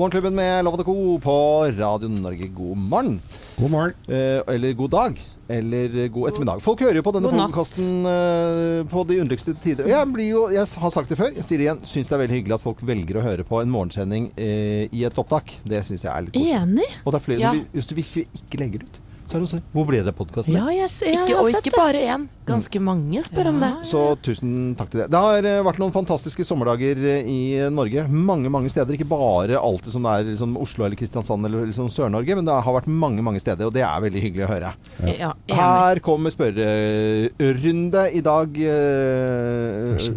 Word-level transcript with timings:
Morgenklubben 0.00 0.34
med 0.34 0.64
Lovende 0.64 0.84
Co. 0.84 1.18
på 1.18 1.64
Radio 1.76 2.08
Norge. 2.08 2.46
God 2.48 2.76
morgen. 2.78 3.20
God 3.58 3.70
morgen. 3.70 3.92
Eh, 4.08 4.54
eller 4.54 4.72
god 4.72 4.90
dag. 4.90 5.18
Eller 5.48 6.08
god 6.08 6.28
ettermiddag. 6.30 6.62
Folk 6.64 6.80
hører 6.80 6.96
jo 6.96 7.02
på 7.04 7.12
denne 7.12 7.28
podkasten 7.28 8.06
eh, 8.08 8.86
på 8.88 9.02
de 9.04 9.18
underligste 9.20 9.52
tider. 9.60 9.90
Jeg, 9.90 10.08
blir 10.14 10.30
jo, 10.30 10.46
jeg 10.54 10.64
har 10.80 10.94
sagt 10.94 11.12
det 11.12 11.18
før, 11.20 11.34
jeg 11.36 11.44
sier 11.44 11.60
det 11.60 11.66
igjen. 11.66 11.82
Syns 11.84 12.08
det 12.08 12.16
er 12.16 12.22
veldig 12.22 12.38
hyggelig 12.38 12.56
at 12.56 12.64
folk 12.64 12.80
velger 12.88 13.20
å 13.20 13.26
høre 13.26 13.44
på 13.44 13.60
en 13.60 13.74
morgensending 13.74 14.30
eh, 14.40 14.86
i 14.88 15.04
et 15.04 15.20
opptak. 15.20 15.52
Det 15.68 15.82
syns 15.84 16.06
jeg 16.08 16.12
er 16.14 16.24
litt 16.30 16.38
koselig. 16.38 16.56
Enig. 16.62 16.88
Og 17.04 17.12
det 17.12 17.20
er 17.20 17.26
flere 17.26 17.44
Ja. 17.44 17.52
hvis, 17.76 17.92
hvis 18.00 18.16
vi 18.22 18.24
ikke 18.40 18.62
legger 18.64 18.86
det 18.86 18.88
ut, 18.88 19.00
så 19.30 19.36
er 19.38 19.42
det 19.44 19.48
sånn 19.52 19.60
Hvor 19.70 19.84
ble 19.86 20.00
det 20.02 20.12
podkasten? 20.18 20.56
Ja, 20.56 20.64
yes, 20.74 20.96
ja, 21.06 21.12
Ikke, 21.22 21.36
og 21.38 21.50
ikke 21.52 21.70
det. 21.70 21.76
bare 21.76 22.00
én. 22.16 22.24
Ganske 22.48 22.80
mange 22.82 23.20
spør 23.22 23.50
om 23.52 23.60
det. 23.62 23.68
Så 23.86 24.00
tusen 24.26 24.72
takk 24.78 24.90
til 24.90 25.04
det. 25.04 25.06
Det 25.14 25.20
har 25.22 25.46
eh, 25.46 25.60
vært 25.62 25.78
noen 25.78 25.94
fantastiske 25.94 26.42
sommerdager 26.48 26.98
eh, 27.12 27.28
i 27.30 27.38
Norge. 27.70 28.08
Mange 28.10 28.50
mange 28.50 28.72
steder. 28.74 28.96
Ikke 28.96 29.06
bare 29.06 29.60
alltid 29.60 29.94
som 29.94 30.02
det 30.08 30.16
er 30.16 30.26
liksom 30.32 30.56
Oslo 30.58 30.88
eller 30.88 30.98
Kristiansand 30.98 31.46
eller 31.46 31.68
liksom 31.70 31.86
Sør-Norge, 31.94 32.34
men 32.40 32.48
det 32.48 32.56
har 32.66 32.76
vært 32.80 32.90
mange 32.90 33.22
mange 33.22 33.42
steder, 33.44 33.70
og 33.70 33.76
det 33.76 33.84
er 33.86 34.02
veldig 34.02 34.24
hyggelig 34.24 34.48
å 34.48 34.50
høre. 34.50 34.72
Ja. 35.14 35.30
Her 35.60 36.02
kommer 36.02 36.34
spørrerunde 36.34 38.08
i 38.18 38.24
dag. 38.26 38.58
eh. 38.66 40.10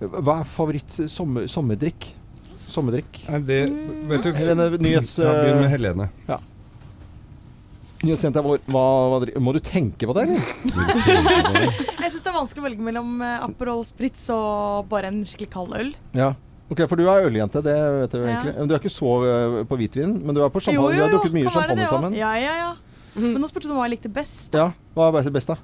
Hva 0.00 0.38
er 0.40 0.46
favoritt 0.48 0.94
sommer, 1.12 1.50
sommerdrikk? 1.50 2.12
Sommerdrikk? 2.70 3.18
Det, 3.44 3.58
vet 4.08 4.22
du, 4.24 4.30
Helene, 4.38 4.70
nyhets... 4.78 5.18
Ja, 5.18 5.34
begynn 5.42 5.60
med 5.64 5.74
Helene. 5.74 6.06
Helene. 6.28 6.46
Nyhetsjenta 8.02 8.42
vår. 8.44 8.60
Hva, 8.70 8.84
hva, 9.12 9.18
må 9.44 9.52
du 9.56 9.60
tenke 9.64 10.08
på 10.08 10.14
det, 10.16 10.26
eller? 10.26 10.40
Jeg 12.02 12.12
syns 12.14 12.22
det 12.24 12.30
er 12.30 12.36
vanskelig 12.38 12.62
å 12.62 12.66
velge 12.68 12.86
mellom 12.86 13.20
eh, 13.24 13.36
Aperol 13.44 13.82
Spritz 13.88 14.28
og 14.34 14.88
bare 14.92 15.10
en 15.12 15.20
skikkelig 15.28 15.50
kald 15.52 15.74
øl. 15.78 15.92
Ja. 16.16 16.32
Ok, 16.70 16.84
For 16.86 16.94
du 17.00 17.04
er 17.10 17.26
øljente, 17.26 17.60
det 17.66 17.74
vet 17.74 18.12
du 18.14 18.20
Ja. 18.22 18.26
egentlig. 18.30 18.54
Men 18.60 18.68
du 18.70 18.74
er 18.76 18.80
ikke 18.82 18.92
så 18.94 19.14
eh, 19.26 19.56
på 19.66 19.78
hvitvin, 19.80 20.12
men 20.24 20.36
du 20.36 20.42
er 20.44 20.52
på 20.54 20.60
Jo, 20.62 20.66
champagne. 20.70 20.86
jo, 20.86 20.96
Vi 20.96 21.02
har 21.04 21.12
drukket 21.16 21.34
mye 21.34 21.50
champagne 21.50 21.76
det 21.82 21.88
sammen. 21.90 22.14
Ja, 22.18 22.32
ja, 22.38 22.54
ja. 22.64 22.70
Mm. 23.16 23.32
Men 23.34 23.40
nå 23.42 23.48
spurte 23.50 23.66
du 23.66 23.74
hva 23.74 23.88
jeg 23.88 23.96
likte 23.98 24.12
best. 24.14 24.54
Ja, 24.54 24.68
Hva 24.94 25.08
er 25.18 25.30
best- 25.34 25.50
da? 25.50 25.56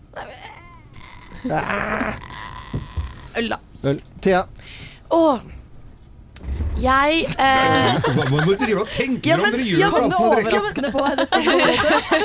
Øl, 3.36 3.48
da. 3.52 3.58
Øl. 3.86 4.00
Thea. 4.24 4.42
Å, 5.14 5.20
jeg 6.76 7.22
eh, 7.40 8.06
Hva 8.16 8.24
må 8.28 8.42
du 8.44 8.50
drive 8.60 8.82
og 8.82 8.90
tenke 8.92 9.30
Ja, 9.30 9.38
dere 9.40 9.64
gjør 9.64 9.80
ja, 9.80 9.88
men 9.94 10.10
drikke? 10.12 10.26
Overraskende 10.26 10.90
på. 10.92 11.04
Det. 11.16 11.26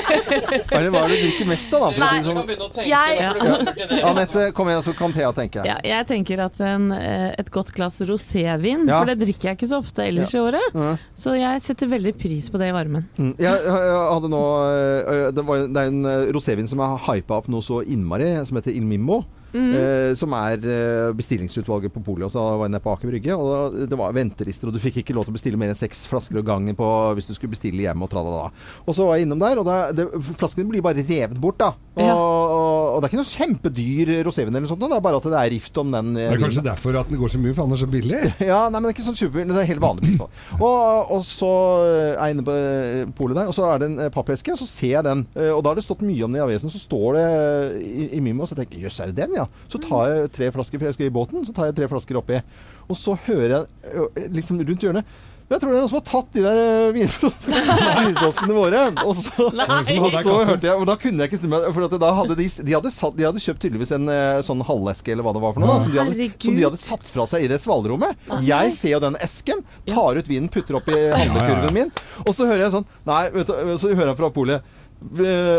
Eller 0.76 0.90
hva 0.92 1.00
er 1.06 1.12
det 1.12 1.16
du 1.16 1.24
drikker 1.24 1.48
mest 1.48 1.76
av, 1.78 1.86
da? 1.86 1.88
For 1.96 2.04
å 2.04 2.10
si 2.12 2.20
sånn. 2.28 2.90
Jeg- 2.90 4.02
Anette, 4.10 4.44
kom 4.56 4.68
igjen, 4.68 4.84
så 4.84 4.94
kan 4.98 5.16
Thea 5.16 5.32
tenke. 5.36 5.64
Ja, 5.68 5.78
jeg 5.86 6.08
tenker 6.10 6.44
at 6.44 6.60
en, 6.68 6.90
eh, 6.92 7.30
et 7.40 7.50
godt 7.54 7.72
glass 7.76 7.98
rosévin, 8.04 8.84
Ja. 8.88 9.00
for 9.00 9.08
det 9.12 9.18
drikker 9.24 9.52
jeg 9.52 9.60
ikke 9.60 9.70
så 9.72 9.80
ofte 9.80 10.04
ellers 10.04 10.34
i 10.36 10.42
året. 10.42 10.80
Så 11.16 11.36
jeg 11.38 11.64
setter 11.64 11.88
veldig 11.88 12.14
pris 12.20 12.50
på 12.52 12.60
det 12.60 12.68
i 12.68 12.76
varmen. 12.76 13.08
Mm. 13.16 13.34
Jeg, 13.40 13.56
jeg 13.64 14.00
hadde 14.12 14.32
nå 14.32 14.42
øh, 14.68 15.28
det, 15.32 15.46
var, 15.48 15.66
det 15.68 15.86
er 15.86 15.92
en 15.92 16.04
rosévin 16.36 16.68
som 16.68 16.82
er 16.84 16.98
hypa 17.08 17.40
opp 17.40 17.48
noe 17.52 17.64
så 17.64 17.80
innmari, 17.86 18.34
som 18.46 18.60
heter 18.60 18.76
Il 18.76 18.84
Mimmo. 18.84 19.22
Mm. 19.52 19.72
eh, 19.76 20.14
som 20.16 20.32
er 20.32 20.62
øh, 20.64 21.12
bestillingsutvalget 21.18 21.92
på 21.92 22.00
polet. 22.04 22.24
Og 22.28 22.32
så 22.32 22.40
var 22.40 22.64
jeg 22.66 22.72
nede 22.74 22.82
på 22.84 22.92
Aker 22.94 23.10
Brygge, 23.12 23.36
og 23.36 23.50
da, 23.76 23.86
det 23.90 23.98
var 24.00 24.14
ventelister, 24.16 24.68
og 24.70 24.74
du 24.76 24.80
fikk 24.82 25.02
ikke 25.02 25.14
lov 25.16 25.26
til 25.28 25.34
å 25.34 25.38
bestille 25.38 25.60
mer 25.60 25.72
enn 25.72 25.78
seks 25.78 26.06
flasker 26.10 26.40
av 26.40 26.46
gangen 26.48 26.76
på, 26.78 26.88
hvis 27.18 27.28
du 27.28 27.34
skulle 27.36 27.52
bestille 27.54 27.84
hjemme. 27.84 28.02
Og, 28.06 28.10
tralala. 28.12 28.48
og 28.86 28.96
så 28.96 29.04
var 29.06 29.18
jeg 29.20 29.26
innom 29.28 29.40
der, 29.42 29.60
og 29.60 29.66
da, 29.68 29.76
det, 29.92 30.08
flaskene 30.40 30.68
blir 30.72 30.82
bare 30.84 31.04
revet 31.04 31.38
bort, 31.40 31.58
da. 31.60 31.72
Og, 31.92 32.00
Ja. 32.02 32.14
og, 32.16 32.96
og 32.96 33.02
det 33.02 33.08
er 33.08 33.12
ikke 33.12 33.20
noe 33.20 33.28
kjempedyr 33.32 34.10
rosévin 34.26 34.48
eller 34.52 34.64
noe 34.64 34.70
sånt, 34.72 34.80
det 34.82 34.96
er 34.96 35.04
bare 35.04 35.18
at 35.20 35.26
det 35.28 35.38
er 35.42 35.50
rift 35.52 35.78
om 35.80 35.92
den. 35.92 36.14
Det 36.16 36.22
er 36.24 36.32
er 36.32 36.36
vinen. 36.38 36.46
kanskje 36.48 36.64
derfor 36.64 36.96
at 37.00 37.08
den 37.12 37.20
går 37.20 37.32
så 37.34 37.40
mye, 37.42 37.54
for 37.56 37.68
den 37.68 37.76
er 37.76 37.82
så 37.82 37.90
billig. 37.92 38.20
Ja, 38.52 38.62
nei, 38.72 38.80
men 38.80 38.88
det 38.88 38.92
er 38.92 38.96
ikke 38.96 39.06
sånn 39.10 39.18
super 39.20 39.44
Det 39.46 39.56
er 39.60 39.68
helt 39.68 39.82
vanlig 39.84 40.06
pris 40.06 40.18
på 40.20 40.28
den. 40.28 40.62
Og, 40.66 41.12
og 41.18 41.22
så 41.28 41.50
er 41.84 42.26
jeg 42.26 42.34
inne 42.36 42.44
på 42.46 42.54
eh, 42.56 43.04
polet 43.18 43.36
der, 43.38 43.50
og 43.52 43.56
så 43.56 43.68
er 43.68 43.82
det 43.82 43.88
en 43.90 43.98
eh, 44.06 44.10
pappeske, 44.14 44.52
og 44.54 44.60
så 44.60 44.68
ser 44.68 44.94
jeg 44.96 45.04
den. 45.06 45.26
eh, 45.36 45.50
Og 45.52 45.60
da 45.64 45.72
har 45.72 45.78
det 45.80 45.84
stått 45.86 46.04
mye 46.06 46.24
om 46.24 46.32
den 46.32 46.40
i 46.40 46.44
avisen. 46.44 46.72
Så 46.72 46.80
står 46.82 47.18
det 47.18 47.24
eh, 47.28 47.76
i, 47.82 48.08
i 48.18 48.22
Mimo, 48.24 48.46
så 48.48 48.56
tenker 48.58 48.78
jeg 48.78 48.86
jøss, 48.88 49.00
er 49.04 49.12
det 49.12 49.20
den, 49.26 49.36
ja? 49.40 49.41
Så 49.72 49.80
tar 49.82 50.12
jeg 50.12 50.32
tre 50.36 50.52
flasker, 50.54 50.78
for 50.80 50.90
jeg 50.90 50.98
skal 50.98 51.10
i 51.10 51.14
båten, 51.14 51.44
så 51.48 51.54
tar 51.56 51.70
jeg 51.70 51.78
tre 51.80 51.90
flasker 51.92 52.20
oppi. 52.20 52.40
Og 52.88 52.98
så 52.98 53.16
hører 53.26 53.58
jeg 53.58 54.32
liksom 54.34 54.62
rundt 54.62 54.88
hjørnet 54.88 55.20
jeg 55.52 55.60
tror 55.60 55.72
det 55.74 55.76
er 55.76 55.82
noen 55.82 55.90
som 55.90 55.98
har 55.98 56.04
tatt 56.08 56.28
de 56.32 56.42
der 56.44 56.58
vinflaskene 56.96 58.54
våre. 58.56 58.82
Og 59.04 59.18
så, 59.18 59.48
og 59.50 60.14
så 60.16 60.36
hørte 60.48 60.68
jeg, 60.68 60.76
og 60.78 60.86
da 60.88 60.96
kunne 61.00 61.24
jeg 61.24 61.32
ikke 61.32 61.40
snu 61.42 61.50
meg. 61.52 61.66
For 61.76 61.86
at 61.86 61.96
da 62.00 62.12
hadde 62.16 62.36
de, 62.38 62.46
de, 62.48 62.72
hadde 62.76 62.92
satt, 62.94 63.16
de 63.18 63.26
hadde 63.28 63.42
kjøpt 63.42 63.60
tydeligvis 63.66 63.92
en 63.98 64.08
sånn 64.46 64.64
halveske 64.64 65.12
eller 65.12 65.26
hva 65.26 65.34
det 65.36 65.44
var 65.44 65.56
for 65.56 65.64
noe. 65.64 65.76
Da, 65.76 65.84
som, 65.84 65.92
de 65.92 66.00
hadde, 66.00 66.28
som 66.46 66.56
de 66.56 66.66
hadde 66.68 66.80
satt 66.80 67.12
fra 67.12 67.28
seg 67.34 67.44
i 67.44 67.50
det 67.52 67.60
svalrommet. 67.62 68.28
Jeg 68.48 68.76
ser 68.78 68.96
jo 68.96 69.02
den 69.04 69.18
esken, 69.24 69.60
tar 69.90 70.20
ut 70.20 70.30
vinen, 70.30 70.48
putter 70.52 70.80
opp 70.80 70.88
i 70.92 71.02
handlekurven 71.12 71.76
min, 71.76 71.92
og 72.24 72.32
så 72.32 72.48
hører 72.48 72.66
jeg 72.68 72.76
sånn 72.78 72.88
Nei, 73.08 73.24
vet 73.34 73.48
du, 73.50 73.74
så 73.82 73.90
hører 73.92 74.12
jeg 74.12 74.18
fra 74.20 74.28
polet 74.32 74.62
"Eh, 74.62 74.78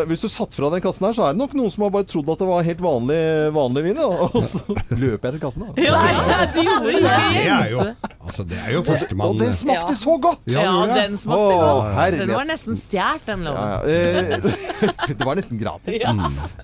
hvis 0.09 0.21
du 0.23 0.27
satt 0.31 0.55
fra 0.55 0.69
den 0.73 0.81
kassen 0.83 1.05
her, 1.07 1.13
så 1.17 1.25
er 1.27 1.33
det 1.35 1.41
nok 1.43 1.53
noen 1.57 1.71
som 1.73 1.83
har 1.85 1.91
bare 1.93 2.07
trodd 2.09 2.29
at 2.33 2.39
det 2.43 2.47
var 2.47 2.63
helt 2.67 2.81
vanlig, 2.83 3.19
vanlig 3.55 3.83
vin. 3.87 3.99
Da. 3.99 4.07
Og 4.29 4.43
så 4.47 4.61
løper 5.03 5.29
jeg 5.29 5.35
til 5.37 5.43
kassen. 5.43 5.65
Da. 5.67 5.73
Nei, 5.75 6.45
du 6.53 6.59
gjorde 6.63 6.93
ikke 6.93 7.17
Det 7.33 7.43
er 7.53 7.69
jo, 7.73 7.79
det. 7.87 8.11
altså, 8.23 8.45
det 8.49 8.59
er 8.63 8.71
jo 8.73 8.83
Og 8.83 9.37
den 9.39 9.53
smakte 9.57 9.93
Ja. 9.93 9.99
så 10.03 10.15
godt! 10.23 10.41
Ja, 10.51 10.61
Ja, 10.63 10.85
den 11.03 11.17
smakte 11.17 11.43
Å, 11.43 11.59
godt. 11.59 12.17
Den 12.19 12.33
var 12.33 12.47
nesten 12.49 12.79
stjålet, 12.79 13.25
den 13.27 13.43
loven. 13.47 13.61
ja. 13.63 13.79
Eh, 13.83 15.13
det 15.19 15.25
var 15.27 15.35
nesten 15.39 15.59
gratis. 15.61 15.99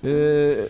Eh, 0.04 0.64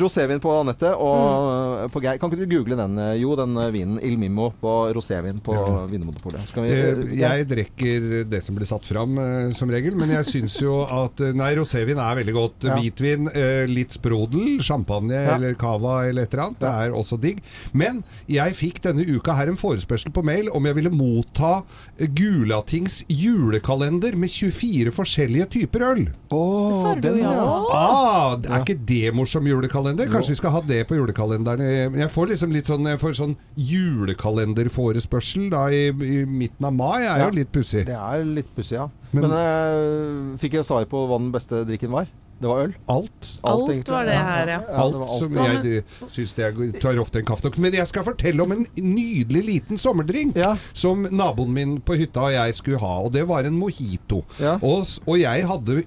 rosévin 0.00 0.40
på 0.42 0.52
Anette 0.60 0.92
og 0.96 1.90
på 1.92 2.02
Geir. 2.04 2.18
Kan 2.20 2.30
ikke 2.32 2.44
du 2.46 2.50
google 2.56 2.76
den? 2.78 2.96
eh, 2.98 3.14
Jo, 3.22 3.34
den 3.38 3.56
eh, 3.60 3.70
vinen 3.74 3.98
Il 4.02 4.16
Mimmo 4.20 4.50
på 4.62 4.72
rosévin 4.96 5.40
på 5.44 5.56
Vinmonopolet. 5.90 6.48
Vi 6.56 6.70
Eh, 6.72 7.18
Jeg 7.22 7.46
drikker 7.50 8.24
det 8.30 8.40
som 8.44 8.56
blir 8.56 8.66
satt 8.68 8.86
fram, 8.88 9.16
eh, 9.18 9.50
som 9.56 9.70
regel. 9.70 9.94
Men 9.98 10.10
jeg 10.16 10.24
syns 10.30 10.56
jo 10.62 10.82
at 10.86 11.20
eh, 11.20 11.32
Nei, 11.42 11.50
rosévin 11.58 11.98
er 11.98 12.18
veldig 12.20 12.34
godt. 12.36 12.66
Ja. 12.68 12.76
Hvitvin, 12.78 13.26
eh, 13.34 13.66
litt 13.66 13.90
sprodel, 13.96 14.60
champagne 14.62 15.10
Ja. 15.16 15.34
eller 15.36 15.54
cava 15.58 16.06
eller 16.08 16.22
et 16.28 16.34
eller 16.34 16.44
annet. 16.46 16.60
Det 16.62 16.68
er 16.70 16.94
også 16.94 17.18
digg. 17.20 17.40
Men 17.74 18.04
jeg 18.30 18.54
fikk 18.54 18.80
denne 18.84 19.02
uka 19.16 19.34
her 19.34 19.48
en 19.50 19.56
forespørsel 19.58 20.12
på 20.14 20.22
mail 20.24 20.48
om 20.54 20.64
jeg 20.70 20.76
ville 20.78 20.90
motta 20.94 21.64
eh, 21.98 22.06
Gulatings 22.06 23.02
julekalender 23.10 24.14
med 24.16 24.30
24 24.30 24.92
forskjellige 24.94 25.48
typer 25.58 25.80
øl. 25.90 26.04
Oh, 26.30 26.94
den, 27.00 27.18
ja? 27.24 27.34
Ah, 27.72 28.36
er 28.38 28.62
ikke 28.62 28.78
det 28.86 29.12
morsom 29.14 29.44
julekalender? 29.50 30.06
Kanskje 30.12 30.34
vi 30.36 30.40
skal 30.40 30.50
ha 30.54 30.60
det 30.60 30.86
på 30.88 30.94
julekalenderen? 31.00 31.60
Eh, 31.60 31.98
Jeg 32.02 32.10
får 32.10 32.28
liksom 32.32 32.52
litt 32.54 32.66
sånn, 32.70 32.86
jeg 32.86 33.00
får 33.02 33.14
sånn 33.18 33.36
julekalenderforespørsel 33.56 35.50
da 35.52 35.66
i, 35.72 35.88
i 35.90 36.24
midten 36.28 36.66
av 36.68 36.74
mai. 36.76 37.02
er 37.02 37.18
Ja. 37.18 37.28
jo 37.28 37.36
litt 37.36 37.52
pussig. 37.52 37.86
Det 37.86 37.96
er 37.96 38.24
litt 38.24 38.54
pussig, 38.54 38.76
ja. 38.78 38.88
Men- 39.12 39.28
Men, 39.28 39.32
eh, 39.32 40.38
fikk 40.38 40.52
jeg 40.54 40.64
svar 40.64 40.84
på 40.88 41.06
hva 41.08 41.18
den 41.18 41.32
beste 41.32 41.64
drikken 41.68 41.90
var? 41.92 42.06
Det 42.42 42.50
var 42.50 42.64
øl. 42.66 42.72
Alt. 42.90 43.28
Alt 43.46 43.68
Alt 43.70 43.88
var 43.92 44.04
det 44.08 44.16
her, 44.18 44.48
ja. 44.50 44.58
Ja, 44.66 44.82
Alt 44.82 44.96
alt. 44.98 45.12
som 45.20 45.36
jeg 45.38 45.84
syns 46.10 46.34
jeg 46.38 46.72
tar 46.82 46.98
ofte 46.98 47.20
en 47.22 47.26
kaffe 47.28 47.46
nok. 47.46 47.58
Men 47.62 47.76
jeg 47.78 47.86
skal 47.90 48.04
fortelle 48.06 48.42
om 48.42 48.52
en 48.56 48.66
nydelig 48.76 49.42
liten 49.46 49.78
sommerdrink 49.78 50.36
Ja. 50.36 50.56
som 50.74 51.06
naboen 51.10 51.52
min 51.54 51.76
på 51.80 51.94
hytta 52.00 52.24
og 52.26 52.32
jeg 52.34 52.54
skulle 52.58 52.80
ha, 52.82 52.92
og 53.06 53.12
det 53.14 53.22
var 53.28 53.46
en 53.46 53.54
mojito. 53.58 54.24
Ja. 54.42 54.56
Og, 54.62 54.86
og 55.06 55.18
jeg 55.22 55.46
hadde 55.46 55.82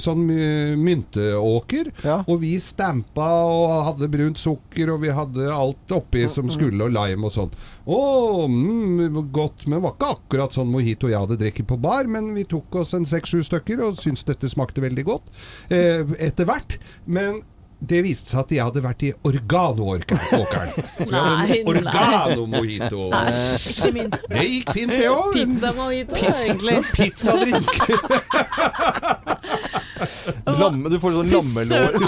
sånn 0.00 0.24
mynteåker, 0.82 1.92
Ja. 2.04 2.22
og 2.26 2.40
vi 2.40 2.54
stampa 2.62 3.28
og 3.44 3.84
hadde 3.90 4.08
brunt 4.12 4.38
sukker, 4.40 4.92
og 4.94 5.02
vi 5.04 5.12
hadde 5.14 5.48
alt 5.52 5.92
oppi 5.92 6.26
som 6.32 6.48
skulle, 6.52 6.82
og 6.86 6.92
lime 6.94 7.28
og 7.28 7.32
sånn. 7.34 7.52
Å, 7.86 8.46
mm, 8.48 9.30
godt, 9.34 9.66
men 9.66 9.80
det 9.80 9.84
var 9.86 9.94
ikke 9.96 10.10
akkurat 10.16 10.54
sånn 10.56 10.70
mojito 10.70 11.08
jeg 11.10 11.18
hadde 11.18 11.38
drukket 11.40 11.66
på 11.66 11.78
bar, 11.82 12.06
men 12.06 12.32
vi 12.36 12.44
tok 12.48 12.76
oss 12.82 12.94
en 12.94 13.06
seks-sju 13.08 13.42
stykker 13.48 13.82
og 13.88 13.96
syntes 13.98 14.24
dette 14.28 14.48
smakte 14.50 14.82
veldig 14.84 15.04
godt 15.08 15.30
eh, 15.68 15.81
etter 16.18 16.48
hvert. 16.48 16.78
Men 17.06 17.42
det 17.82 17.98
viste 18.06 18.30
seg 18.30 18.44
at 18.44 18.52
jeg 18.54 18.62
hadde 18.62 18.82
vært 18.84 19.02
i 19.02 19.10
organoåkeren. 19.26 20.70
Organo-mojito. 21.72 23.08
Det 23.10 24.44
gikk 24.46 24.70
fint, 24.76 24.92
det 24.92 25.08
òg. 25.10 25.32
Pizza 25.34 25.72
mojito, 25.74 26.14
egentlig. 26.30 26.76
Pizzadrink. 26.96 27.72
Lamme, 30.62 30.90
du 30.90 30.98
får 31.02 31.16
sånn 31.18 31.30
lammelår. 31.32 31.98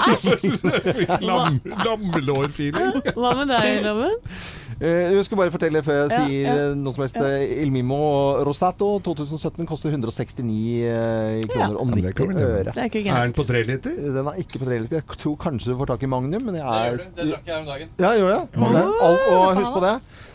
Lam, 1.24 1.58
Lammelårfeeling. 1.84 3.02
Hva 3.14 3.34
med 3.40 3.50
deg, 3.50 3.82
Loven? 3.86 4.16
Eh, 4.80 5.12
Jeg 5.14 5.24
skal 5.28 5.38
bare 5.38 5.52
fortelle 5.54 5.82
før 5.86 6.00
jeg 6.02 6.10
sier 6.12 6.48
ja. 6.48 6.54
ja, 6.58 6.66
noe 6.78 6.96
som 6.96 7.04
helst. 7.04 7.18
Ja. 7.20 7.30
Il 7.64 7.72
Mimo 7.74 7.98
Rosato 8.46 8.90
2017 9.06 9.68
koster 9.70 9.94
169 9.94 10.58
eh, 10.90 11.44
kroner 11.52 11.78
om 11.80 11.92
Ja, 11.92 11.94
men 11.94 12.04
90 12.10 12.28
vi 12.34 12.46
øre. 12.48 12.74
Er 12.74 12.90
Er 13.14 13.24
den 13.28 13.36
på 13.36 13.46
tre 13.48 13.62
liter? 13.68 13.96
Den 14.18 14.30
er 14.32 14.40
ikke 14.42 14.62
på 14.62 14.68
tre 14.68 14.80
liter. 14.82 15.00
Jeg 15.02 15.18
tror 15.24 15.36
kanskje 15.46 15.72
du 15.72 15.78
får 15.80 15.92
tak 15.94 16.02
i 16.02 16.10
Magnum, 16.10 16.42
men 16.50 16.60
jeg 16.60 16.64
Det 16.64 17.06
er. 17.06 17.10
Det 17.16 17.28
drakk 17.32 17.46
jeg 17.46 17.54
her 17.54 17.60
om 17.60 17.66
dagen. 17.72 17.88
Ja, 17.98 18.14
gjør 18.18 18.30
det? 18.34 18.42
det 18.54 18.84
er 18.84 18.94
alt, 19.08 19.26
og 19.30 19.56
husk 19.60 19.72
på 19.78 19.84
det. 19.84 19.94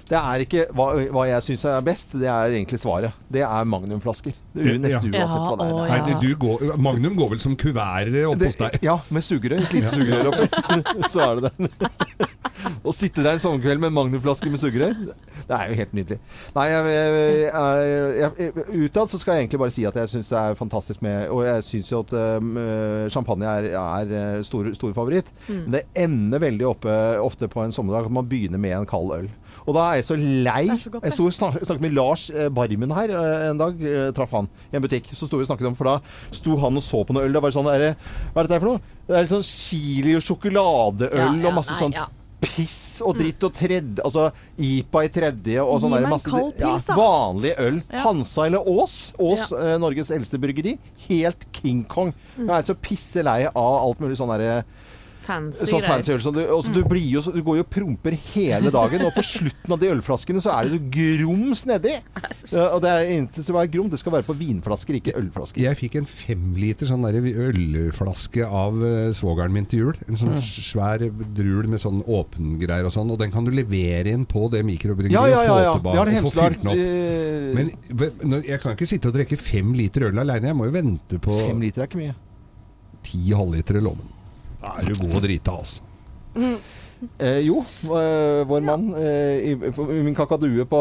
Det 0.09 0.17
er 0.17 0.41
ikke 0.41 0.63
hva, 0.73 0.85
hva 1.13 1.23
jeg 1.29 1.43
syns 1.45 1.63
er 1.69 1.83
best, 1.85 2.15
det 2.17 2.25
er 2.33 2.55
egentlig 2.55 2.79
svaret. 2.81 3.13
Det 3.29 3.43
er 3.45 3.67
magnumflasker. 3.69 4.33
Det 4.57 4.63
er 4.65 4.79
nesten 4.81 5.13
Ja. 5.13 5.25
uansett 5.27 5.45
hva 5.45 5.57
det 5.59 5.67
er. 5.67 5.75
Ja, 5.77 5.89
Nei, 5.91 5.99
det, 6.07 6.15
du 6.23 6.31
går, 6.41 6.63
Magnum 6.81 7.15
går 7.19 7.29
vel 7.35 7.41
som 7.43 7.55
kuverter 7.59 8.25
oppe 8.31 8.49
hos 8.49 8.57
deg? 8.57 8.79
ja, 8.87 8.95
med 9.13 9.25
sugerør. 9.27 9.61
Et 9.67 9.75
lite 9.77 9.91
sugerør 9.93 10.31
oppi. 10.31 10.47
Så 11.13 11.21
er 11.27 11.41
det 11.43 11.51
det. 11.59 11.91
Å 12.89 12.91
sitte 12.95 13.23
der 13.23 13.37
en 13.37 13.43
sommerkveld 13.43 13.79
med 13.79 13.91
en 13.91 13.95
magnumflaske 13.99 14.49
med 14.51 14.59
sugerør, 14.59 14.97
det 15.49 15.55
er 15.55 15.69
jo 15.71 15.77
helt 15.79 15.93
nydelig. 15.95 16.17
Nei, 16.57 16.65
jeg, 16.67 16.89
jeg, 16.95 17.53
jeg, 18.17 18.31
jeg, 18.39 18.65
utad 18.89 19.13
så 19.13 19.19
skal 19.21 19.37
jeg 19.37 19.45
egentlig 19.45 19.61
bare 19.61 19.73
si 19.77 19.85
at 19.87 19.95
jeg 20.01 20.11
syns 20.11 20.31
det 20.33 20.39
er 20.41 20.57
fantastisk 20.59 21.01
med 21.05 21.29
Og 21.33 21.43
jeg 21.47 21.63
syns 21.65 21.91
jo 21.93 22.01
at 22.03 22.13
um, 22.41 22.57
champagne 23.13 23.47
er, 23.47 23.69
er 23.79 24.11
eh, 24.19 24.41
stor, 24.47 24.67
stor 24.75 24.91
favoritt. 24.97 25.29
Men 25.49 25.77
det 25.77 25.85
ender 26.01 26.41
veldig 26.43 26.67
oppe 26.67 26.97
ofte 27.23 27.47
på 27.51 27.63
en 27.63 27.73
sommerdag 27.75 28.09
at 28.09 28.17
man 28.19 28.27
begynner 28.29 28.61
med 28.61 28.75
en 28.81 28.89
kald 28.89 29.13
øl. 29.15 29.29
Og 29.69 29.75
da 29.77 29.83
er 29.91 29.99
jeg 30.01 30.07
så 30.09 30.17
lei. 30.17 30.65
Så 30.81 30.89
godt, 30.95 31.05
jeg 31.05 31.13
sto 31.13 31.27
og 31.29 31.35
snak- 31.35 31.59
snakket 31.61 31.83
med 31.85 31.93
Lars 31.93 32.27
eh, 32.33 32.49
Barmen 32.49 32.93
her 32.97 33.13
eh, 33.13 33.47
en 33.51 33.59
dag. 33.61 33.81
eh, 33.85 34.09
Traff 34.17 34.33
han 34.33 34.49
i 34.73 34.79
en 34.79 34.85
butikk. 34.85 35.11
Så 35.13 35.29
sto 35.29 35.37
vi 35.37 35.45
og 35.45 35.51
snakket 35.51 35.69
om 35.69 35.75
For 35.77 35.91
da 35.91 35.97
sto 36.33 36.57
han 36.63 36.79
og 36.81 36.85
så 36.85 37.03
på 37.05 37.13
noe 37.13 37.27
øl. 37.29 37.35
Det 37.37 37.43
var 37.45 37.53
sånn 37.53 37.69
er 37.69 37.83
det, 37.83 37.91
Hva 38.33 38.41
er 38.41 38.49
dette 38.49 38.59
for 38.63 38.73
noe? 38.73 38.81
Det 39.05 39.13
er 39.19 39.27
litt 39.27 39.35
sånn 39.35 39.45
chili 39.45 40.15
og 40.17 40.25
sjokoladeøl 40.25 41.13
Ja, 41.21 41.29
ja, 41.29 41.51
og 41.51 41.55
masse 41.61 41.77
nei, 41.85 41.93
ja. 41.99 42.07
piss 42.39 42.77
og 43.03 43.17
dritt 43.19 43.43
og 43.43 43.51
tredje 43.57 44.03
Altså 44.05 44.29
IPA 44.63 45.01
i 45.05 45.09
tredje 45.15 45.63
og 45.63 45.81
sånn 45.83 45.95
der 45.97 46.05
masse 46.11 46.29
kald 46.31 46.53
pils, 46.57 46.85
da. 46.87 46.95
Vanlig 46.99 47.53
øl. 47.59 47.81
Ja. 47.89 48.03
Hansa 48.05 48.45
eller 48.47 48.67
Ås. 48.69 48.97
Ås, 49.19 49.49
eh, 49.53 49.75
Norges 49.81 50.09
eldste 50.15 50.39
bryggeri. 50.41 50.77
Helt 51.09 51.45
King 51.55 51.83
Kong. 51.89 52.13
Mm. 52.37 52.45
Jeg 52.47 52.55
er 52.61 52.67
så 52.69 52.77
pisse 52.79 53.23
lei 53.27 53.41
av 53.49 53.73
alt 53.83 53.99
mulig 54.03 54.17
sånn 54.19 54.31
derre 54.33 54.63
Fancy 55.29 55.67
Sånn 55.69 55.79
greier. 55.83 55.91
fancy 55.93 56.13
øl. 56.15 56.21
Så 56.25 56.31
du, 56.33 56.39
altså, 56.41 56.73
du, 56.73 56.81
blir 56.89 57.05
jo, 57.05 57.21
så- 57.21 57.33
du 57.35 57.41
går 57.45 57.59
jo 57.59 57.65
og 57.67 57.69
promper 57.69 58.15
hele 58.33 58.71
dagen, 58.73 59.03
og 59.05 59.13
på 59.13 59.21
slutten 59.25 59.75
av 59.75 59.79
de 59.83 59.91
ølflaskene 59.93 60.41
så 60.41 60.55
er 60.57 60.67
det 60.69 60.79
jo 60.79 60.89
grums 60.95 61.61
nedi! 61.69 61.93
Ja, 62.49 62.63
og 62.73 62.81
det 62.81 62.89
er 62.89 63.11
eneste 63.13 63.43
som 63.45 63.55
er 63.61 63.67
grom, 63.69 63.89
det 63.93 63.99
skal 64.01 64.15
være 64.15 64.25
på 64.25 64.33
vinflasker, 64.39 64.97
ikke 64.97 65.13
ølflasker. 65.19 65.61
Jeg 65.61 65.77
fikk 65.77 65.99
en 66.01 66.07
femliter 66.09 66.89
sånn 66.89 67.05
der 67.05 67.19
ølflaske 67.21 68.41
av 68.47 68.73
uh, 68.81 69.11
svogeren 69.13 69.53
min 69.53 69.67
til 69.69 69.83
jul. 69.85 69.99
En 70.09 70.17
sånn 70.19 70.39
svær 70.41 71.03
drul 71.37 71.69
med 71.69 71.81
sånn 71.83 72.01
åpengreier 72.09 72.87
og 72.89 72.93
sånn. 72.95 73.11
Og 73.13 73.19
den 73.21 73.31
kan 73.33 73.45
du 73.45 73.51
levere 73.53 74.09
inn 74.15 74.25
på 74.29 74.47
det 74.51 74.63
mikrobryggeriet 74.65 75.13
Ja, 75.13 75.27
ja, 75.29 75.43
ja. 75.45 75.59
ja. 75.63 75.73
og 75.75 75.83
få 76.25 76.33
fylt 76.33 76.63
den 76.63 76.71
opp. 76.73 76.79
eh, 76.79 78.17
Men 78.25 78.41
jeg 78.43 78.59
kan 78.63 78.73
ikke 78.75 78.89
sitte 78.89 79.11
og 79.11 79.17
drikke 79.19 79.37
fem 79.39 79.73
liter 79.77 80.09
øl 80.09 80.19
aleine. 80.25 80.49
Jeg 80.51 80.57
må 80.57 80.65
jo 80.69 80.75
vente 80.75 81.19
på 81.21 81.37
Fem 81.45 81.61
liter 81.61 81.83
er 81.85 81.91
ikke 81.91 82.01
mye. 82.01 82.15
ti 83.05 83.29
halvliter 83.31 83.77
i 83.79 83.83
lommen. 83.85 84.09
Da 84.59 84.75
er 84.79 84.89
du 84.89 84.99
god 84.99 85.19
å 85.19 85.23
drite 85.23 85.55
av, 85.55 85.63
altså. 85.63 85.81
Eh, 87.15 87.37
jo, 87.47 87.61
eh, 87.95 88.41
vår 88.43 88.63
mann 88.67 88.89
eh, 88.99 89.37
i, 89.47 89.71
på, 89.71 89.85
i 89.95 90.01
min 90.03 90.15
kakadue 90.17 90.65
på 90.67 90.79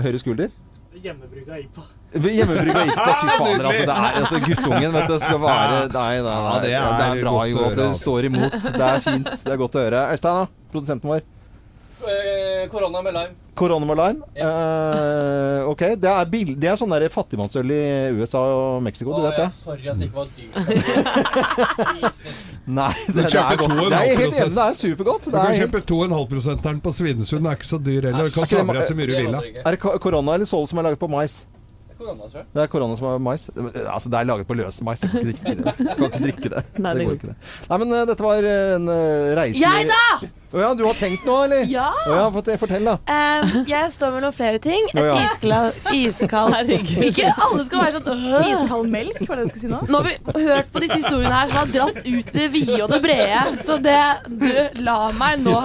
høyre 0.00 0.20
skulder. 0.22 0.48
Hjemmebrygga 0.96 1.58
IPA. 1.60 1.82
Hjemmebrygga 2.24 2.84
IPA, 2.88 3.04
på. 3.04 3.16
Fy 3.20 3.34
fader, 3.34 3.68
altså. 3.68 3.82
Det 3.84 3.96
er 3.98 4.16
altså 4.22 4.40
guttungen, 4.46 4.96
vet 4.96 5.10
du. 5.12 5.16
Skal 5.20 5.42
være 5.42 5.82
Nei, 5.92 6.06
nei, 6.24 6.38
nei. 6.46 6.54
Ja, 6.54 6.54
det 6.62 6.70
det, 6.72 6.78
er 6.78 7.18
er, 7.18 7.20
bra, 7.20 7.34
Jo. 7.50 7.58
høre, 7.60 7.76
Det 7.76 7.84
altså. 7.90 8.00
står 8.06 8.30
imot. 8.30 8.56
Det 8.64 8.86
er 8.88 9.04
fint. 9.04 9.28
Det 9.44 9.52
er 9.52 9.60
godt 9.60 9.76
å 9.76 9.82
høre. 9.84 10.00
Øystein, 10.16 10.40
da? 10.40 10.70
Produsenten 10.72 11.12
vår. 11.12 11.26
Eh, 11.98 12.70
korona 12.70 13.02
med 13.02 13.14
lime. 13.14 13.28
Korona 13.54 13.86
med 13.86 13.96
lime. 13.96 14.20
Eh, 14.34 15.68
ok. 15.68 15.78
Det 15.78 16.10
er, 16.10 16.24
bil, 16.30 16.60
det 16.60 16.68
er 16.70 16.76
sånn 16.78 16.90
der 16.94 17.08
fattigmannsøl 17.10 17.70
i 17.74 18.10
USA 18.14 18.38
og 18.38 18.82
Mexico, 18.86 19.10
du 19.16 19.22
vet 19.26 19.36
det? 19.40 19.46
ja, 19.48 19.52
sorry 19.56 19.88
at 19.90 19.98
det 19.98 20.04
ikke 20.06 20.18
var 20.20 20.26
dyrt. 20.36 20.54
Nei, 22.78 22.92
det, 23.08 23.24
det 23.24 23.42
er 23.42 23.56
godt. 23.58 23.74
Det 23.74 23.98
er 23.98 24.02
helt 24.22 24.38
enig, 24.38 24.54
det 24.54 24.64
er 24.64 24.74
supergodt. 24.78 25.24
Du 25.26 25.30
kan 25.34 25.54
kjøpe 25.56 25.76
helt, 25.80 25.90
2,5-prosenteren 25.90 26.78
på 26.84 26.90
Svinesund. 26.94 27.42
Den 27.42 27.50
er 27.50 27.54
ikke 27.58 27.72
så 27.72 27.78
dyr 27.82 28.02
heller. 28.12 28.24
Du 28.30 28.34
kan 28.38 28.46
ta 28.50 28.62
med 28.62 28.74
deg 28.78 28.84
så 28.90 28.94
mye 28.98 29.08
du 29.10 29.14
vil. 29.18 29.34
er 29.64 29.70
det 29.76 29.80
korona 29.82 30.30
eller 30.38 30.48
Sol 30.48 30.66
som 30.70 30.78
er 30.78 30.84
laget 30.90 31.00
på 31.02 31.10
mais? 31.10 31.34
Korona, 31.98 32.28
tror 32.30 32.38
jeg. 32.38 32.46
Det 32.54 32.60
er 32.62 32.68
korona 32.70 32.94
som 32.98 33.06
er 33.10 33.18
mais. 33.22 33.48
Altså, 33.58 34.08
det 34.12 34.18
er 34.20 34.26
laget 34.28 34.46
på 34.46 34.54
løs 34.54 34.76
mais. 34.86 35.00
Jeg 35.02 35.10
kan 35.10 35.18
ikke 35.18 35.32
drikke 35.32 35.54
det. 35.64 35.72
Kan 35.88 36.04
ikke 36.06 36.20
drikke 36.22 36.48
det. 36.52 36.60
Nei, 36.78 36.92
det 36.94 37.06
går 37.08 37.14
ikke 37.16 37.30
det. 37.32 37.36
Nei, 37.72 37.78
men 37.82 37.88
uh, 37.96 38.02
dette 38.06 38.22
var 38.26 38.38
en 38.52 38.84
uh, 38.86 38.94
reise 39.40 39.58
Jeg, 39.64 39.88
da! 39.90 40.04
Å 40.48 40.60
ja, 40.62 40.68
du 40.72 40.80
har 40.86 40.96
tenkt 40.96 41.26
nå, 41.28 41.34
eller? 41.44 41.66
Ja. 41.68 41.90
Å 42.08 42.14
ja, 42.16 42.28
fortell, 42.56 42.86
da. 42.88 42.94
Um, 43.04 43.66
jeg 43.68 43.90
står 43.92 44.14
mellom 44.14 44.32
flere 44.32 44.60
ting. 44.64 44.86
Et 44.94 45.00
oh 45.02 45.08
ja. 45.10 45.16
iskald 45.92 46.54
Herregud. 46.56 47.02
Ikke 47.04 47.32
alle 47.36 47.66
skal 47.66 47.82
være 47.82 48.00
sånn 48.00 48.22
øh. 48.32 48.46
Iskald 48.54 48.88
melk, 48.94 49.18
var 49.28 49.36
det 49.42 49.44
du 49.44 49.52
skulle 49.52 49.64
si 49.66 49.70
nå? 49.72 49.80
Nå 49.92 50.00
har 50.00 50.06
vi 50.38 50.44
hørt 50.46 50.70
på 50.72 50.80
disse 50.84 50.96
historiene 51.02 51.34
her 51.36 51.50
som 51.52 51.58
har 51.60 51.72
dratt 51.74 51.98
ut 52.06 52.32
i 52.32 52.36
det 52.38 52.46
vide 52.54 52.78
og 52.86 52.94
det 52.94 53.00
brede. 53.04 53.42
Så 53.66 53.76
det 53.84 53.98
Du, 54.28 54.46
la 54.86 54.96
meg 55.18 55.42
nå. 55.44 55.58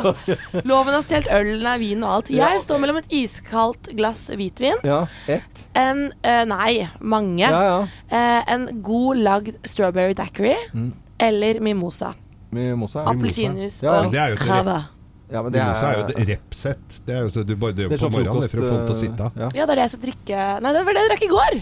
Loven 0.67 0.97
har 0.97 1.05
stjålet 1.05 1.31
ølen, 1.37 1.63
er 1.73 1.79
vinen 1.81 2.03
og 2.07 2.17
alt. 2.17 2.33
Jeg 2.33 2.63
står 2.65 2.81
mellom 2.83 2.99
et 2.99 3.15
iskaldt 3.23 3.91
glass 3.95 4.25
hvitvin, 4.33 4.81
Ja, 4.83 5.05
ett. 5.31 5.63
en 5.79 6.09
uh, 6.25 6.43
Nei, 6.49 6.89
mange. 6.99 7.45
Ja, 7.47 7.63
ja. 7.69 7.79
Uh, 8.11 8.41
en 8.51 8.67
god 8.83 9.23
lagd 9.23 9.55
strawberry 9.63 10.13
daiquiri 10.17 10.57
Mm. 10.73 10.91
eller 11.23 11.59
mimosa. 11.63 12.13
Med 12.53 12.75
Mosa. 12.77 13.03
ja. 13.03 13.13
Appelsinjuice 13.13 13.83
Ja, 13.85 13.93
ja. 13.95 14.03
og 14.05 14.11
Det 14.13 14.21
er 14.23 14.35
et 14.37 14.43
cava. 14.47 14.77
Ja, 15.33 15.41
men 15.41 15.53
det 15.55 15.61
Mimosa 15.63 15.87
er 15.89 15.97
jo 15.97 16.03
er, 16.03 16.09
et 16.13 16.27
repsett. 16.29 16.97
Det 17.07 17.13
er 17.15 17.21
jo 17.25 17.29
så 17.33 17.43
du 17.47 17.55
bare 17.57 17.73
det 17.73 17.87
er 17.87 17.93
på 17.97 18.09
morgenen 18.13 18.27
frokost 18.29 18.51
for 18.53 18.61
å 18.61 18.67
få 18.69 18.75
den 18.75 18.83
til 18.85 18.93
å 18.93 18.97
eh, 18.97 19.01
sitte. 19.01 19.29
Ja. 19.39 19.47
Ja, 19.57 19.65
det 19.65 19.73
er 19.73 19.79
det 19.79 19.85
jeg 19.87 19.93
skal 19.95 20.03
drikke 20.07 20.41
Nei, 20.61 20.73
det 20.75 20.83
var 20.85 20.97
det 20.97 21.03
jeg 21.03 21.11
drakk 21.13 21.23
i 21.25 21.29
går. 21.31 21.55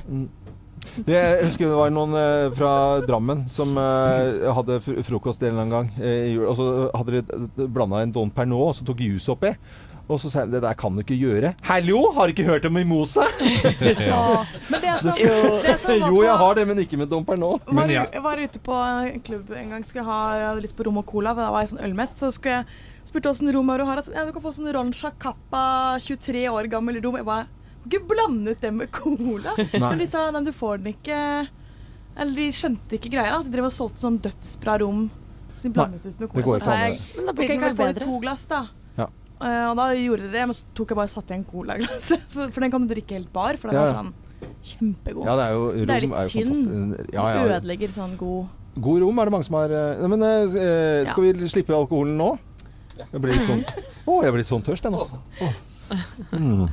Du, 1.06 1.12
Jeg 1.14 1.46
husker 1.46 1.70
det 1.70 1.78
var 1.78 1.94
noen 1.94 2.16
eh, 2.20 2.48
fra 2.58 2.72
Drammen 3.06 3.46
som 3.54 3.78
eh, 3.80 4.50
hadde 4.58 4.80
fr 4.84 4.98
frokost 5.08 5.46
en 5.46 5.54
eller 5.54 5.62
annen 5.64 5.76
gang 5.78 5.92
i 6.04 6.34
jul. 6.34 6.48
Og 6.50 6.58
så 6.60 6.68
hadde 6.98 7.22
de 7.22 7.70
blanda 7.72 8.02
en 8.04 8.12
Don 8.18 8.34
Pernod 8.34 8.66
og 8.74 8.76
så 8.80 8.88
tok 8.90 9.06
juice 9.06 9.30
oppi. 9.32 9.54
Og 10.10 10.20
så 10.20 10.30
sa 10.32 10.40
jeg 10.44 10.52
det 10.52 10.62
der 10.64 10.74
kan 10.76 10.92
du 10.98 11.00
ikke 11.04 11.16
gjøre. 11.16 11.54
Hallo, 11.64 12.12
har 12.16 12.28
du 12.28 12.34
ikke 12.34 12.44
hørt 12.48 12.66
om 12.68 12.74
mimosa? 12.76 13.24
Men 13.80 14.82
det 14.82 14.90
det 15.04 15.78
som 15.80 15.92
var 16.02 16.10
jo, 16.10 16.24
jeg 16.26 16.36
har 16.42 16.56
det, 16.58 16.66
men 16.68 16.82
ikke 16.84 16.98
med 17.00 17.10
dumper 17.12 17.38
nå 17.40 17.52
var, 17.64 17.74
Men 17.74 17.90
jeg- 17.94 18.10
jeg 18.14 18.24
var 18.24 18.38
ute 18.42 18.60
på 18.60 18.74
en 18.76 19.22
klubb 19.22 19.52
en 19.56 19.70
gang. 19.70 19.84
Skulle 19.86 20.04
ha, 20.06 20.20
jeg 20.38 20.48
hadde 20.50 20.62
lyst 20.66 20.76
på 20.76 20.84
rom 20.86 20.98
og 20.98 21.06
cola. 21.06 21.34
Da 21.34 21.50
var 21.52 21.62
jeg 21.64 21.70
sånn 21.74 21.84
ølmett. 21.86 22.16
Så 22.20 22.32
skulle 22.34 22.58
jeg 22.60 22.66
spurte 23.08 23.30
åssen 23.32 23.52
rom 23.54 23.70
er 23.70 23.78
du 23.78 23.86
har. 23.86 24.04
Ja, 24.14 24.26
du 24.26 24.32
kan 24.34 24.42
få 24.42 24.52
sånn 24.54 24.72
Roncha 24.74 25.12
Kappa 25.20 25.98
23 26.02 26.44
år 26.50 26.68
gammel 26.70 27.02
rom. 27.02 27.16
Jeg 27.16 27.26
bare 27.26 27.48
Kan 27.82 27.90
ikke 27.92 28.08
blande 28.12 28.52
ut 28.52 28.62
det 28.62 28.74
med 28.74 28.92
cola. 28.92 29.56
Men 29.80 29.98
de 29.98 30.08
sa 30.08 30.30
nei, 30.32 30.44
du 30.44 30.52
får 30.52 30.84
den 30.84 30.94
ikke 30.94 31.48
Eller 32.18 32.36
de 32.36 32.52
skjønte 32.52 33.00
ikke 33.00 33.10
greia. 33.16 33.40
At 33.40 33.46
De 33.48 33.52
drev 33.56 33.66
og 33.66 33.72
solgte 33.74 34.04
sånn 34.04 34.20
dødsbra 34.20 34.80
rom. 34.84 35.10
Så 35.58 35.64
de 35.64 35.70
blandet 35.70 36.06
ut 36.06 36.20
med 36.20 36.30
cola. 36.30 36.42
det 36.42 36.46
går 36.46 36.60
faen 36.60 36.92
jeg, 36.92 37.00
Men 37.16 37.26
da 37.26 37.32
blir 37.34 37.48
kan 37.48 37.58
det 37.58 37.68
jeg 37.68 37.76
vel 37.78 37.78
få 37.78 37.88
de 37.88 37.94
bedre. 37.94 38.06
to 38.06 38.20
glass, 38.20 38.46
da? 38.46 38.62
Eh, 39.42 39.64
og 39.72 39.76
da 39.80 39.88
gjorde 39.98 40.28
de 40.28 40.32
det, 40.36 40.44
men 40.50 40.56
så 40.58 40.64
tok 40.78 40.94
jeg 40.94 41.00
bare 41.00 41.12
satt 41.12 41.32
en 41.34 41.46
colaglass. 41.48 42.12
For 42.54 42.62
den 42.62 42.74
kan 42.74 42.86
du 42.86 42.94
drikke 42.94 43.18
helt 43.18 43.32
bar, 43.34 43.58
for 43.58 43.72
den 43.72 43.80
Ja, 43.80 43.88
er 43.90 43.98
sånn 43.98 44.14
kjempegod. 44.72 45.26
Ja, 45.26 45.36
det 45.38 45.46
er 45.46 45.54
jo 45.56 45.64
rom 45.68 45.86
Det 45.90 45.96
er 45.96 46.06
litt 46.06 46.34
synd. 46.34 46.98
Ja, 47.14 47.26
ja. 47.34 47.46
Ødelegger 47.58 47.94
sånn 47.94 48.18
god 48.20 48.58
God 48.80 49.02
rom 49.04 49.18
er 49.20 49.28
det 49.28 49.34
mange 49.36 49.44
som 49.48 49.58
har 49.60 49.74
eh, 49.76 50.00
Nei, 50.00 50.10
Men 50.14 50.22
eh, 50.24 50.56
eh, 50.64 51.10
skal 51.12 51.26
vi 51.26 51.50
slippe 51.52 51.76
alkoholen 51.76 52.16
nå? 52.20 52.30
Jeg 53.02 53.20
blir 53.24 53.34
litt 53.36 53.50
sånn 53.50 53.64
Å, 54.10 54.22
jeg 54.24 54.32
blir 54.32 54.42
litt 54.42 54.50
sånn 54.50 54.64
tørst, 54.66 54.86
jeg 54.88 54.94
nå. 54.96 55.02
Oh. 55.46 55.54
Mm. 56.34 56.66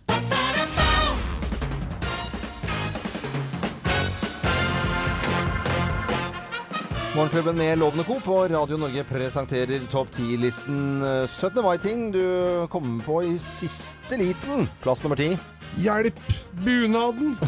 Morgenklubben 7.15 7.57
med 7.57 7.77
Lovende 7.79 8.03
Co. 8.03 8.19
på 8.19 8.47
Radio 8.47 8.77
Norge 8.77 9.03
presenterer 9.03 9.81
topp 9.91 10.07
10-listen 10.15 11.01
eh, 11.03 11.27
17. 11.27 11.63
mai-ting 11.63 12.05
du 12.11 12.23
kommer 12.71 13.03
på 13.03 13.17
i 13.23 13.33
siste 13.39 14.15
liten. 14.15 14.69
Plass 14.79 15.03
nummer 15.03 15.19
ti. 15.19 15.33
Hjelp! 15.79 16.17
Bunaden! 16.61 17.31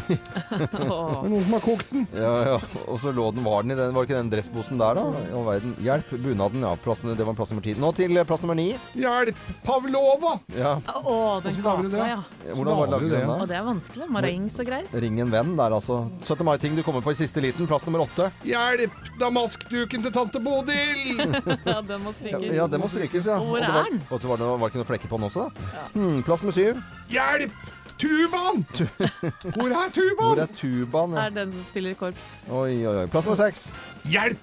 Det 0.49 0.67
er 0.79 1.27
noen 1.27 1.43
som 1.43 1.53
har 1.53 1.61
kokt 1.61 1.89
den. 1.91 2.05
Ja, 2.15 2.31
ja. 2.47 2.55
Og 2.87 2.97
så 3.01 3.11
lå 3.13 3.27
den, 3.35 3.43
var 3.45 3.65
den 3.65 3.73
i 3.73 3.77
den, 3.77 3.91
var 3.93 4.07
ikke 4.07 4.15
den 4.15 4.29
dressposen 4.31 4.79
der, 4.79 4.97
da? 4.97 5.03
I 5.27 5.33
all 5.35 5.43
verden. 5.45 5.73
Hjelp, 5.83 6.13
bunaden, 6.23 6.63
ja. 6.65 6.71
Plassen, 6.81 7.11
det 7.17 7.27
var 7.27 7.35
plass 7.37 7.51
nummer 7.53 7.65
ti. 7.65 7.75
Nå 7.77 7.91
til 7.97 8.15
eh, 8.17 8.25
plass 8.29 8.41
nummer 8.45 8.57
ni. 8.57 8.69
Hjelp! 8.97 9.43
Pavlova! 9.67 10.37
Ja. 10.55 10.71
Å, 11.03 11.17
den 11.45 11.59
gata, 11.65 12.07
ja. 12.09 12.21
Hvordan 12.53 12.79
var 12.79 12.87
det 12.89 12.95
laget 12.95 13.13
den, 13.17 13.27
da? 13.29 13.37
Å, 13.43 13.49
det 13.51 13.59
er 13.59 13.67
vanskelig. 13.67 14.09
Marengs 14.17 14.57
og 14.63 14.71
greier. 14.71 14.89
Ring 15.05 15.19
en 15.25 15.35
venn 15.35 15.53
der, 15.59 15.77
altså. 15.77 15.99
17. 16.23 16.45
mai-ting 16.47 16.79
du 16.79 16.83
kommer 16.87 17.05
på 17.05 17.13
i 17.13 17.19
siste 17.19 17.43
liten. 17.43 17.69
Plass 17.69 17.85
nummer 17.89 18.05
åtte. 18.07 18.31
Hjelp! 18.47 18.97
Damaskduken 19.21 20.07
til 20.07 20.15
tante 20.15 20.41
Bodil! 20.43 21.21
Ja, 21.73 21.79
den 21.85 22.01
må 22.03 22.11
strykes. 22.15 22.49
ja, 22.55 22.65
den 22.69 22.81
må 22.81 22.87
strykes, 22.91 23.27
ja. 23.29 23.37
Hvor 23.41 23.61
er 23.63 23.77
den? 23.87 24.01
Og 24.09 24.19
så 24.21 24.29
var 24.29 24.39
det, 24.41 24.47
var 24.47 24.63
det 24.67 24.71
ikke 24.73 24.81
noen 24.81 24.89
flekker 24.89 25.11
på 25.11 25.19
den 25.19 25.27
også, 25.29 25.45
da? 25.47 25.85
Hmm, 25.93 26.19
plass 26.25 26.43
nummer 26.43 26.55
syv. 26.57 26.81
Hjelp! 27.13 27.55
Tubaen! 27.99 28.65
Hvor 29.55 29.67
er 29.69 29.91
Hvor 30.19 30.35
er 30.41 30.47
tubaen? 30.55 31.11
Det 31.11 31.17
Ja. 31.19 31.25
er 31.25 31.29
den 31.29 31.51
som 31.53 31.63
spiller 31.69 31.91
i 31.91 31.93
korps. 31.93 32.31
Oi, 32.51 32.85
oi, 32.85 32.95
oi. 33.03 33.05
Plass 33.07 33.25
nummer 33.25 33.43
seks. 33.45 33.73
Hjelp! 34.05 34.37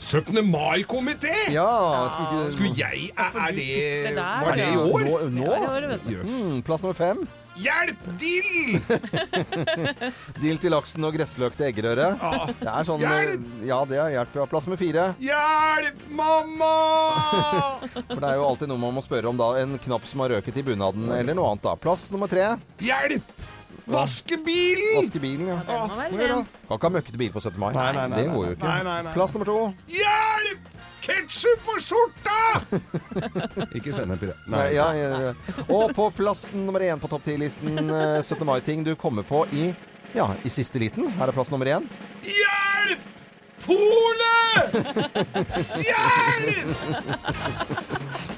17. 0.00 0.34
mai-komité! 0.50 1.34
Ja, 1.52 2.08
skulle 2.08 2.40
ikke 2.40 2.52
Skulle 2.52 2.70
jeg 2.76 3.10
Er, 3.18 3.40
er 3.40 3.50
det 3.52 4.16
Var 4.16 4.54
det 4.56 4.68
i 4.72 4.76
år? 4.76 5.00
Nå, 5.00 5.18
Det 5.18 5.32
nå? 5.32 5.46
var 5.46 5.58
det, 5.58 5.68
året, 5.68 5.88
vet 5.90 6.00
du. 6.06 6.10
Jøss. 6.14 6.30
Mm, 6.44 6.62
plass 6.62 6.82
nummer 6.82 6.94
fem. 6.94 7.28
Hjelp! 7.58 8.04
Dill! 8.20 8.78
Dill 10.42 10.58
til 10.62 10.72
laksen 10.72 11.04
og 11.06 11.14
gressløk 11.16 11.56
til 11.58 11.66
eggerøre. 11.70 12.06
Det 12.60 12.68
er 12.70 12.86
sånn 12.88 13.02
Hjelp! 13.02 13.46
eh, 13.60 13.66
Ja, 13.68 13.80
det 13.88 13.98
er 14.00 14.12
hjelp. 14.14 14.36
Ja. 14.40 14.46
Plass 14.50 14.68
med 14.70 14.78
fire. 14.80 15.08
Hjelp, 15.20 16.04
mamma! 16.14 16.72
For 18.14 18.20
det 18.22 18.28
er 18.30 18.36
jo 18.40 18.46
alltid 18.48 18.70
noe 18.72 18.80
man 18.86 18.96
må 18.96 19.02
spørre 19.04 19.28
om 19.32 19.38
da. 19.40 19.50
En 19.60 19.76
knapp 19.82 20.06
som 20.08 20.22
har 20.24 20.36
røket 20.36 20.56
i 20.62 20.66
bunaden, 20.70 21.10
eller 21.16 21.36
noe 21.36 21.50
annet 21.52 21.66
da. 21.66 21.74
Plass 21.80 22.08
nummer 22.14 22.30
tre. 22.32 22.52
Hjelp! 22.84 23.34
Vaske 23.90 24.36
bilen! 24.46 25.00
Vaske 25.00 25.18
bilen, 25.18 25.48
ja. 25.50 25.56
Den 25.66 25.80
må 25.90 26.18
være 26.20 26.28
ren. 26.30 26.44
Kan 26.68 26.76
ikke 26.78 26.86
ha 26.86 26.92
møkkete 26.94 27.18
bil 27.18 27.32
på 27.34 27.40
17. 27.42 27.56
mai. 27.58 27.72
Nei, 27.74 27.88
nei, 27.96 28.04
nei, 28.12 28.18
det 28.20 28.26
går 28.30 28.44
jo 28.46 28.52
ikke. 28.54 28.68
nei, 28.68 28.82
nei, 28.86 28.98
nei. 29.08 29.14
Plass 29.16 29.32
nummer 29.34 29.48
to. 29.50 29.56
Hjelp! 29.90 30.49
Ketsjup 31.00 31.68
og 31.72 31.80
skjorta! 31.82 32.38
Ikke 33.78 33.94
sennep 33.96 34.24
i 34.26 34.30
det. 34.30 34.36
Nei, 34.52 34.66
ja, 34.76 34.90
ja, 34.96 35.20
ja. 35.30 35.34
Og 35.68 35.94
på 35.96 36.10
plassen 36.16 36.66
nummer 36.68 36.84
én 36.84 37.00
på 37.00 37.10
topp 37.10 37.24
10-listen 37.28 37.78
eh, 37.86 38.18
17. 38.22 38.44
mai-ting 38.48 38.84
du 38.86 38.94
kommer 39.00 39.26
på 39.26 39.46
i 39.52 39.70
ja, 40.14 40.32
i 40.44 40.50
siste 40.50 40.82
liten. 40.82 41.10
Her 41.18 41.30
er 41.30 41.36
plass 41.36 41.52
nummer 41.52 41.70
én. 41.70 41.86
Hjelp! 42.26 43.09
Polet! 43.64 44.74
Hjelp! 45.84 46.68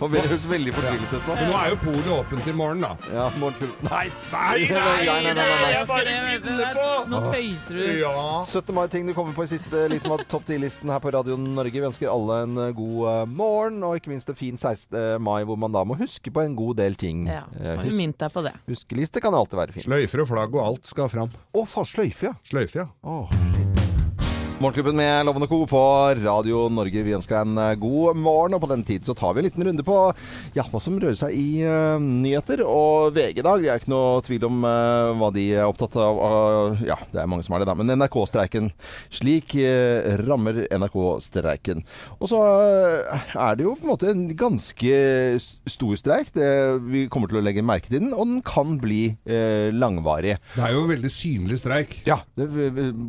Det 0.03 0.19
høres 0.27 0.45
veldig 0.51 0.73
fortvilet 0.75 1.13
ut 1.15 1.27
nå. 1.29 1.35
Men 1.39 1.47
nå 1.47 1.55
er 1.61 1.69
jo 1.71 1.77
polet 1.85 2.09
åpent 2.17 2.47
i 2.51 2.55
morgen, 2.59 2.83
da. 2.83 2.91
Ja, 3.15 3.27
morgen 3.39 3.71
Nei! 3.87 4.07
Nei, 4.33 4.65
nei, 4.67 5.05
nei, 5.07 5.21
nei, 5.23 5.35
nei, 5.39 5.45
nei. 5.63 5.71
Jeg 5.77 5.87
bare 5.89 6.15
finner 6.43 6.75
på! 6.79 6.89
Nå 7.13 7.21
tøyser 7.29 7.79
du. 7.79 7.85
Ja. 8.03 8.15
17. 8.49 8.75
mai-ting 8.77 9.07
du 9.09 9.15
kommer 9.17 9.37
på 9.37 9.47
i 9.47 9.51
siste 9.53 9.85
liten 9.93 10.11
av 10.15 10.25
topp 10.31 10.49
10-listen 10.51 10.91
her 10.93 11.01
på 11.05 11.13
Radio 11.15 11.39
Norge. 11.41 11.75
Vi 11.79 11.87
ønsker 11.89 12.11
alle 12.13 12.41
en 12.49 12.59
eh, 12.67 12.73
god 12.77 12.99
eh, 13.13 13.23
morgen, 13.31 13.79
og 13.87 13.99
ikke 14.01 14.13
minst 14.13 14.33
en 14.33 14.39
fin 14.39 14.59
16. 14.59 15.23
mai, 15.23 15.41
hvor 15.49 15.61
man 15.61 15.75
da 15.75 15.85
må 15.87 15.97
huske 16.01 16.35
på 16.35 16.43
en 16.45 16.57
god 16.59 16.81
del 16.83 16.99
ting. 17.01 17.25
Ja, 17.31 17.45
Husk, 17.83 17.95
minnet 17.99 18.19
deg 18.23 18.35
på 18.35 18.43
det? 18.47 18.57
huskeliste 18.69 19.23
kan 19.23 19.35
alltid 19.39 19.61
være 19.63 19.77
fint. 19.79 19.87
Sløyfer 19.87 20.25
og 20.27 20.33
flagg 20.35 20.59
og 20.59 20.65
alt 20.67 20.91
skal 20.91 21.13
fram. 21.13 21.31
Å, 21.55 21.65
faen, 21.69 21.89
sløyfe, 21.95 22.33
ja. 22.33 22.35
Sløyfe, 22.51 22.83
ja. 22.85 22.91
Åh. 23.07 23.72
Morgenklubben 24.63 24.97
med 24.97 25.27
Lovende 25.27 25.47
Co. 25.47 25.67
på 25.67 25.81
Radio 26.23 26.69
Norge. 26.71 27.03
Vi 27.03 27.15
ønsker 27.17 27.35
deg 27.35 27.49
en 27.49 27.59
eh, 27.59 27.79
god 27.83 28.19
morgen, 28.23 28.55
og 28.55 28.61
på 28.63 28.69
den 28.71 28.85
tid 28.87 29.03
så 29.03 29.15
tar 29.19 29.33
vi 29.35 29.41
en 29.43 29.47
liten 29.49 29.65
runde 29.67 29.83
på 29.83 29.97
ja, 30.55 30.63
hva 30.71 30.79
som 30.79 31.01
rører 31.03 31.17
seg 31.19 31.35
i 31.35 31.65
uh, 31.67 31.99
nyheter. 31.99 32.63
Og 32.63 33.11
VG 33.17 33.41
i 33.41 33.43
dag, 33.43 33.59
det 33.59 33.73
er 33.73 33.81
ikke 33.83 33.91
noe 33.91 34.21
tvil 34.23 34.47
om 34.47 34.61
uh, 34.63 35.11
hva 35.19 35.33
de 35.35 35.49
er 35.57 35.67
opptatt 35.67 35.97
av. 35.99 36.21
Uh, 36.23 36.85
ja, 36.87 36.95
det 37.11 37.19
er 37.19 37.31
mange 37.33 37.43
som 37.43 37.57
er 37.57 37.65
det, 37.65 37.69
da. 37.73 37.75
Men 37.81 37.91
NRK-streiken. 37.97 38.71
Slik 39.11 39.57
rammer 40.23 40.63
NRK-streiken. 40.71 41.83
Og 42.21 42.31
så 42.31 42.45
er 42.45 43.59
det 43.59 43.67
jo 43.67 43.75
på 43.75 43.89
en 43.89 43.93
måte 43.97 44.13
en 44.13 44.23
ganske 44.39 44.95
stor 45.75 45.99
streik. 45.99 46.31
Det, 46.39 46.47
vi 46.87 47.09
kommer 47.11 47.33
til 47.33 47.41
å 47.41 47.45
legge 47.49 47.67
merke 47.67 47.91
til 47.91 48.05
den, 48.05 48.15
og 48.15 48.31
den 48.31 48.39
kan 48.47 48.79
bli 48.83 49.17
langvarig. 49.75 50.39
Det 50.55 50.63
er 50.69 50.77
jo 50.77 50.87
en 50.87 50.95
veldig 50.95 51.13
synlig 51.19 51.59
streik. 51.65 51.99
Ja, 52.07 52.21
det 52.39 52.47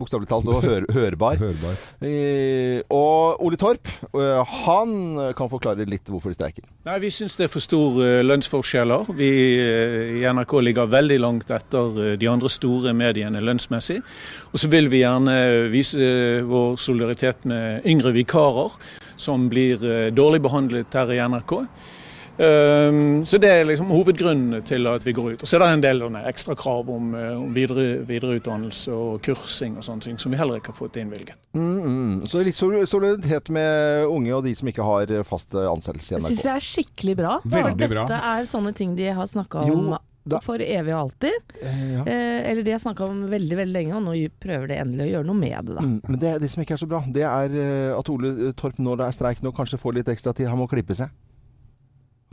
bokstavelig 0.01 0.33
talt 0.33 0.49
og 0.49 0.65
hør, 0.65 0.89
hørbar. 0.97 1.42
Hørbar. 1.43 1.81
Eh, 2.03 2.79
og 2.93 3.43
Ole 3.45 3.59
Torp, 3.59 3.89
eh, 4.15 4.55
han 4.65 4.95
kan 5.37 5.51
forklare 5.51 5.87
litt 5.89 6.09
hvorfor 6.09 6.33
de 6.33 6.39
streiker. 6.39 6.67
Nei, 6.87 6.97
Vi 7.03 7.11
syns 7.13 7.37
det 7.39 7.47
er 7.47 7.53
for 7.53 7.63
store 7.63 8.23
lønnsforskjeller. 8.25 9.13
Vi 9.17 9.31
eh, 9.61 10.17
i 10.19 10.25
NRK 10.27 10.57
ligger 10.63 10.91
veldig 10.91 11.19
langt 11.21 11.53
etter 11.53 12.01
eh, 12.03 12.17
de 12.19 12.29
andre 12.31 12.51
store 12.51 12.93
mediene 12.97 13.43
lønnsmessig. 13.43 14.01
Og 14.51 14.61
så 14.61 14.69
vil 14.71 14.89
vi 14.91 15.03
gjerne 15.03 15.37
vise 15.73 15.99
eh, 16.01 16.43
vår 16.47 16.77
solidaritet 16.81 17.47
med 17.49 17.87
yngre 17.89 18.13
vikarer 18.15 18.75
som 19.15 19.49
blir 19.51 19.83
eh, 19.85 20.09
dårlig 20.13 20.41
behandlet 20.43 20.93
her 20.97 21.11
i 21.13 21.21
NRK. 21.21 21.57
Um, 22.33 23.25
så 23.29 23.37
Det 23.37 23.49
er 23.49 23.65
liksom 23.67 23.91
hovedgrunnen 23.93 24.63
til 24.65 24.87
at 24.89 25.03
vi 25.05 25.13
går 25.13 25.33
ut. 25.35 25.43
Og 25.43 25.47
Så 25.47 25.57
er 25.57 25.59
det 25.59 25.67
en 25.73 25.83
del 25.85 26.01
ekstra 26.25 26.55
krav 26.57 26.89
om, 26.89 27.13
eh, 27.15 27.53
videre, 27.53 28.05
videreutdannelse 28.07 28.91
og 28.91 29.21
kursing 29.21 29.77
og 29.77 29.83
sånne 29.83 30.01
ting, 30.01 30.17
som 30.17 30.31
vi 30.31 30.37
heller 30.37 30.57
ikke 30.57 30.73
har 30.73 30.79
fått 30.79 30.97
innvilget. 30.97 31.35
Mm, 31.53 31.83
mm. 31.83 32.27
Så 32.27 32.43
litt 32.43 32.55
solidaritet 32.55 33.49
med 33.49 34.07
unge 34.07 34.33
og 34.33 34.43
de 34.43 34.55
som 34.55 34.67
ikke 34.67 34.83
har 34.83 35.23
fast 35.23 35.53
ansettelse 35.53 36.15
i 36.15 36.19
Det 36.19 36.23
syns 36.23 36.39
NRK. 36.39 36.43
jeg 36.43 36.55
er 36.55 36.67
skikkelig 36.69 37.15
bra. 37.17 37.39
Veldig 37.45 37.89
bra. 37.89 38.07
Dette 38.07 38.23
er 38.33 38.49
sånne 38.49 38.73
ting 38.75 38.95
de 38.95 39.11
har 39.13 39.25
snakka 39.27 39.67
Jo, 39.67 39.73
om 39.73 39.97
da- 40.25 40.39
for 40.39 40.57
evig 40.57 40.93
og 40.93 41.11
alltid. 41.11 41.33
Eh, 41.63 41.93
ja. 41.93 42.03
Eh, 42.05 42.51
eller 42.51 42.63
de 42.63 42.71
har 42.71 42.79
snakka 42.79 43.01
om 43.01 43.29
veldig 43.29 43.57
veldig 43.57 43.73
lenge, 43.73 43.95
og 43.95 44.03
nå 44.03 44.31
prøver 44.39 44.67
de 44.67 44.79
endelig 44.79 45.05
å 45.07 45.11
gjøre 45.13 45.25
noe 45.25 45.35
med 45.35 45.65
det. 45.65 45.75
da. 45.75 45.81
Mm, 45.81 46.01
men 46.07 46.19
det, 46.19 46.41
det 46.41 46.49
som 46.49 46.63
ikke 46.63 46.73
er 46.73 46.77
så 46.77 46.87
bra, 46.87 47.03
det 47.07 47.23
er 47.23 47.49
eh, 47.51 47.99
at 47.99 48.09
Ole 48.09 48.53
Torp 48.53 48.79
når 48.79 48.97
det 48.97 49.05
er 49.07 49.11
streik 49.11 49.43
nå, 49.43 49.53
kanskje 49.53 49.79
får 49.79 49.93
litt 49.93 50.07
ekstra 50.07 50.33
tid. 50.33 50.47
Han 50.47 50.57
må 50.59 50.69
klippe 50.69 50.95
seg. 50.95 51.09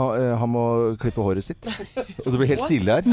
Han, 0.00 0.10
eh, 0.16 0.34
han 0.40 0.50
må 0.50 0.64
klippe 1.00 1.24
håret 1.24 1.44
sitt. 1.44 1.68
Og 2.24 2.32
det 2.32 2.38
blir 2.38 2.50
helt 2.50 2.64
stille 2.64 2.98
her. 2.98 3.06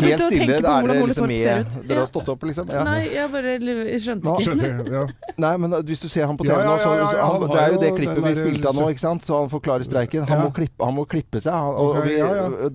Helt 0.00 0.24
stille. 0.24 0.58
tenke 0.60 0.72
Er 0.72 0.88
det 0.90 0.98
liksom 1.10 1.28
med. 1.30 1.76
Dere 1.88 2.04
har 2.04 2.10
stått 2.10 2.30
opp, 2.32 2.46
liksom? 2.48 2.70
Ja. 2.72 2.84
Nei, 2.86 3.00
jeg 3.12 3.30
bare 3.32 3.56
skjønte 4.02 4.36
ikke. 4.42 5.02
Nei, 5.44 5.52
men 5.60 5.76
hvis 5.88 6.04
du 6.04 6.08
ser 6.12 6.28
han 6.30 6.38
på 6.38 6.46
TV 6.48 6.62
nå, 6.64 6.76
så, 6.80 6.94
han, 6.96 7.46
Det 7.50 7.60
er 7.60 7.74
jo 7.74 7.80
det 7.82 7.92
klippet 7.98 8.22
vi 8.24 8.34
spilte 8.38 8.70
av 8.70 8.80
nå, 8.80 8.88
ikke 8.94 9.04
sant? 9.04 9.26
Så 9.26 9.40
han 9.42 9.52
forklarer 9.52 9.86
streiken. 9.88 10.26
Han, 10.30 10.46
må, 10.46 10.52
klippe, 10.56 10.80
han 10.84 10.96
må 10.96 11.06
klippe 11.10 11.42
seg. 11.42 11.52
Han, 11.52 11.74
og 11.76 12.00
vi. 12.06 12.16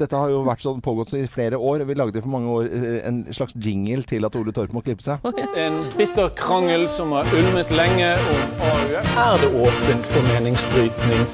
Dette 0.01 0.17
har 0.17 0.33
jo 0.33 0.43
vært 0.47 0.63
sånn 0.65 0.83
pågått 0.83 1.15
i 1.17 1.25
flere 1.31 1.59
år. 1.59 1.85
Vi 1.89 1.97
lagde 1.97 2.23
for 2.23 2.33
mange 2.33 2.53
år 2.59 2.69
eh, 2.69 2.99
en 3.09 3.23
slags 3.33 3.57
jingle 3.57 4.05
til 4.09 4.27
at 4.27 4.37
Ole 4.37 4.53
Torp 4.55 4.75
må 4.75 4.83
klippe 4.85 5.05
seg. 5.05 5.23
En 5.61 5.81
bitter 5.97 6.29
krangel 6.37 6.87
som 6.89 7.11
har 7.15 7.27
ulmet 7.35 7.73
lenge 7.75 8.13
om 8.31 8.69
AUF. 8.71 9.17
Er 9.25 9.41
det 9.43 9.51
åpent 9.65 10.13
for 10.13 10.31
meningsbrytning 10.31 11.27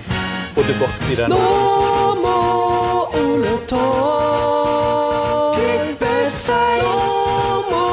og 0.57 0.63
debatt 0.67 1.11
i 1.11 1.15
denne 1.19 1.35
organisasjonen? 1.35 2.21
må 2.25 2.37
Ole 3.21 3.53
Torp 3.69 5.55
klippe 5.57 6.15
seg. 6.33 6.81
Nå 6.83 6.93
må 7.71 7.83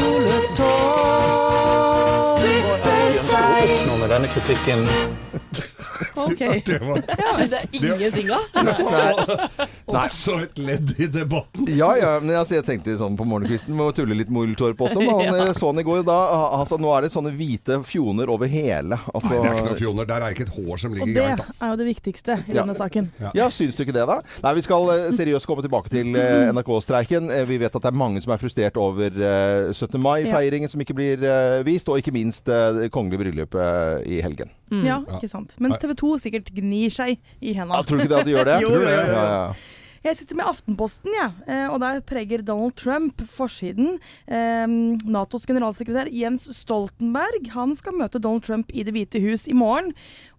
Ole 0.00 0.38
Torp 0.58 2.42
klippe 2.42 2.96
seg. 3.28 3.64
Oppnå 3.78 3.94
med 4.02 4.08
denne 4.14 4.28
kritikken 4.34 4.78
Ok. 6.26 6.40
Det 6.66 6.78
var 6.82 7.02
Skjønte 7.36 7.60
ingenting 7.76 8.30
av. 8.34 9.56
også 9.86 10.36
et 10.42 10.58
ledd 10.60 10.92
i 11.00 11.06
debatten. 11.12 11.66
Ja, 11.76 11.90
ja, 11.98 12.12
men 12.22 12.34
altså, 12.38 12.56
jeg 12.58 12.66
tenkte 12.66 12.96
sånn 13.00 13.16
på 13.18 13.26
morgenkvisten 13.28 13.74
med 13.76 13.90
å 13.90 13.94
tulle 13.96 14.16
litt 14.18 14.30
med 14.32 14.46
Ole 14.46 14.56
Torp 14.58 14.80
også. 14.86 15.00
Men 15.02 15.14
han 15.20 15.26
Ja. 15.26 15.46
eh, 15.48 15.52
så 15.56 15.70
han 15.70 15.80
i 15.80 15.84
går 15.86 16.02
da 16.06 16.16
altså, 16.60 16.78
Nå 16.80 16.90
er 16.96 17.06
det 17.06 17.12
sånne 17.14 17.32
hvite 17.36 17.78
fjoner 17.86 18.30
over 18.32 18.50
hele. 18.50 18.98
Altså, 19.14 19.32
Nei, 19.34 19.42
det 19.42 19.50
er 19.50 19.56
ikke 19.60 19.68
noen 19.70 19.80
fjoner. 19.82 20.08
Der 20.10 20.26
er 20.26 20.36
ikke 20.36 20.46
et 20.48 20.54
hår 20.56 20.82
som 20.82 20.94
ligger 20.96 21.14
det 21.14 21.24
Og 21.26 21.40
det 21.40 21.60
er 21.66 21.72
jo 21.72 21.78
det 21.82 21.88
viktigste 21.90 22.38
i 22.46 22.54
Ja. 22.56 22.62
denne 22.62 22.76
saken. 22.78 23.10
Ja, 23.34 23.48
Syns 23.56 23.76
du 23.78 23.84
ikke 23.86 23.94
det, 23.96 24.06
da? 24.08 24.20
Nei, 24.44 24.54
Vi 24.58 24.64
skal 24.66 24.90
eh, 24.94 25.06
seriøst 25.16 25.46
komme 25.48 25.64
tilbake 25.64 25.92
til 25.92 26.14
eh, 26.16 26.50
NRK-streiken. 26.52 27.30
Eh, 27.32 27.44
Vi 27.48 27.58
vet 27.62 27.74
at 27.76 27.82
det 27.86 27.92
er 27.92 27.96
mange 27.96 28.20
som 28.24 28.32
er 28.34 28.40
frustrert 28.42 28.76
over 28.80 29.06
eh, 29.10 29.72
17. 29.72 30.00
mai-feiringen 30.02 30.68
som 30.72 30.80
ikke 30.82 30.96
blir 30.96 31.22
vist, 31.66 31.88
og 31.88 31.98
ikke 32.00 32.12
minst 32.14 32.46
det 32.46 32.90
kongelige 32.94 33.20
bryllupet 33.24 34.06
i 34.10 34.20
helgen. 34.24 34.50
Mm. 34.72 34.84
Ja, 34.86 35.00
ikke 35.16 35.30
sant. 35.30 35.54
Mens 35.62 35.78
TV 35.82 35.94
2 35.94 36.12
sikkert 36.26 36.52
gnir 36.54 36.90
seg 36.94 37.16
i 37.40 37.54
hendene. 37.54 37.78
Ja, 37.78 37.86
tror 37.86 38.00
du 38.00 38.06
ikke 38.06 38.14
det 38.14 38.22
at 38.22 38.30
de 38.30 38.36
gjør 38.36 38.48
det? 38.50 38.60
Jo, 38.64 38.70
jo, 38.74 38.84
jo. 38.84 38.88
Ja, 38.90 39.26
ja. 39.30 39.74
Jeg 40.06 40.20
sitter 40.20 40.38
med 40.38 40.46
Aftenposten, 40.46 41.10
jeg. 41.16 41.32
Eh, 41.50 41.66
og 41.66 41.80
der 41.82 41.98
preger 42.06 42.42
Donald 42.46 42.76
Trump 42.78 43.24
forsiden. 43.26 43.96
Eh, 44.30 44.66
Natos 45.10 45.48
generalsekretær 45.48 46.10
Jens 46.14 46.46
Stoltenberg 46.60 47.48
han 47.56 47.74
skal 47.78 47.96
møte 47.98 48.20
Donald 48.22 48.46
Trump 48.46 48.70
i 48.70 48.84
Det 48.86 48.94
hvite 48.94 49.22
hus 49.24 49.48
i 49.50 49.56
morgen. 49.56 49.90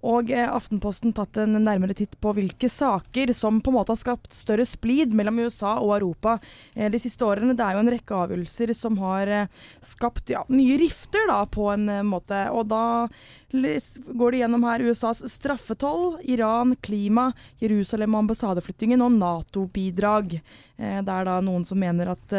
Og 0.05 0.29
eh, 0.29 0.45
Aftenposten 0.45 1.13
tatt 1.15 1.39
en 1.41 1.57
nærmere 1.57 1.95
titt 1.97 2.13
på 2.21 2.33
hvilke 2.37 2.69
saker 2.69 3.31
som 3.33 3.57
på 3.63 3.71
en 3.71 3.77
måte 3.79 3.95
har 3.95 4.01
skapt 4.01 4.35
større 4.35 4.65
splid 4.67 5.15
mellom 5.17 5.41
USA 5.47 5.77
og 5.81 5.95
Europa 5.95 6.35
eh, 6.75 6.91
de 6.93 7.01
siste 7.01 7.25
årene. 7.25 7.55
Det 7.57 7.65
er 7.65 7.77
jo 7.77 7.81
en 7.81 7.91
rekke 7.95 8.19
avgjørelser 8.21 8.75
som 8.77 8.99
har 9.01 9.33
eh, 9.33 9.49
skapt 9.81 10.29
ja, 10.35 10.43
nye 10.53 10.77
rifter 10.83 11.25
da, 11.31 11.41
på 11.49 11.71
en 11.73 11.89
måte. 12.05 12.45
Og 12.53 12.69
da 12.69 12.83
går 13.49 14.35
det 14.35 14.43
gjennom 14.43 14.67
her 14.67 14.85
USAs 14.85 15.23
straffetoll, 15.33 16.19
Iran, 16.29 16.75
klima, 16.83 17.31
Jerusalem 17.63 18.13
og 18.13 18.25
ambassadeflyttingen 18.27 19.01
og 19.01 19.15
Nato-bidrag. 19.17 20.39
Det 20.77 21.13
er 21.13 21.25
da 21.25 21.39
noen 21.41 21.63
som 21.65 21.79
mener 21.81 22.11
at 22.11 22.33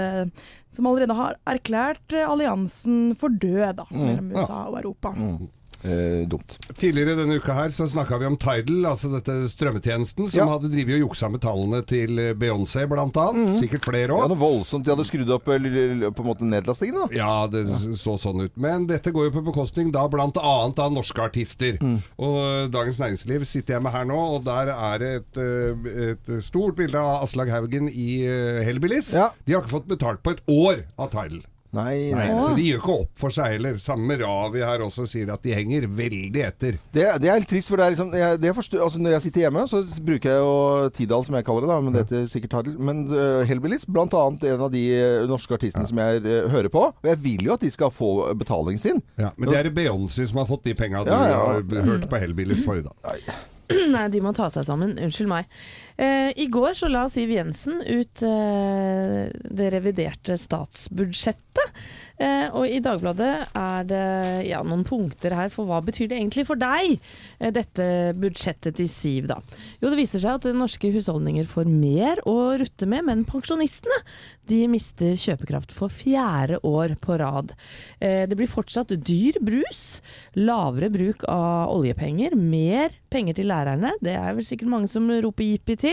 Som 0.70 0.86
allerede 0.86 1.16
har 1.16 1.38
erklært 1.48 2.12
alliansen 2.12 3.16
for 3.18 3.32
død, 3.32 3.80
da, 3.80 3.86
mellom 3.90 4.28
USA 4.36 4.66
og 4.68 4.76
Europa. 4.82 5.14
Mm. 5.16 5.48
Eh, 5.84 6.26
dumt. 6.26 6.56
Tidligere 6.74 7.14
denne 7.20 7.36
uka 7.38 7.54
her 7.54 7.68
så 7.70 7.86
snakka 7.86 8.18
vi 8.18 8.26
om 8.26 8.36
Tidal, 8.36 8.80
altså 8.90 9.12
dette 9.12 9.36
strømmetjenesten, 9.52 10.26
som 10.28 10.40
Ja. 10.40 10.46
hadde 10.58 10.70
drevet 10.72 10.96
og 10.98 11.04
juksa 11.10 11.28
med 11.30 11.40
tallene 11.40 11.84
til 11.86 12.08
Beyoncé 12.34 12.82
blant 12.90 13.14
annet. 13.14 13.54
Sikkert 13.60 13.84
flere 13.86 14.08
Ja, 14.08 14.24
òg. 14.24 14.28
noe 14.28 14.38
voldsomt. 14.40 14.84
De 14.84 14.90
hadde 14.90 15.06
skrudd 15.06 15.30
opp 15.30 15.46
l- 15.48 16.10
på 16.10 16.20
en 16.24 16.26
måte 16.26 16.42
nedlastingen, 16.42 16.94
da. 16.94 17.14
Ja, 17.14 17.46
det 17.46 17.66
så 17.68 18.18
sånn 18.18 18.42
ut. 18.42 18.56
Men 18.56 18.86
dette 18.88 19.12
går 19.12 19.30
jo 19.30 19.40
på 19.40 19.44
bekostning 19.52 19.92
da 19.92 20.06
blant 20.08 20.34
annet 20.36 20.78
av 20.78 20.90
norske 20.92 21.18
artister. 21.22 21.78
Mm. 21.78 22.02
Og 22.18 22.36
eh, 22.42 22.68
Dagens 22.74 22.98
Næringsliv 22.98 23.44
sitter 23.46 23.74
jeg 23.74 23.82
med 23.82 23.92
her 23.92 24.04
nå, 24.04 24.18
og 24.36 24.44
der 24.44 24.72
er 24.74 24.98
det 24.98 25.12
et, 25.22 25.36
eh, 25.38 26.10
et 26.10 26.42
stort 26.44 26.74
bilde 26.74 26.96
av 26.98 27.22
Aslag 27.22 27.48
Haugen 27.50 27.88
i 27.88 28.24
eh, 28.26 28.64
Hellbillies. 28.64 29.12
Ja. 29.14 29.30
De 29.46 29.52
har 29.54 29.62
ikke 29.62 29.76
fått 29.78 29.86
betalt 29.88 30.22
på 30.24 30.32
et 30.34 30.42
år 30.48 30.82
av 30.98 31.10
Tidal. 31.10 31.42
Nei, 31.76 32.14
Nei, 32.16 32.28
nei. 32.32 32.40
Så 32.40 32.54
de 32.56 32.64
gjør 32.64 32.78
ikke 32.80 32.94
opp 33.02 33.18
for 33.20 33.34
seg 33.34 33.54
heller. 33.58 33.74
Samme 33.82 34.16
Ravi 34.20 34.62
her 34.64 34.80
også 34.86 35.04
sier 35.10 35.28
at 35.34 35.42
de 35.44 35.52
henger 35.52 35.84
veldig 35.98 36.44
etter. 36.46 36.78
Det, 36.94 37.04
det 37.20 37.28
er 37.28 37.42
litt 37.42 37.50
trist, 37.50 37.68
for 37.68 37.80
det 37.80 37.84
er 37.84 37.92
liksom 37.92 38.14
jeg, 38.16 38.38
det 38.40 38.52
forstår, 38.56 38.84
altså 38.86 39.02
Når 39.04 39.14
jeg 39.16 39.24
sitter 39.26 39.44
hjemme, 39.44 39.64
så 39.68 39.82
bruker 40.08 40.32
jeg 40.32 40.46
jo 40.46 40.88
Tidal, 40.96 41.26
som 41.28 41.36
jeg 41.36 41.46
kaller 41.48 41.66
det, 41.66 41.70
da, 41.72 41.78
men 41.84 41.96
det 41.96 42.04
heter 42.06 42.30
sikkert 42.32 42.56
Tidal. 42.56 42.78
Men 42.88 43.04
uh, 43.12 43.42
Hellbillies, 43.48 43.84
blant 43.84 44.16
annet 44.16 44.48
en 44.54 44.64
av 44.68 44.72
de 44.72 44.84
eh, 44.96 45.26
norske 45.28 45.58
artistene 45.58 45.84
som 45.90 46.00
jeg 46.00 46.24
uh, 46.24 46.48
hører 46.54 46.72
på. 46.72 46.86
Og 46.94 47.12
jeg 47.12 47.20
vil 47.26 47.44
jo 47.50 47.54
at 47.58 47.66
de 47.66 47.72
skal 47.74 47.92
få 47.92 48.10
betalingen 48.38 48.80
sin. 48.80 49.04
Ja, 49.20 49.34
men 49.36 49.52
det 49.52 49.60
er 49.60 49.70
Beyoncé 49.74 50.24
som 50.30 50.40
har 50.40 50.48
fått 50.48 50.64
de 50.64 50.76
penga 50.78 51.04
du 51.04 51.12
Ja, 51.12 51.20
ja. 51.34 51.44
har 51.52 51.86
hørt 51.92 52.08
på 52.08 52.24
Hellbillies 52.24 52.64
for, 52.64 52.80
da. 52.80 53.14
Nei, 53.94 54.06
de 54.08 54.24
må 54.24 54.32
ta 54.36 54.48
seg 54.52 54.64
sammen. 54.64 54.96
Unnskyld 54.96 55.28
meg. 55.28 55.48
Eh, 55.98 56.30
I 56.38 56.46
går 56.46 56.76
så 56.78 56.88
la 56.90 57.08
Siv 57.10 57.32
Jensen 57.34 57.80
ut 57.82 58.22
eh, 58.22 59.24
det 59.34 59.70
reviderte 59.74 60.38
statsbudsjettet. 60.38 61.74
Eh, 62.18 62.48
og 62.50 62.66
i 62.66 62.80
Dagbladet 62.82 63.30
er 63.54 63.84
det 63.86 64.04
ja, 64.48 64.58
noen 64.66 64.82
punkter 64.86 65.36
her 65.38 65.52
for 65.54 65.68
hva 65.68 65.78
betyr 65.86 66.08
det 66.10 66.16
egentlig 66.18 66.44
for 66.48 66.58
deg, 66.58 66.96
eh, 67.38 67.52
dette 67.54 67.84
budsjettet 68.18 68.74
til 68.78 68.88
Siv, 68.90 69.28
da. 69.30 69.36
Jo, 69.78 69.90
det 69.92 70.00
viser 70.00 70.22
seg 70.22 70.40
at 70.40 70.48
norske 70.54 70.90
husholdninger 70.94 71.46
får 71.50 71.70
mer 71.70 72.22
å 72.26 72.56
rutte 72.58 72.88
med, 72.90 73.06
men 73.06 73.26
pensjonistene 73.28 74.00
de 74.50 74.64
mister 74.70 75.14
kjøpekraft 75.18 75.74
for 75.76 75.92
fjerde 75.92 76.58
år 76.66 76.96
på 77.02 77.18
rad. 77.20 77.54
Eh, 78.02 78.24
det 78.26 78.38
blir 78.38 78.50
fortsatt 78.50 78.94
dyr 78.98 79.38
brus, 79.44 80.00
lavere 80.34 80.90
bruk 80.90 81.22
av 81.30 81.70
oljepenger, 81.76 82.34
mer 82.34 82.94
penger 83.12 83.38
til 83.38 83.48
lærerne, 83.48 83.94
det 84.04 84.18
er 84.18 84.34
vel 84.36 84.44
sikkert 84.46 84.72
mange 84.74 84.90
som 84.90 85.06
roper 85.08 85.46
jippi 85.46 85.78
til, 85.80 85.87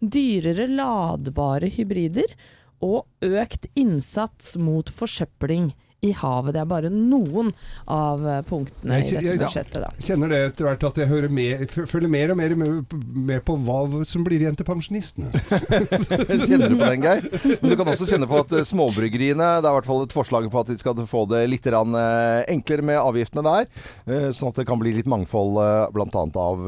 dyrere 0.00 0.68
ladbare 0.70 1.70
hybrider, 1.72 2.34
og 2.82 3.06
økt 3.22 3.68
innsats 3.78 4.56
mot 4.58 4.90
forsøpling 4.90 5.70
i 6.02 6.10
havet. 6.18 6.50
Det 6.56 6.58
er 6.58 6.66
bare 6.66 6.88
noen 6.90 7.52
av 7.86 8.24
eh, 8.26 8.40
punktene 8.48 8.96
Jeg 8.98 9.04
i 9.06 9.10
dette 9.12 9.26
jeg- 9.28 9.38
budsjettet, 9.44 9.76
da. 9.84 9.90
Kjenner 10.02 10.32
det 10.32 10.38
etter 10.48 10.66
hvert 10.66 10.86
at 10.88 10.96
jeg 10.98 11.06
hører 11.12 11.30
mer, 11.30 11.60
følger 11.70 12.10
mer 12.10 12.32
og 12.34 12.38
mer 12.40 12.54
med, 12.58 12.96
med 13.30 13.44
på 13.46 13.54
hva 13.62 14.00
som 14.10 14.24
blir 14.26 14.42
igjen 14.42 14.56
til 14.58 14.66
pensjonistene. 14.66 15.30
Kjenner 16.48 16.72
du 16.72 16.74
på 16.80 16.88
den, 16.90 17.04
Geir? 17.06 17.28
Men 17.62 17.70
du 17.70 17.76
kan 17.78 17.90
også 17.92 18.08
kjenne 18.10 18.26
på 18.26 18.40
at 18.40 18.50
eh, 18.58 18.64
småbryggeriene 18.66 19.46
Det 19.62 19.68
er 19.68 19.70
i 19.70 19.76
hvert 19.78 19.86
fall 19.92 20.02
et 20.02 20.16
forslag 20.16 20.48
på 20.50 20.62
at 20.64 20.72
de 20.72 20.78
skal 20.82 20.98
få 21.06 21.22
det 21.30 21.44
litt 21.52 21.70
eh, 21.70 22.42
enklere 22.50 22.82
med 22.88 22.98
avgiftene 22.98 23.46
der. 23.46 23.70
Sånn 24.34 24.50
at 24.50 24.58
det 24.58 24.66
kan 24.66 24.82
bli 24.82 24.96
litt 24.98 25.06
mangfold 25.10 25.54
bl.a. 25.94 26.24
av 26.42 26.66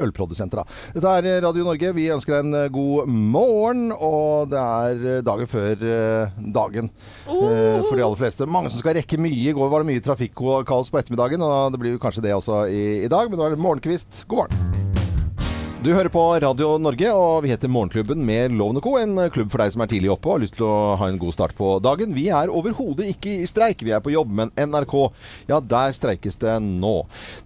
ølprodusenter. 0.00 0.64
Dette 0.96 1.12
er 1.20 1.28
Radio 1.44 1.68
Norge. 1.68 1.92
Vi 2.00 2.08
ønsker 2.14 2.38
deg 2.40 2.48
en 2.48 2.72
god 2.72 3.12
morgen. 3.12 3.90
Og 3.92 4.48
det 4.48 4.64
er 4.64 5.22
dagen 5.28 5.50
før 5.50 5.76
dagen 6.54 6.88
eh, 7.28 7.84
for 7.84 8.00
de 8.00 8.13
aller 8.14 8.22
fleste. 8.22 8.46
Mange 8.46 8.70
som 8.70 8.82
skal 8.82 8.98
rekke 8.98 9.18
mye. 9.20 9.50
I 9.50 9.54
går 9.56 9.70
var 9.72 9.82
det 9.82 9.90
mye 9.92 10.04
trafikkaos 10.04 10.92
på 10.92 11.00
ettermiddagen, 11.00 11.42
og 11.42 11.74
det 11.74 11.82
blir 11.82 12.00
kanskje 12.02 12.24
det 12.24 12.36
også 12.36 12.64
i, 12.70 12.84
i 13.04 13.10
dag. 13.12 13.30
Men 13.30 13.40
nå 13.40 13.48
er 13.48 13.56
det 13.56 13.64
morgenkvist. 13.64 14.24
God 14.30 14.44
morgen. 14.46 14.93
Du 15.84 15.90
hører 15.92 16.08
på 16.08 16.20
Radio 16.40 16.78
Norge, 16.80 17.10
og 17.12 17.42
vi 17.44 17.50
heter 17.52 17.68
Morgenklubben 17.68 18.22
med 18.24 18.54
Loven 18.56 18.80
Co. 18.80 18.94
En 18.96 19.18
klubb 19.28 19.50
for 19.52 19.60
deg 19.60 19.74
som 19.74 19.82
er 19.84 19.88
tidlig 19.90 20.08
oppe 20.14 20.30
og 20.30 20.38
har 20.38 20.40
lyst 20.40 20.54
til 20.56 20.64
å 20.64 20.94
ha 20.96 21.08
en 21.10 21.18
god 21.20 21.34
start 21.36 21.52
på 21.58 21.74
dagen. 21.84 22.14
Vi 22.16 22.30
er 22.32 22.48
overhodet 22.48 23.10
ikke 23.10 23.34
i 23.42 23.48
streik, 23.50 23.84
vi 23.84 23.92
er 23.92 24.00
på 24.00 24.14
jobb, 24.14 24.30
men 24.38 24.52
NRK, 24.56 24.94
ja, 25.50 25.58
der 25.60 25.92
streikes 25.92 26.40
det 26.40 26.54
nå. 26.64 26.94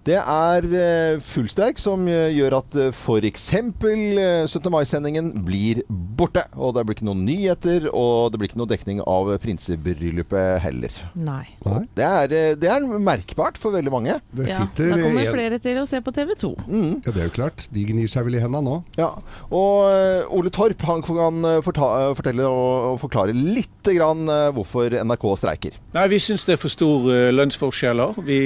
Det 0.07 0.15
er 0.21 0.67
eh, 0.69 1.17
full 1.19 1.49
streik 1.51 1.81
som 1.83 2.05
eh, 2.07 2.29
gjør 2.31 2.55
at 2.61 2.77
eh, 2.79 2.93
f.eks. 2.95 3.49
eh, 3.57 4.45
17. 4.47 4.71
mai-sendingen 4.71 5.33
blir 5.43 5.83
borte. 5.89 6.45
Og 6.55 6.77
det 6.77 6.85
blir 6.87 6.95
ikke 6.95 7.09
noen 7.09 7.27
nyheter, 7.27 7.89
og 7.91 8.31
det 8.31 8.39
blir 8.39 8.53
ikke 8.53 8.61
noe 8.63 8.71
dekning 8.71 9.03
av 9.03 9.33
prinsebryllupet 9.43 10.61
heller. 10.63 11.01
Nei. 11.19 11.43
Det 11.91 12.07
er, 12.07 12.55
det 12.55 12.71
er 12.71 12.87
merkbart 12.87 13.59
for 13.59 13.75
veldig 13.75 13.95
mange. 13.97 14.15
Det 14.31 14.47
Ja, 14.47 14.63
da 14.63 15.03
kommer 15.03 15.27
flere 15.35 15.59
til 15.59 15.83
å 15.83 15.85
se 15.91 15.99
på 15.99 16.15
TV 16.15 16.37
2. 16.39 16.55
Mm. 16.69 16.89
Ja, 17.03 17.11
det 17.11 17.19
er 17.19 17.31
jo 17.33 17.37
klart. 17.41 17.67
De 17.75 17.83
gnir 17.91 18.07
seg 18.07 18.28
vel 18.29 18.37
i 18.37 18.43
henda 18.43 18.61
nå. 18.63 18.77
Ja, 18.99 19.09
og 19.49 19.89
eh, 19.89 20.29
Ole 20.35 20.51
Torp 20.53 20.83
han 20.87 21.03
kan 21.05 21.41
eh, 21.47 21.57
eh, 21.59 22.13
fortelle 22.15 22.47
og, 22.47 22.99
forklare 23.01 23.35
litt 23.35 23.89
grann 23.89 24.29
hvorfor 24.53 24.93
NRK 25.01 25.25
streiker. 25.39 25.77
Nei, 25.95 26.05
Vi 26.11 26.19
syns 26.21 26.45
det 26.45 26.55
er 26.55 26.61
for 26.61 26.71
store 26.71 27.31
lønnsforskjeller. 27.33 28.19
Vi 28.27 28.39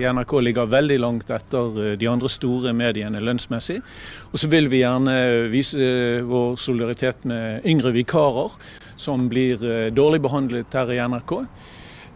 i 0.00 0.04
NRK 0.04 0.34
ligger 0.44 0.68
veldig 0.68 0.98
langt 1.00 1.30
etter 1.32 1.96
de 1.96 2.08
andre 2.10 2.28
store 2.28 2.74
mediene 2.76 3.22
lønnsmessig. 3.24 3.78
Og 4.34 4.42
så 4.42 4.50
vil 4.52 4.68
vi 4.72 4.82
gjerne 4.82 5.16
vise 5.52 5.80
vår 6.28 6.58
solidaritet 6.60 7.24
med 7.30 7.64
yngre 7.70 7.94
vikarer, 7.96 8.52
som 9.00 9.30
blir 9.32 9.62
dårlig 9.96 10.20
behandlet 10.26 10.76
her 10.76 10.92
i 10.92 11.00
NRK. 11.00 11.38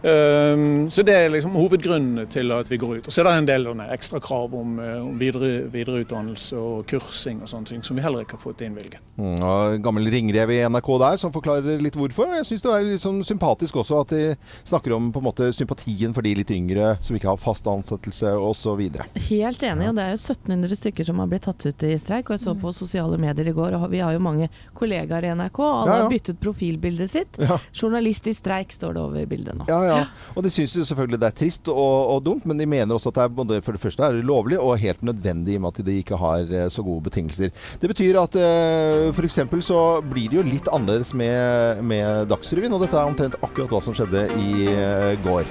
Um, 0.05 0.85
så 0.93 1.01
det 1.01 1.15
er 1.17 1.31
liksom 1.33 1.55
hovedgrunnen 1.57 2.27
til 2.29 2.51
at 2.53 2.69
vi 2.69 2.77
går 2.77 2.99
ut. 2.99 3.07
Og 3.09 3.13
så 3.13 3.23
er 3.23 3.27
det 3.29 3.35
en 3.39 3.47
del 3.49 3.65
ekstra 3.89 4.19
krav 4.21 4.53
om, 4.53 4.77
eh, 4.79 5.01
videre, 5.17 5.65
videreutdannelse 5.73 6.57
og 6.59 6.85
kursing 6.89 7.41
og 7.41 7.49
sånne 7.49 7.65
ting, 7.71 7.81
som 7.83 7.97
vi 7.97 8.03
heller 8.05 8.21
ikke 8.21 8.37
har 8.37 8.43
fått 8.43 8.61
innvilget. 8.61 9.01
Mm, 9.17 9.39
og 9.41 9.81
gammel 9.81 10.05
ringrev 10.11 10.51
i 10.53 10.59
NRK 10.69 10.89
der 11.01 11.17
som 11.17 11.33
forklarer 11.33 11.81
litt 11.81 11.97
hvorfor. 11.97 12.29
Jeg 12.37 12.45
syns 12.45 12.65
det 12.65 12.73
er 12.73 12.85
litt 12.85 13.01
sånn 13.01 13.23
sympatisk 13.25 13.79
også 13.81 14.01
at 14.03 14.13
de 14.13 14.35
snakker 14.67 14.93
om 14.95 15.09
på 15.15 15.23
en 15.23 15.27
måte 15.29 15.49
sympatien 15.55 16.13
for 16.13 16.21
de 16.21 16.35
litt 16.37 16.51
yngre 16.53 16.97
som 17.01 17.17
ikke 17.17 17.31
har 17.31 17.41
fast 17.41 17.65
ansettelse 17.65 18.35
osv. 18.37 18.83
Helt 19.31 19.65
enig, 19.65 19.89
og 19.89 19.97
det 19.97 20.05
er 20.05 20.13
jo 20.13 20.21
1700 20.21 20.79
stykker 20.83 21.09
som 21.09 21.23
har 21.23 21.31
blitt 21.31 21.47
tatt 21.49 21.65
ut 21.65 21.87
i 21.87 21.95
streik. 21.97 22.29
Og 22.29 22.37
jeg 22.37 22.45
så 22.45 22.55
på 22.59 22.73
sosiale 22.75 23.17
medier 23.21 23.49
i 23.49 23.55
går, 23.55 23.79
og 23.79 23.89
vi 23.89 24.03
har 24.03 24.13
jo 24.13 24.21
mange 24.21 24.51
kollegaer 24.77 25.25
i 25.25 25.33
NRK. 25.33 25.59
Alle 25.65 25.89
Ja, 25.89 25.97
ja. 25.97 26.03
har 26.03 26.13
byttet 26.13 26.39
profilbildet 26.43 27.09
sitt. 27.11 27.41
Ja. 27.41 27.57
Journalist 27.73 28.27
i 28.27 28.33
streik 28.35 28.73
står 28.75 28.93
det 28.93 29.01
over 29.01 29.25
bildet 29.29 29.57
nå. 29.57 29.65
Ja, 29.71 29.81
ja. 29.87 29.94
Og 30.35 30.45
de 30.45 30.51
syns 30.53 30.75
jo 30.77 30.85
selvfølgelig 30.87 31.21
det 31.21 31.29
er 31.29 31.37
trist 31.39 31.69
og, 31.71 32.15
og 32.15 32.23
dumt, 32.25 32.45
men 32.49 32.59
de 32.59 32.67
mener 32.69 32.95
også 32.95 33.11
at 33.13 33.19
det 33.19 33.25
er 33.25 33.35
både 33.39 33.61
for 33.65 33.77
det 33.77 33.83
første 33.83 34.03
er 34.05 34.17
det 34.17 34.27
lovlig 34.27 34.59
og 34.61 34.77
helt 34.81 35.03
nødvendig 35.05 35.55
i 35.55 35.59
og 35.59 35.65
med 35.65 35.73
at 35.73 35.85
de 35.87 35.97
ikke 36.01 36.19
har 36.19 36.49
eh, 36.49 36.67
så 36.71 36.83
gode 36.85 37.05
betingelser. 37.07 37.53
Det 37.81 37.91
betyr 37.91 38.19
at 38.21 38.35
uh, 38.39 39.13
f.eks. 39.15 39.39
så 39.65 39.81
blir 40.05 40.31
det 40.31 40.39
jo 40.39 40.47
litt 40.47 40.69
annerledes 40.71 41.13
med, 41.17 41.83
med 41.85 42.27
Dagsrevyen, 42.31 42.73
og 42.75 42.83
dette 42.83 42.99
er 42.99 43.07
omtrent 43.07 43.39
akkurat 43.41 43.71
hva 43.71 43.81
som 43.83 43.95
skjedde 43.95 44.27
i 44.41 44.67
eh, 44.71 45.15
går. 45.25 45.47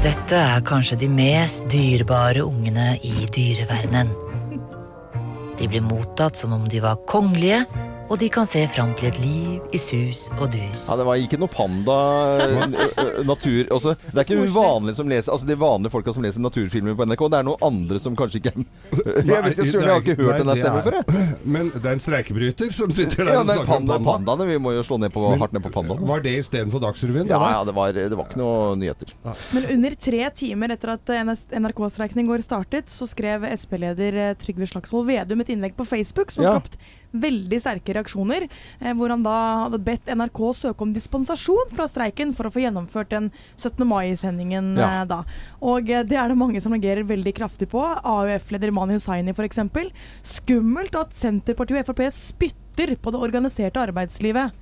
Dette 0.00 0.38
er 0.38 0.62
kanskje 0.64 0.96
de 1.02 1.10
mest 1.12 1.66
dyrebare 1.72 2.44
ungene 2.46 2.94
i 3.04 3.26
dyreverdenen. 3.34 4.12
De 5.60 5.68
blir 5.68 5.84
mottatt 5.84 6.40
som 6.40 6.54
om 6.56 6.62
de 6.72 6.80
var 6.80 7.02
kongelige, 7.10 7.66
og 8.10 8.18
de 8.18 8.26
kan 8.32 8.46
se 8.50 8.64
fram 8.74 8.90
til 8.98 9.06
et 9.08 9.18
liv 9.22 9.74
i 9.76 9.78
sus 9.78 10.24
og 10.40 10.48
dus. 10.50 10.82
Ja, 10.90 10.96
det 10.98 11.04
var 11.06 11.20
ikke 11.22 11.38
noe 11.38 11.50
panda 11.52 11.96
eh, 12.42 12.64
eh, 12.98 13.20
natur 13.28 13.68
Også, 13.76 13.92
Det 14.10 14.18
er 14.18 14.24
ikke 14.26 14.48
uvanlig 14.50 14.96
som 14.98 15.06
leser 15.10 15.30
Altså 15.30 15.46
de 15.46 15.54
vanlige 15.60 15.92
folka 15.94 16.10
som 16.16 16.24
leser 16.26 16.42
naturfilmer 16.42 16.96
på 16.98 17.06
NRK. 17.06 17.22
Det 17.30 17.38
er 17.38 17.46
noen 17.46 17.62
andre 17.68 18.00
som 18.02 18.16
kanskje 18.18 18.40
ikke 18.40 18.52
Jeg 19.30 19.44
vet 19.46 19.52
ikke, 19.54 19.68
Søren, 19.70 19.86
jeg 19.86 19.94
har 19.94 20.02
ikke 20.02 20.16
hørt 20.18 20.40
den 20.42 20.50
der 20.50 20.58
stemmen 20.58 20.82
før, 20.88 20.96
jeg. 20.98 21.26
Men 21.54 21.70
det 21.76 21.84
er 21.86 21.94
en 21.94 22.02
streikebryter 22.02 22.74
som 22.74 22.90
sitter 22.96 23.28
der 23.28 23.32
Ja, 23.36 23.40
og 23.44 23.46
snakker 23.48 23.70
panda, 23.70 23.96
om 24.00 24.04
panda, 24.04 24.10
panda. 24.10 24.34
pandaene. 24.34 24.48
Vi 24.50 24.58
må 24.66 24.74
jo 24.74 24.82
slå 24.90 24.98
ned 25.04 25.14
på, 25.14 25.22
Men- 25.30 25.40
hardt 25.44 25.54
ned 25.56 25.64
på 25.68 25.72
pandaene. 25.78 26.08
Var 26.10 26.24
det 26.26 26.34
istedenfor 26.42 26.82
Dagsrevyen? 26.82 27.30
Ja, 27.30 27.40
ja, 27.54 27.62
det 27.68 27.74
var, 27.78 27.92
det 27.94 28.10
var 28.18 28.26
ikke 28.26 28.40
noe 28.42 28.74
nyheter. 28.80 29.14
Men 29.54 29.68
under 29.76 29.94
tre 30.08 30.22
timer 30.42 30.74
etter 30.74 30.96
at 30.96 31.14
NRK-streiken 31.62 32.24
i 32.24 32.26
går 32.28 32.42
startet, 32.44 32.90
så 32.90 33.06
skrev 33.08 33.46
Sp-leder 33.54 34.18
eh, 34.26 34.34
Trygve 34.40 34.66
Slagsvold 34.70 35.06
Vedum 35.10 35.44
et 35.46 35.54
innlegg 35.54 35.76
på 35.78 35.86
Facebook 35.88 36.34
som 36.34 36.42
har 36.44 36.58
Ja. 36.58 36.58
skapt 36.64 36.80
veldig 37.12 37.58
sterke 37.60 37.94
reaksjoner. 37.96 38.46
Eh, 38.80 38.92
hvor 38.94 39.10
han 39.10 39.22
da 39.26 39.36
hadde 39.64 39.80
bedt 39.84 40.06
NRK 40.14 40.40
søke 40.54 40.82
om 40.86 40.92
dispensasjon 40.94 41.72
fra 41.74 41.88
streiken 41.90 42.34
for 42.36 42.46
å 42.48 42.52
få 42.54 42.62
gjennomført 42.64 43.10
den 43.10 43.30
17. 43.56 43.84
mai-sendingen 43.88 44.76
Ja. 44.78 45.02
eh, 45.02 45.04
da. 45.10 45.24
Og 45.60 45.90
eh, 45.90 46.02
det 46.02 46.16
er 46.16 46.28
det 46.28 46.38
mange 46.38 46.60
som 46.62 46.72
reagerer 46.72 47.04
veldig 47.04 47.34
kraftig 47.34 47.68
på. 47.68 47.82
AUF-leder 47.82 48.72
Mani 48.72 48.94
Hussaini 48.98 49.34
f.eks. 49.34 49.58
Skummelt 50.22 50.94
at 50.98 51.12
Senterpartiet 51.16 51.88
og 51.88 51.94
Frp 51.96 52.06
spytter 52.14 52.96
på 53.00 53.10
det 53.12 53.20
organiserte 53.20 53.80
arbeidslivet 53.82 54.52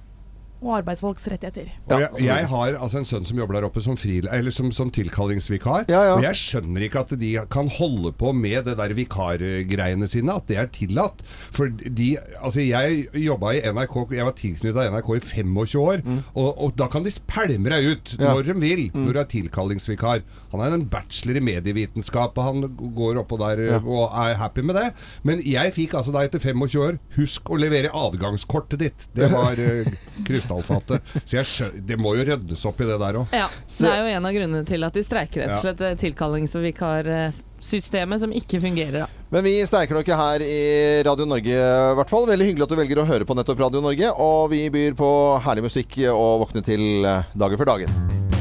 og 0.63 0.73
arbeidsfolks 0.81 1.29
rettigheter. 1.31 1.69
Og 1.87 1.93
Ja, 2.01 2.09
jeg, 2.17 2.25
jeg 2.27 2.47
har 2.51 2.75
altså 2.83 2.99
en 2.99 3.05
sønn 3.09 3.25
som 3.29 3.39
jobber 3.39 3.55
der 3.59 3.67
oppe 3.69 3.81
som, 3.85 3.97
fri, 3.97 4.21
som, 4.51 4.73
som 4.75 4.91
tilkallingsvikar. 4.91 5.85
Ja, 5.91 6.03
ja. 6.09 6.15
Og 6.17 6.23
jeg 6.27 6.35
skjønner 6.41 6.83
ikke 6.87 7.03
at 7.05 7.13
de 7.21 7.31
kan 7.51 7.69
holde 7.79 8.13
på 8.19 8.33
med 8.35 8.65
det 8.67 8.77
der 8.81 8.95
vikargreiene 8.99 10.09
sine, 10.11 10.35
at 10.35 10.49
det 10.51 10.59
er 10.59 10.67
tillatt. 10.75 11.23
For 11.55 11.69
de 11.71 12.09
Altså, 12.43 12.61
jeg 12.63 13.07
jobba 13.15 13.53
i 13.57 13.61
NRK, 13.73 13.95
jeg 14.17 14.25
var 14.27 14.35
tilknytta 14.39 14.89
NRK 14.91 15.09
i 15.17 15.21
25 15.21 15.81
år, 15.83 16.03
og, 16.35 16.49
og 16.65 16.75
da 16.79 16.87
kan 16.91 17.05
de 17.07 17.13
pælme 17.29 17.69
deg 17.73 17.93
ut 17.93 18.15
Mm. 18.19 18.23
Ja. 18.25 18.29
Mm. 18.29 18.35
når 18.39 18.43
de 18.49 18.55
vil, 18.61 18.83
når 18.95 19.13
du 19.13 19.19
er 19.21 19.29
tilkallingsvikar. 19.31 20.23
Han 20.53 20.61
er 20.65 20.75
en 20.75 20.87
bachelor 20.91 21.37
i 21.39 21.43
medievitenskap, 21.45 22.39
og 22.39 22.45
han 22.45 22.77
går 22.97 23.19
oppå 23.23 23.39
der 23.41 23.63
Ja. 23.69 23.79
og 23.85 24.11
er 24.15 24.35
happy 24.41 24.61
med 24.65 24.75
det. 24.79 24.93
Men 25.23 25.43
jeg 25.45 25.73
fikk 25.75 25.95
altså 25.95 26.13
da 26.15 26.23
etter 26.27 26.39
25 26.41 26.79
år 26.83 26.99
Husk 27.17 27.51
å 27.51 27.59
levere 27.59 27.91
adgangskortet 27.93 28.79
ditt. 28.81 29.07
Det 29.15 29.31
var 29.33 29.53
uh, 29.59 29.91
krystallfatet. 30.49 31.13
Så 31.25 31.37
jeg 31.39 31.49
skjø 31.49 31.69
det 31.89 31.99
må 32.01 32.15
jo 32.19 32.25
ryddes 32.33 32.65
opp 32.69 32.81
i 32.81 32.89
det 32.89 32.99
der 33.01 33.21
òg. 33.23 33.35
Ja, 33.37 33.49
Det 33.49 33.93
er 33.93 34.01
jo 34.03 34.17
en 34.17 34.27
av 34.27 34.33
grunnene 34.33 34.65
til 34.67 34.85
at 34.89 34.97
de 34.97 35.05
streiker, 35.05 35.45
rett 35.45 35.59
og 35.59 35.63
slett. 35.63 35.81
eh, 35.81 35.95
Tilkallings- 36.01 36.57
og 36.57 37.45
Systemet 37.61 38.21
som 38.23 38.31
ikke 38.31 38.61
fungerer, 38.63 39.01
da. 39.03 39.07
Men 39.35 39.43
vi 39.43 39.57
streiker 39.67 39.99
dere 39.99 40.17
her 40.17 40.45
i 40.47 41.03
Radio 41.03 41.27
Norge, 41.27 41.51
i 41.51 41.97
hvert 41.99 42.09
fall. 42.09 42.29
Veldig 42.31 42.47
hyggelig 42.47 42.63
at 42.69 42.71
du 42.71 42.77
velger 42.79 43.03
å 43.03 43.07
høre 43.09 43.27
på 43.27 43.35
nettopp 43.35 43.59
Radio 43.59 43.83
Norge. 43.83 44.13
Og 44.15 44.51
vi 44.55 44.63
byr 44.71 44.95
på 44.95 45.11
herlig 45.43 45.67
musikk 45.67 45.99
og 46.15 46.47
våkne 46.47 46.63
til 46.65 47.03
dagen 47.03 47.59
for 47.59 47.65
dagen. 47.67 48.38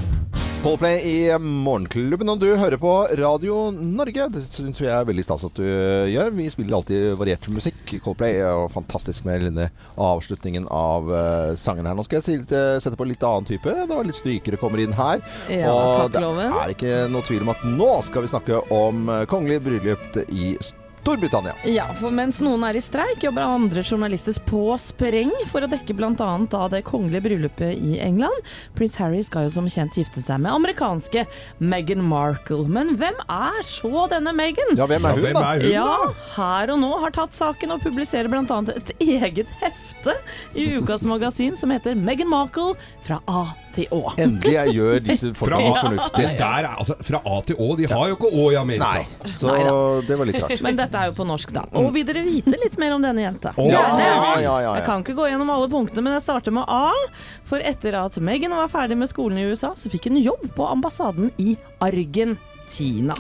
Coldplay 0.67 0.97
i 0.99 1.37
Morgenklubben, 1.39 2.27
og 2.27 2.41
du 2.41 2.49
hører 2.59 2.75
på 2.75 2.89
Radio 3.15 3.69
Norge. 3.71 4.25
Det 4.33 4.41
syns 4.43 4.81
jeg 4.83 4.91
er 4.91 5.05
veldig 5.07 5.23
stas 5.23 5.45
at 5.47 5.55
du 5.55 5.63
gjør. 5.63 6.33
Vi 6.35 6.47
spiller 6.51 6.75
alltid 6.75 7.05
variert 7.15 7.47
musikk. 7.55 7.93
Coldplay 8.03 8.41
er 8.43 8.65
fantastisk 8.73 9.23
med 9.23 9.45
denne 9.47 9.69
avslutningen 9.95 10.67
av 10.67 11.07
eh, 11.07 11.53
sangen 11.55 11.87
her. 11.87 11.95
Nå 11.95 12.03
skal 12.03 12.19
jeg 12.19 12.43
eh, 12.51 12.81
sette 12.83 12.99
på 12.99 13.07
litt 13.07 13.23
annen 13.23 13.47
type. 13.47 13.77
Det 13.79 13.87
var 13.93 14.09
litt 14.09 14.19
strykere 14.19 14.59
kommer 14.59 14.83
inn 14.83 14.97
her. 14.97 15.23
Ja, 15.47 15.71
og 15.71 16.11
det 16.11 16.25
er 16.25 16.75
ikke 16.75 16.97
noe 17.15 17.23
tvil 17.23 17.47
om 17.47 17.53
at 17.55 17.63
nå 17.63 17.93
skal 18.09 18.27
vi 18.27 18.33
snakke 18.35 18.59
om 18.67 19.07
eh, 19.07 19.23
kongelig 19.31 19.61
bryllup 19.69 20.19
i 20.27 20.51
Storbritannia. 20.59 20.76
Ja, 21.71 21.85
for 21.95 22.11
mens 22.11 22.41
noen 22.43 22.65
er 22.67 22.75
i 22.75 22.81
streik, 22.83 23.21
jobber 23.23 23.45
andre 23.47 23.79
journalister 23.79 24.35
på 24.43 24.75
spreng 24.81 25.31
for 25.47 25.63
å 25.63 25.69
dekke 25.71 25.95
bl.a. 25.95 26.31
det 26.73 26.81
kongelige 26.87 27.23
bryllupet 27.29 27.79
i 27.79 27.95
England. 28.03 28.49
Prins 28.75 28.97
Harry 28.99 29.21
skal 29.23 29.47
jo 29.47 29.53
som 29.55 29.69
kjent 29.71 29.95
gifte 29.95 30.19
seg 30.23 30.41
med 30.43 30.51
amerikanske 30.51 31.23
Meghan 31.63 32.03
Markle. 32.03 32.65
Men 32.67 32.97
hvem 32.99 33.15
er 33.23 33.61
så 33.63 34.03
denne 34.11 34.33
Meghan? 34.35 34.75
Ja, 34.75 34.89
hvem 34.91 35.07
er 35.07 35.21
hun, 35.21 35.29
da? 35.37 35.45
er 35.53 35.63
hun, 35.63 35.71
Ja, 35.77 36.33
her 36.35 36.73
og 36.75 36.81
nå 36.83 36.91
har 37.05 37.15
tatt 37.15 37.37
saken 37.37 37.77
og 37.77 37.85
publiserer 37.85 38.27
bl.a. 38.27 38.59
et 38.75 38.91
eget 38.99 39.55
hefte 39.61 40.17
i 40.59 40.67
ukas 40.75 41.07
magasin 41.07 41.55
som 41.55 41.71
heter 41.71 41.95
Meghan 41.95 42.31
Markle 42.33 42.75
fra 43.07 43.21
A 43.31 43.45
til 43.77 43.87
Å. 43.95 44.01
Endelig 44.19 44.53
jeg 44.57 44.73
gjør 44.77 45.03
disse 45.05 45.29
folkene 45.39 45.71
fornuftige. 45.77 46.33
der 46.41 46.65
er, 46.65 46.69
altså, 46.81 46.97
fra 47.07 47.21
A 47.23 47.37
til 47.47 47.59
Å. 47.61 47.69
De 47.79 47.87
har 47.91 48.09
jo 48.11 48.17
ikke 48.17 48.31
Å 48.33 48.47
i 48.51 48.57
Amerika. 48.59 48.89
Nei, 48.97 49.29
så 49.37 49.53
Neida. 49.53 49.75
det 50.09 50.17
var 50.19 50.29
litt 50.31 50.39
rart. 50.43 50.55
Men 50.67 50.79
dette 50.81 51.01
er 51.03 51.11
jo 51.11 51.15
på 51.21 51.27
norsk, 51.29 51.53
da. 51.55 51.63
Og 51.79 51.89
vil 51.95 52.07
dere 52.09 52.25
vite 52.25 52.57
litt 52.57 52.77
mer 52.81 52.97
om 52.97 53.05
denne 53.05 53.23
jenta? 53.27 53.53
Oh, 53.55 53.69
Ja, 53.71 53.83
Gjerne. 53.87 54.09
ja, 54.43 54.55
ja, 54.65 54.75
Jeg 54.81 54.85
kan 54.89 55.05
ikke 55.05 55.15
gå 55.21 55.29
gjennom 55.31 55.53
alle 55.53 55.69
punktene, 55.71 56.03
men 56.07 56.17
jeg 56.17 56.25
starter 56.25 56.55
med 56.57 56.65
A. 56.67 56.91
For 57.47 57.61
etter 57.63 57.95
at 58.01 58.17
Megan 58.19 58.55
var 58.57 58.67
ferdig 58.73 58.97
med 58.99 59.09
skolen 59.11 59.39
i 59.41 59.47
USA, 59.51 59.71
så 59.77 59.91
fikk 59.93 60.09
hun 60.11 60.19
jobb 60.21 60.49
på 60.57 60.65
ambassaden 60.67 61.29
i 61.39 61.53
Argentina. 62.67 63.15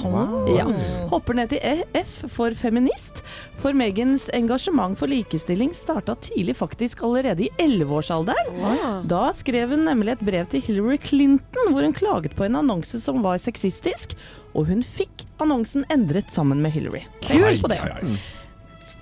Ja. 0.57 0.65
Hopper 1.09 1.33
ned 1.33 1.49
til 1.49 1.59
E- 1.63 1.83
F 2.03 2.25
for 2.29 2.51
feminist. 2.55 3.23
For 3.57 3.73
Megans 3.73 4.29
engasjement 4.33 4.97
for 4.99 5.07
likestilling 5.07 5.73
starta 5.75 6.15
tidlig, 6.21 6.55
faktisk 6.55 7.01
allerede 7.03 7.45
i 7.47 7.49
11-årsalderen. 7.59 9.03
Da 9.07 9.31
skrev 9.33 9.69
hun 9.69 9.85
nemlig 9.87 10.11
et 10.17 10.25
brev 10.25 10.45
til 10.51 10.61
Hillary 10.61 10.97
Clinton 11.03 11.71
hvor 11.73 11.81
hun 11.83 11.93
klaget 11.93 12.35
på 12.35 12.43
en 12.45 12.55
annonse 12.59 12.99
som 13.01 13.21
var 13.23 13.37
sexistisk, 13.41 14.15
og 14.53 14.67
hun 14.67 14.83
fikk 14.83 15.25
annonsen 15.41 15.85
endret 15.93 16.31
sammen 16.33 16.61
med 16.61 16.71
Hillary. 16.71 17.05
Kult 17.27 17.61
på 17.61 17.71
det. 17.71 17.81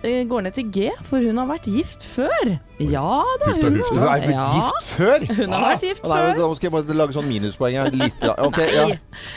Eh, 0.05 0.21
Går 0.29 0.41
ned 0.45 0.53
til 0.53 0.67
G, 0.75 0.89
for 1.07 1.17
hun 1.25 1.37
har 1.41 1.47
vært 1.49 1.65
gift 1.65 2.03
før. 2.05 2.51
Ja 2.77 3.01
da, 3.41 3.47
Hufta, 3.49 3.69
hun 3.71 3.77
hufta. 3.79 3.95
vært 3.95 4.15
er 4.15 4.27
blitt 4.27 4.37
Ja. 4.37 4.45
gift 4.55 4.89
før? 4.99 5.25
Hun 5.39 5.53
har 5.55 5.63
vært 5.65 5.85
gift 5.87 6.01
før. 6.03 6.09
Nei, 6.13 6.19
før. 6.21 6.37
da 6.37 6.55
skal 6.55 6.69
jeg 6.69 6.75
bare 6.75 6.97
lage 6.99 7.13
sånn 7.17 7.29
minuspoeng 7.31 7.77
her. 7.79 7.89
Litt, 7.91 8.21
ja. 8.21 8.33
Ok, 8.45 8.57
ja. 8.59 8.87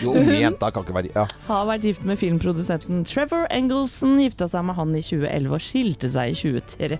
Jo, 0.02 0.12
unge 0.12 0.38
jenta 0.42 0.70
kan 0.74 0.84
ikke 0.84 0.94
være 0.98 1.12
ja. 1.14 1.26
Har 1.48 1.66
vært 1.70 1.82
gift 1.88 2.04
med 2.04 2.18
filmprodusenten 2.20 3.04
Trevor 3.08 3.46
Engelson. 3.50 4.18
Gifta 4.20 4.48
seg 4.50 4.64
med 4.68 4.76
han 4.76 4.94
i 4.96 5.00
2011 5.02 5.54
og 5.54 5.60
skilte 5.64 6.10
seg 6.12 6.34
i 6.34 6.34
2013. 6.34 6.98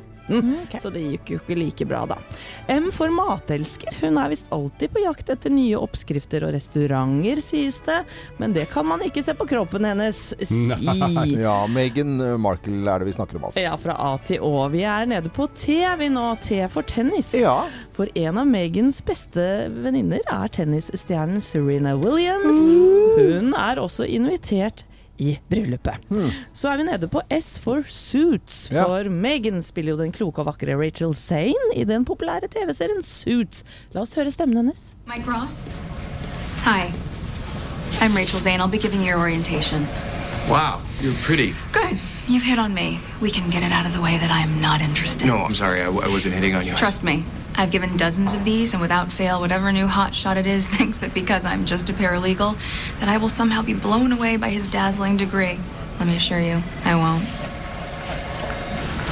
Så 0.79 0.91
det 0.93 1.03
gikk 1.05 1.33
jo 1.33 1.41
ikke 1.41 1.57
like 1.59 1.87
bra, 1.89 2.05
da. 2.09 2.19
M 2.73 2.91
for 2.95 3.13
matelsker. 3.13 3.95
Hun 4.03 4.19
er 4.21 4.33
visst 4.33 4.49
alltid 4.55 4.93
på 4.95 5.03
jakt 5.03 5.31
etter 5.33 5.53
nye 5.53 5.79
oppskrifter 5.81 6.45
og 6.47 6.53
restauranter, 6.57 7.41
sies 7.45 7.81
det. 7.87 8.03
Men 8.39 8.55
det 8.57 8.69
kan 8.73 8.87
man 8.89 9.03
ikke 9.07 9.25
se 9.25 9.35
på 9.39 9.49
kroppen 9.49 9.89
hennes, 9.89 10.21
si. 10.37 10.63
ja. 11.39 11.57
Meghan 11.73 12.17
Markle 12.41 12.85
er 12.85 13.03
det 13.03 13.11
vi 13.11 13.17
snakker 13.17 13.41
om, 13.41 13.49
altså. 13.51 13.63
Ja, 13.65 13.75
fra 13.81 13.97
A 13.99 14.15
til 14.29 14.45
Å. 14.45 14.69
Vi 14.73 14.85
er 14.87 15.09
nede 15.11 15.33
på 15.33 15.49
T, 15.57 15.81
vi 15.99 16.11
nå. 16.13 16.29
T 16.45 16.61
for 16.73 16.87
tennis. 16.87 17.33
Ja. 17.37 17.63
For 17.97 18.11
en 18.19 18.39
av 18.39 18.47
Megans 18.47 19.01
beste 19.05 19.45
venninner 19.83 20.23
er 20.31 20.53
tennisstjernen 20.55 21.43
Serena 21.45 21.97
Williams. 21.99 22.61
Hun 23.19 23.55
er 23.59 23.81
også 23.83 24.07
invitert 24.07 24.85
i 25.19 25.39
bryllupet. 25.51 26.05
Så 26.55 26.69
er 26.73 26.77
vi 26.81 26.87
nede 26.89 27.09
på 27.11 27.23
S 27.41 27.59
for 27.63 27.83
Suits. 27.89 28.69
Ja. 28.73 28.85
For 28.89 29.09
Megan 29.11 29.63
spiller 29.63 29.93
jo 29.97 29.99
den 30.03 30.13
kloke 30.13 30.39
og 30.43 30.47
vakre 30.53 30.77
Rachel 30.79 31.15
Zane 31.15 31.75
i 31.77 31.85
den 31.85 32.05
populære 32.09 32.49
TV-serien 32.53 33.03
Suits. 33.03 33.65
La 33.95 34.01
oss 34.07 34.15
høre 34.15 34.31
stemmen 34.35 34.57
hennes. 34.63 34.93
Mike 35.11 35.27
Ross? 35.31 35.67
Hi. 36.65 36.89
I'm 38.01 38.15
Rachel 38.17 38.39
Zane. 38.41 38.61
I'll 38.61 38.69
be 38.71 38.79
giving 38.79 39.03
your 39.03 39.19
orientation. 39.19 39.87
Wow, 40.49 40.81
you're 41.03 41.19
pretty. 41.23 41.53
Good. 41.73 41.99
You've 42.29 42.45
hit 42.45 42.59
on 42.59 42.73
me. 42.75 42.99
We 43.21 43.31
can 43.31 43.51
get 43.51 43.63
it 43.63 43.73
out 43.73 43.87
of 43.87 43.93
the 43.93 44.01
way 44.01 44.17
that 44.19 44.31
I 44.31 44.41
am 44.41 44.61
not 44.61 44.81
interested. 44.81 45.27
No, 45.27 45.37
I'm 45.39 45.55
sorry, 45.55 45.81
I, 45.83 45.87
w- 45.87 46.03
I 46.03 46.09
wasn't 46.09 46.35
hitting 46.35 46.55
on 46.55 46.65
you. 46.67 46.75
Trust 46.75 47.03
me. 47.03 47.25
I've 47.59 47.73
given 47.73 47.97
dozens 47.97 48.35
of 48.35 48.45
these, 48.45 48.73
and 48.73 48.81
without 48.81 49.11
fail, 49.11 49.41
whatever 49.41 49.73
new 49.73 49.89
hotshot 49.89 50.37
it 50.37 50.47
is 50.47 50.69
thinks 50.77 50.99
that 50.99 51.13
because 51.13 51.45
I'm 51.45 51.67
just 51.67 51.91
a 51.91 51.93
paralegal, 51.93 52.57
that 53.01 53.09
I 53.09 53.17
will 53.17 53.29
somehow 53.29 53.63
be 53.63 53.75
blown 53.75 54.13
away 54.13 54.37
by 54.37 54.49
his 54.49 54.69
dazzling 54.69 55.17
degree. 55.17 55.59
Let 55.99 56.07
me 56.07 56.15
assure 56.15 56.39
you, 56.39 56.63
I 56.85 56.95
won't. 56.95 57.25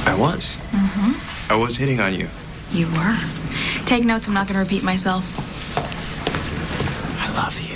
I 0.07 0.15
was. 0.17 0.55
Mm-hmm. 0.71 1.51
I 1.51 1.57
was 1.57 1.75
hitting 1.75 1.99
on 1.99 2.13
you. 2.13 2.29
You 2.71 2.87
were. 2.93 3.17
Take 3.83 4.05
notes, 4.05 4.27
I'm 4.27 4.33
not 4.33 4.47
going 4.47 4.53
to 4.53 4.61
repeat 4.61 4.81
myself. 4.81 5.25
I 7.19 7.33
love 7.33 7.59
you. 7.59 7.66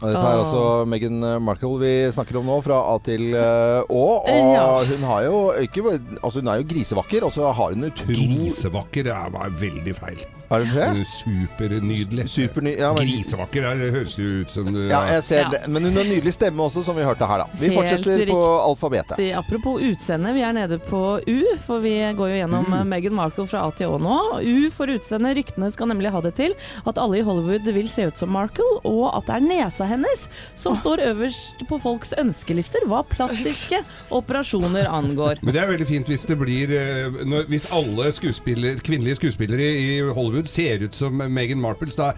Dette 0.00 0.24
er 0.24 0.40
altså 0.40 0.62
Meghan 0.88 1.20
Markle 1.44 1.72
vi 1.80 1.92
snakker 2.14 2.40
om 2.40 2.48
nå, 2.48 2.58
fra 2.64 2.80
A 2.94 2.96
til 3.04 3.30
eh, 3.36 3.84
Å. 3.84 4.04
Og 4.24 4.50
Ja. 4.54 4.66
hun 4.88 5.04
har 5.10 5.24
jo 5.28 5.40
ikke 5.60 5.84
Altså, 6.22 6.40
hun 6.40 6.48
er 6.52 6.60
jo 6.62 6.68
grisevakker, 6.72 7.24
og 7.28 7.32
så 7.34 7.52
har 7.52 7.74
hun 7.74 7.88
utrolig 7.90 8.28
Grisevakker 8.30 9.08
det 9.10 9.14
er 9.16 9.56
veldig 9.60 9.94
feil. 9.96 10.22
Er 10.50 10.64
det? 10.66 10.82
Er 10.82 11.04
Supernydelig. 11.06 12.24
Superny... 12.28 12.72
Ja, 12.80 12.88
men, 12.96 13.06
Grisevakker 13.06 13.68
det 13.78 13.90
høres 13.94 14.16
jo 14.18 14.24
ut 14.42 14.50
som 14.50 14.66
du 14.66 14.80
ja, 14.88 15.04
jeg 15.14 15.22
ser 15.28 15.44
Ja. 15.44 15.50
det. 15.52 15.60
Men 15.70 15.86
hun 15.86 15.94
har 16.00 16.08
nydelig 16.08 16.32
stemme 16.34 16.64
også, 16.64 16.82
som 16.82 16.96
vi 16.98 17.04
hørte 17.06 17.28
her, 17.28 17.44
da. 17.44 17.60
Vi 17.60 17.68
Helt 17.68 17.78
fortsetter 17.78 18.24
på 18.26 18.40
alfabetet. 18.64 19.20
Apropos 19.38 19.78
utseende, 19.86 20.32
vi 20.34 20.42
er 20.42 20.56
nede 20.56 20.80
på 20.82 21.20
U, 21.22 21.38
for 21.66 21.84
vi 21.84 21.94
går 22.18 22.32
jo 22.32 22.40
gjennom 22.40 22.66
mm. 22.66 22.88
Meghan 22.90 23.14
Markle 23.14 23.46
fra 23.50 23.62
A 23.68 23.70
til 23.78 23.94
Å 23.94 24.00
nå. 24.02 24.18
U 24.42 24.70
for 24.74 24.90
utseende. 24.90 25.34
Ryktene 25.38 25.70
skal 25.70 25.92
nemlig 25.92 26.10
ha 26.10 26.22
det 26.24 26.34
til 26.40 26.56
at 26.82 26.98
alle 26.98 27.20
i 27.20 27.24
Hollywood 27.26 27.70
vil 27.70 27.88
se 27.88 28.08
ut 28.10 28.18
som 28.18 28.32
Markle, 28.34 28.66
og 28.82 29.06
at 29.14 29.30
det 29.30 29.38
er 29.38 29.46
nesa 29.46 29.86
hennes 29.90 30.26
som 30.58 30.76
står 30.78 31.02
øverst 31.10 31.64
på 31.68 31.78
folks 31.82 32.14
ønskelister 32.20 32.86
hva 32.90 33.02
plastiske 33.10 33.82
operasjoner 34.20 34.88
angår. 34.90 35.40
Men 35.42 35.54
det 35.56 35.62
er 35.64 35.70
veldig 35.72 35.88
fint 35.88 36.10
hvis 36.10 36.24
det 36.28 36.36
blir 36.40 36.72
eh, 36.76 37.20
når, 37.26 37.46
Hvis 37.50 37.66
alle 37.74 38.10
skuespiller, 38.16 38.78
kvinnelige 38.86 39.18
skuespillere 39.20 39.68
i 39.80 39.98
Hollywood 40.14 40.48
ser 40.50 40.86
ut 40.86 40.96
som 40.96 41.20
Meghan 41.30 41.60
Marples, 41.62 41.96
da, 41.98 42.12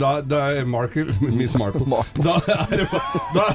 da, 0.00 0.12
da 0.26 0.42
Markle 0.68 1.08
Miss 1.40 1.54
Marple 1.58 1.86
Da 2.22 2.36
er 2.52 2.76
det, 2.82 2.86
da, 3.36 3.46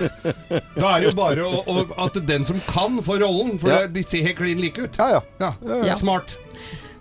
da 0.77 0.89
er 0.95 1.03
det 1.03 1.09
jo 1.11 1.15
bare 1.17 1.45
å, 1.47 1.61
å, 1.67 1.85
at 2.07 2.17
den 2.27 2.45
som 2.47 2.59
kan, 2.69 2.99
får 3.03 3.21
rollen. 3.25 3.57
For 3.61 3.73
Ja. 3.73 3.83
de 3.91 4.03
ser 4.07 4.23
helt 4.25 4.37
klin 4.39 4.61
like 4.63 4.81
ut. 4.87 4.97
Ja, 4.99 5.17
ja. 5.17 5.21
Ja, 5.41 5.51
Ja. 5.91 5.95
Smart. 5.99 6.37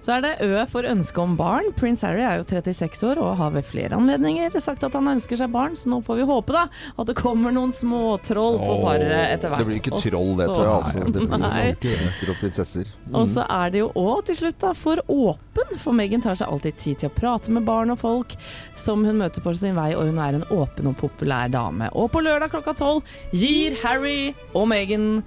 Så 0.06 0.14
er 0.14 0.20
det 0.22 0.36
Ø 0.44 0.60
for 0.70 0.86
ønske 0.86 1.18
om 1.18 1.32
barn. 1.34 1.72
Prins 1.74 2.04
Harry 2.06 2.22
er 2.22 2.38
jo 2.38 2.44
36 2.46 3.08
år 3.10 3.18
og 3.18 3.32
har 3.40 3.50
ved 3.56 3.64
flere 3.66 3.96
anledninger 3.96 4.54
sagt 4.62 4.84
at 4.86 4.94
han 4.94 5.08
ønsker 5.10 5.40
seg 5.40 5.50
barn, 5.50 5.74
så 5.74 5.90
nå 5.90 5.98
får 6.06 6.20
vi 6.20 6.26
håpe 6.28 6.54
da 6.54 6.60
at 6.70 7.08
det 7.08 7.16
kommer 7.18 7.50
noen 7.50 7.72
småtroll 7.74 8.60
på 8.60 8.76
paret 8.84 9.10
etter 9.32 9.50
hvert. 9.50 9.64
Det 9.64 9.66
blir 9.66 9.80
ikke 9.80 9.98
troll, 9.98 10.30
det, 10.38 10.46
tror 10.52 10.62
jeg. 10.62 10.76
Altså. 10.76 11.02
Det 11.10 11.24
blir 11.24 11.42
Nei. 11.42 11.64
prinser 11.82 12.30
og 12.30 12.38
prinsesser. 12.38 12.92
Og 13.10 13.32
så 13.34 13.48
er 13.50 13.74
det 13.74 13.82
jo 13.82 13.88
òg 13.98 14.28
til 14.28 14.38
slutt 14.44 14.60
da 14.62 14.70
for 14.78 15.02
åpen, 15.10 15.74
for 15.82 15.98
Meghan 15.98 16.22
tar 16.22 16.38
seg 16.38 16.54
alltid 16.54 16.78
tid 16.84 17.02
til 17.02 17.10
å 17.10 17.16
prate 17.16 17.56
med 17.56 17.66
barn 17.66 17.90
og 17.90 17.98
folk 18.04 18.38
som 18.78 19.02
hun 19.02 19.18
møter 19.24 19.42
på 19.42 19.56
sin 19.58 19.74
vei, 19.74 19.88
og 19.98 20.06
hun 20.06 20.22
er 20.22 20.38
en 20.38 20.46
åpen 20.54 20.86
og 20.92 20.94
populær 21.02 21.50
dame. 21.50 21.90
Og 21.98 22.12
på 22.14 22.22
lørdag 22.22 22.54
klokka 22.54 22.76
tolv 22.78 23.16
gir 23.34 23.74
Harry 23.82 24.36
og 24.54 24.70
Meghan 24.70 25.24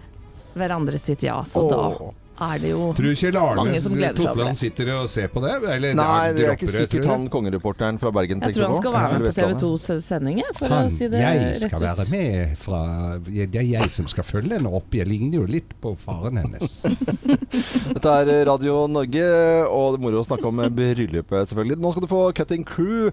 hverandre 0.56 1.04
sitt 1.04 1.28
ja, 1.28 1.42
så 1.44 1.68
da 1.68 1.84
er 2.46 2.60
det 2.64 2.70
jo 2.72 2.82
Tror 2.98 3.06
du 3.10 3.16
Kjell 3.20 3.38
Arne 3.40 3.56
Mange 3.64 3.82
som 3.84 3.94
gleder 3.98 4.16
seg 4.16 4.24
over 4.24 4.34
Totland 4.34 4.56
det. 4.56 4.60
sitter 4.62 4.92
og 4.96 5.10
ser 5.12 5.28
på 5.34 5.44
det? 5.44 5.54
Eller, 5.76 5.94
Nei, 6.00 6.06
det 6.34 6.44
er 6.44 6.50
dropper 6.50 6.56
ikke 6.56 6.72
sikkert 6.74 7.04
tror 7.04 7.12
han 7.14 7.26
kongereporteren 7.36 8.00
fra 8.02 8.12
Bergen 8.16 8.40
Jeg 8.40 8.46
tenker 8.48 8.60
tror 8.60 8.74
han 8.74 8.82
skal 8.84 8.96
være 8.96 9.20
med 9.20 9.28
på 9.28 9.34
TV 9.40 9.54
2s 9.64 9.88
sending, 10.08 10.42
for 10.58 10.76
Han, 10.76 10.90
å 10.90 10.96
si 10.98 11.10
det 11.12 11.22
jeg 11.24 11.44
rett 11.50 11.66
skal 11.74 11.86
være 11.86 12.08
ut. 12.08 12.14
med 12.14 12.58
fra 12.64 12.82
Det 13.30 13.60
er 13.64 13.68
jeg 13.74 13.92
som 13.94 14.10
skal 14.12 14.28
følge 14.30 14.56
henne 14.58 14.74
opp. 14.80 14.98
Jeg 15.00 15.10
ligner 15.10 15.42
jo 15.42 15.46
litt 15.50 15.76
på 15.84 15.94
faren 16.00 16.40
hennes. 16.42 16.80
Dette 17.96 18.16
er 18.24 18.34
Radio 18.50 18.84
Norge, 18.92 19.26
og 19.68 19.94
det 19.96 20.00
er 20.00 20.06
moro 20.08 20.24
å 20.24 20.28
snakke 20.28 20.50
om 20.52 20.64
bryllupet, 20.80 21.50
selvfølgelig. 21.52 21.80
Nå 21.84 21.94
skal 21.96 22.06
du 22.08 22.12
få 22.12 22.24
Cutting 22.38 22.66
Crew. 22.68 23.10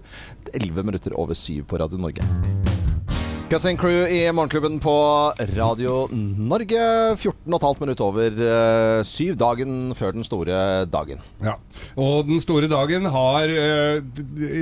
11 0.53 0.83
minutter 0.87 1.17
over 1.19 1.35
syv 1.37 1.65
på 1.71 1.81
Radio 1.83 1.99
Norge. 2.01 2.86
Cutting 3.49 3.77
Crew 3.77 4.07
i 4.07 4.31
Morgenklubben 4.31 4.79
på 4.79 4.93
Radio 5.55 6.07
Norge. 6.11 6.79
14,5 7.15 7.79
minutt 7.79 8.01
over 8.03 8.41
eh, 8.43 9.03
syv 9.07 9.37
dagen 9.39 9.93
før 9.95 10.17
den 10.17 10.27
store 10.27 10.57
dagen. 10.91 11.21
Ja. 11.39 11.53
Og 11.95 12.27
den 12.27 12.41
store 12.43 12.67
dagen 12.67 13.07
har 13.13 13.47
eh, 13.47 14.03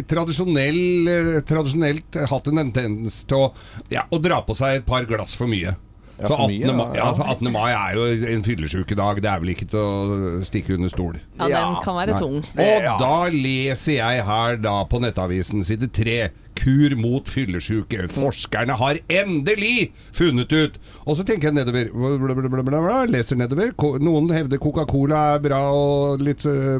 tradisjonelt 0.05 2.19
hatt 2.29 2.51
en 2.51 2.73
tendens 2.75 3.23
til 3.25 3.47
å, 3.47 3.49
ja, 3.89 4.05
å 4.05 4.21
dra 4.21 4.43
på 4.45 4.53
seg 4.53 4.83
et 4.83 4.85
par 4.85 5.09
glass 5.09 5.33
for 5.33 5.49
mye. 5.49 5.73
Ja, 6.19 6.29
så 6.29 6.37
18. 6.45 6.47
mye, 6.51 6.75
mai, 6.77 6.95
ja. 6.95 7.09
så 7.15 7.25
18. 7.27 7.51
mai 7.51 7.71
er 7.73 7.97
jo 7.97 8.05
en 8.35 8.45
fyllesykedag. 8.45 9.21
Det 9.23 9.31
er 9.31 9.43
vel 9.43 9.51
ikke 9.55 9.67
til 9.71 9.81
å 9.81 10.45
stikke 10.47 10.77
under 10.77 10.91
stol. 10.93 11.19
Ja, 11.41 11.49
den 11.51 11.77
kan 11.83 11.99
være 11.99 12.15
Nei. 12.15 12.23
tung. 12.23 12.39
Og 12.55 12.89
da 13.01 13.13
leser 13.33 13.99
jeg 13.99 14.25
her 14.29 14.57
da 14.63 14.79
på 14.89 15.03
Nettavisen 15.03 15.65
side 15.67 15.91
3 15.95 16.17
Kur 16.55 16.95
mot 16.95 17.27
fyllesyke. 17.27 18.05
Forskerne 18.15 18.77
har 18.79 19.01
endelig 19.11 19.91
funnet 20.15 20.53
ut 20.55 20.77
Og 21.03 21.17
så 21.19 21.25
tenker 21.27 21.49
jeg 21.49 21.57
nedover 21.57 21.89
bla, 21.91 22.15
bla, 22.15 22.35
bla, 22.47 22.63
bla, 22.63 22.79
bla, 22.79 22.99
Leser 23.11 23.35
nedover 23.35 23.73
Noen 23.99 24.31
hevder 24.31 24.61
Coca-Cola 24.63 25.25
er 25.35 25.43
bra 25.43 25.59
Og 25.75 26.23
litt 26.23 26.47
uh, 26.47 26.79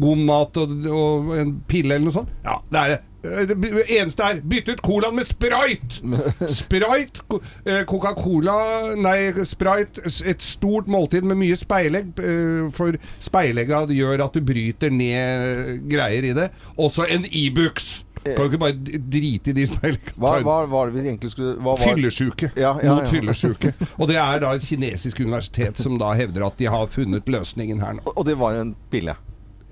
god 0.00 0.24
mat 0.24 0.56
og, 0.62 0.88
og 0.88 1.34
en 1.36 1.58
pille 1.68 1.98
eller 1.98 2.08
noe 2.08 2.16
sånt 2.16 2.32
Ja, 2.46 2.62
det 2.72 2.80
er 2.80 2.94
det 2.94 3.02
det 3.24 3.84
eneste 3.96 4.26
er 4.26 4.40
bytte 4.44 4.74
ut 4.76 4.82
colaen 4.84 5.16
med 5.16 5.26
Sprite! 5.26 6.00
Sprite 6.60 7.24
eh, 7.64 7.82
Coca-Cola 7.88 8.56
Nei, 9.00 9.32
Sprite 9.48 10.04
Et 10.28 10.44
stort 10.44 10.88
måltid 10.90 11.24
med 11.26 11.40
mye 11.40 11.56
speilegg 11.58 12.12
eh, 12.20 12.66
For 12.76 12.98
speilegga 13.24 13.84
gjør 13.88 14.26
at 14.26 14.36
du 14.36 14.44
bryter 14.44 14.92
ned 14.92 15.84
greier 15.90 16.28
i 16.30 16.34
det. 16.36 16.50
Også 16.76 17.08
en 17.08 17.24
e-books! 17.30 18.02
Kan 18.24 18.38
du 18.38 18.54
ikke 18.54 18.60
bare 18.62 19.00
drite 19.12 19.52
i 19.52 19.56
de 19.56 19.66
speileggene 19.68 20.16
Hva, 20.16 20.38
hva 20.46 20.56
var 20.70 20.88
det 20.88 20.96
vi 20.96 21.02
egentlig 21.10 21.34
skulle 21.34 21.58
hva 21.58 21.74
var- 21.74 21.82
Fyllesyke. 21.84 22.50
Ja, 22.56 22.72
ja, 22.80 22.94
ja. 23.02 23.10
fyllesyke. 23.10 23.74
Og 24.00 24.08
det 24.08 24.16
er 24.20 24.40
da 24.44 24.54
et 24.56 24.64
kinesisk 24.64 25.20
universitet 25.20 25.80
Som 25.80 25.98
da 26.00 26.14
hevder 26.16 26.46
at 26.48 26.56
de 26.60 26.70
har 26.72 26.88
funnet 26.92 27.28
løsningen 27.28 27.84
her 27.84 27.98
nå. 27.98 28.06
Og 28.14 28.24
det 28.28 28.38
var 28.40 28.56
en 28.62 28.72
pille. 28.92 29.16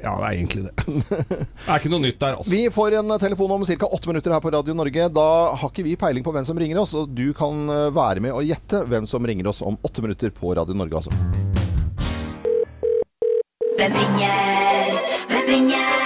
Ja, 0.03 0.17
det 0.19 0.27
er 0.27 0.35
egentlig 0.35 0.65
det 0.67 0.73
Det 1.31 1.69
er 1.71 1.79
ikke 1.79 1.93
noe 1.93 2.03
nytt 2.03 2.19
der 2.19 2.39
altså 2.41 2.51
Vi 2.51 2.63
får 2.75 2.99
en 2.99 3.15
telefon 3.23 3.55
om 3.55 3.67
ca. 3.69 3.87
åtte 3.87 4.11
minutter 4.11 4.35
her 4.35 4.43
på 4.43 4.51
Radio 4.55 4.75
Norge. 4.75 5.09
Da 5.15 5.29
har 5.55 5.71
ikke 5.71 5.87
vi 5.87 5.95
peiling 6.01 6.27
på 6.27 6.35
hvem 6.35 6.47
som 6.49 6.59
ringer 6.59 6.83
oss, 6.83 6.95
og 6.99 7.13
du 7.15 7.29
kan 7.37 7.69
eh, 7.71 7.89
være 7.95 8.25
med 8.25 8.35
og 8.35 8.47
gjette 8.47 8.83
hvem 8.91 9.07
som 9.07 9.27
ringer 9.27 9.51
oss 9.53 9.63
om 9.63 9.79
åtte 9.87 10.03
minutter 10.05 10.35
på 10.35 10.55
Radio 10.59 10.75
Norge, 10.75 10.99
altså. 10.99 11.15
Hvem 13.79 13.99
ringer? 14.03 14.99
Hvem 15.31 15.53
ringer? 15.55 16.02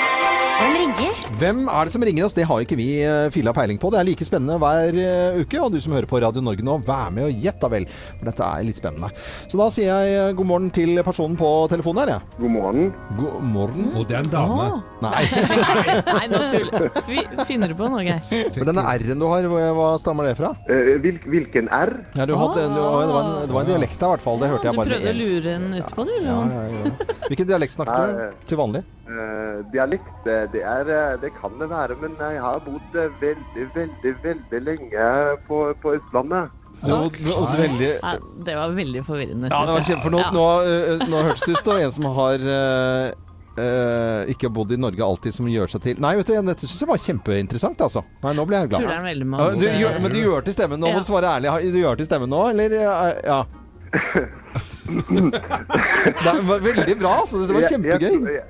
Hvem 1.37 1.66
er 1.68 1.85
det 1.85 1.92
som 1.92 2.01
ringer 2.07 2.25
oss? 2.25 2.33
Det 2.33 2.46
har 2.49 2.62
ikke 2.64 2.77
vi 2.79 2.85
eh, 3.05 3.27
filla 3.35 3.53
peiling 3.53 3.77
på. 3.83 3.90
Det 3.92 3.99
er 4.01 4.07
like 4.09 4.25
spennende 4.25 4.55
hver 4.62 4.96
eh, 4.96 5.35
uke. 5.42 5.59
Og 5.61 5.75
du 5.75 5.77
som 5.85 5.92
hører 5.92 6.07
på 6.09 6.16
Radio 6.22 6.40
Norge 6.40 6.64
nå, 6.64 6.79
vær 6.87 7.11
med 7.12 7.27
og 7.27 7.42
gjett 7.44 7.59
da 7.61 7.68
vel. 7.68 7.85
For 7.90 8.31
dette 8.31 8.46
er 8.46 8.64
litt 8.64 8.79
spennende. 8.81 9.11
Så 9.44 9.59
da 9.61 9.66
sier 9.75 9.90
jeg 10.07 10.14
eh, 10.16 10.31
god 10.38 10.49
morgen 10.49 10.70
til 10.72 10.94
personen 11.05 11.37
på 11.37 11.51
telefonen 11.68 12.01
her, 12.07 12.12
jeg. 12.14 12.38
God 12.40 12.55
morgen. 12.55 12.88
God 13.18 13.44
morgen. 13.53 13.90
Og 14.01 14.07
det 14.09 14.16
er 14.16 14.25
en 14.25 14.33
dame. 14.33 14.68
Nei. 15.05 15.27
Nei, 16.09 16.25
nå 16.33 16.40
tuller 16.55 16.88
Vi 17.11 17.20
finner 17.51 17.75
du 17.75 17.77
på 17.83 17.90
noe, 17.92 18.01
Geir? 18.07 18.57
Denne 18.57 18.87
R-en 18.96 19.20
du 19.20 19.29
har, 19.29 19.51
hva- 19.77 19.92
stammer 20.01 20.31
det 20.31 20.38
fra? 20.40 20.55
Eh, 20.72 20.94
hvil, 21.05 21.20
hvilken 21.37 21.68
R? 21.68 21.92
Ja, 22.16 22.25
du 22.25 22.33
hadde, 22.40 22.64
du, 22.64 22.81
det, 22.81 22.88
var 23.12 23.20
en, 23.20 23.33
det 23.44 23.53
var 23.59 23.66
en 23.66 23.72
dialekt 23.75 24.01
der, 24.01 24.09
i 24.09 24.14
hvert 24.16 24.25
fall. 24.25 24.40
Det 24.40 24.55
hørte 24.55 24.64
Du 24.64 24.72
jeg 24.72 24.81
bare 24.81 24.94
prøvde 24.96 25.12
å 25.12 25.20
lure 25.20 25.57
en. 25.61 25.68
utpå, 25.83 25.92
ut 25.92 26.01
på, 26.01 26.09
du? 26.09 26.16
eller? 26.16 26.33
Ja, 26.33 26.40
ja, 26.49 26.85
ja. 26.88 27.20
Hvilken 27.29 27.53
dialekt 27.53 27.77
snakker 27.77 28.16
du 28.33 28.38
til 28.55 28.62
vanlig? 28.64 28.87
Uh, 29.07 29.61
dialekt, 29.70 30.09
det, 30.27 30.64
er, 30.66 30.88
eh, 30.90 31.12
det 31.26 31.32
kan 31.40 31.52
det 31.60 31.68
være, 31.72 31.94
men 32.02 32.12
jeg 32.20 32.34
har 32.44 32.56
bodd 32.64 32.90
eh, 33.02 33.10
veldig, 33.22 33.64
veldig, 33.74 34.12
veldig 34.22 34.60
lenge 34.70 35.04
på, 35.48 35.56
på 35.82 35.86
Østlandet. 35.98 36.44
Det 36.76 36.92
var, 36.92 37.08
veldig 37.56 37.90
det 38.46 38.54
var 38.54 38.68
veldig 38.76 39.02
forvirrende. 39.04 39.48
Ja, 39.50 39.60
det 39.66 39.72
var 39.78 39.82
kjempe, 39.86 40.02
for 40.04 40.10
nå, 40.12 40.18
Ja. 40.20 40.30
nå, 40.34 40.46
øh, 40.70 40.98
nå 41.08 41.16
hørtes 41.30 41.44
det 41.46 41.52
ut 41.56 41.64
som 41.64 41.76
en 41.80 41.92
som 41.98 42.04
har 42.18 42.38
Uh, 43.56 44.28
ikke 44.28 44.50
har 44.50 44.52
bodd 44.52 44.68
i 44.74 44.76
Norge 44.76 45.00
alltid, 45.00 45.32
som 45.32 45.46
gjør 45.48 45.64
seg 45.72 45.80
til 45.80 45.96
Nei, 46.04 46.10
vet 46.18 46.28
du, 46.28 46.36
dette 46.44 46.68
syns 46.68 46.82
jeg 46.82 46.90
var 46.90 47.00
kjempeinteressant, 47.00 47.80
altså. 47.86 48.02
Nei, 48.20 48.34
nå 48.36 48.44
ble 48.44 48.52
jeg 48.58 48.68
glad. 48.68 48.84
Ja, 48.84 49.00
oss, 49.46 49.56
du, 49.56 49.64
eh, 49.64 49.80
gjør, 49.80 49.96
men 50.04 50.12
du 50.12 50.20
gjør 50.20 50.44
til 50.44 50.52
stemmen 50.58 50.76
nå, 50.82 50.90
må 50.92 51.00
du 51.00 51.08
svare 51.08 51.24
ærlig. 51.38 51.48
Du 51.72 51.80
gjør 51.80 51.96
til 51.96 52.04
stemmen 52.04 52.28
nå, 52.28 52.52
eller? 52.52 52.68
Ja. 52.76 53.40
det 56.20 56.36
var 56.50 56.60
veldig 56.68 56.96
bra, 57.00 57.12
altså. 57.22 57.40
Det 57.48 57.56
var 57.56 57.64
kjempegøy. 57.72 58.44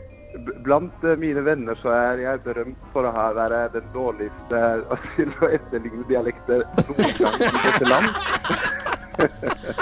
Blant 0.66 1.04
eh, 1.04 1.18
mine 1.18 1.42
venner 1.46 1.78
så 1.82 1.92
er 1.94 2.22
jeg 2.22 2.42
berømt 2.44 2.88
for 2.92 3.08
å 3.08 3.12
ha 3.14 3.26
være 3.36 3.64
den 3.74 3.86
dårligste 3.94 4.62
til 5.16 5.34
å 5.40 5.50
etterligne 5.58 6.06
dialekter 6.10 6.64
noen 6.86 7.12
gang 7.20 7.38
i 7.42 7.52
dette 7.66 7.90
land. 7.90 8.08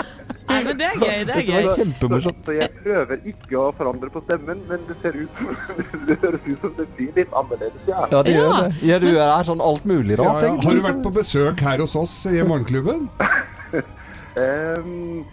Nei, 0.54 0.60
men 0.62 0.78
det 0.78 0.86
er 0.86 0.98
gøy. 1.00 1.20
Det 1.26 1.34
er 1.34 1.40
gøy. 1.42 1.54
Dette 1.54 1.54
var 1.54 1.78
kjempemorsomt. 1.78 2.40
Så 2.46 2.56
jeg 2.56 2.70
prøver 2.84 3.28
ikke 3.30 3.60
å 3.60 3.68
forandre 3.78 4.10
på 4.14 4.22
stemmen, 4.24 4.60
men 4.70 4.82
det 4.88 4.96
ser 5.02 5.16
ut 5.18 5.40
det 6.08 6.18
høres 6.22 6.48
ut 6.48 6.66
som 6.66 6.74
det 6.78 6.88
blir 6.98 7.12
litt 7.18 7.38
annerledes, 7.42 7.86
ja. 7.90 8.04
Ja, 8.12 8.22
det 8.26 8.34
gjør 8.36 8.52
det. 8.58 8.72
Ja, 8.86 9.00
du 9.02 9.10
er 9.12 9.48
sånn 9.48 9.64
alt 9.64 9.88
mulig 9.88 10.18
rart, 10.20 10.42
ja. 10.44 10.50
ja. 10.50 10.56
Har 10.58 10.62
du 10.62 10.78
liksom. 10.78 10.90
vært 10.90 11.06
på 11.06 11.14
besøk 11.18 11.64
her 11.68 11.84
hos 11.84 11.96
oss 11.98 12.18
i 12.30 12.42
Morgenklubben? 12.44 13.08
Ehm, 14.40 15.24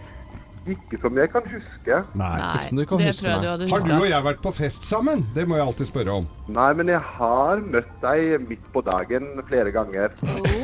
ikke 0.66 0.98
som 1.02 1.16
jeg 1.18 1.30
kan 1.32 1.42
huske. 1.50 1.96
Nei. 2.14 2.32
Ikke 2.38 2.64
som 2.68 2.76
du 2.78 2.84
kan 2.86 2.98
det 3.02 3.06
huske, 3.10 3.24
tror 3.24 3.32
jeg 3.32 3.38
nei. 3.38 3.44
du 3.44 3.50
hadde 3.50 3.68
Har 3.72 3.78
du 3.78 3.88
huska. 3.92 4.00
og 4.02 4.08
jeg 4.10 4.24
vært 4.28 4.42
på 4.42 4.52
fest 4.56 4.84
sammen? 4.88 5.26
Det 5.34 5.46
må 5.48 5.56
jeg 5.58 5.66
alltid 5.66 5.86
spørre 5.90 6.12
om. 6.22 6.28
Nei, 6.52 6.68
men 6.78 6.88
jeg 6.92 7.00
har 7.16 7.62
møtt 7.72 7.92
deg 8.02 8.46
midt 8.48 8.68
på 8.74 8.80
dagen 8.86 9.28
flere 9.48 9.72
ganger. 9.74 10.14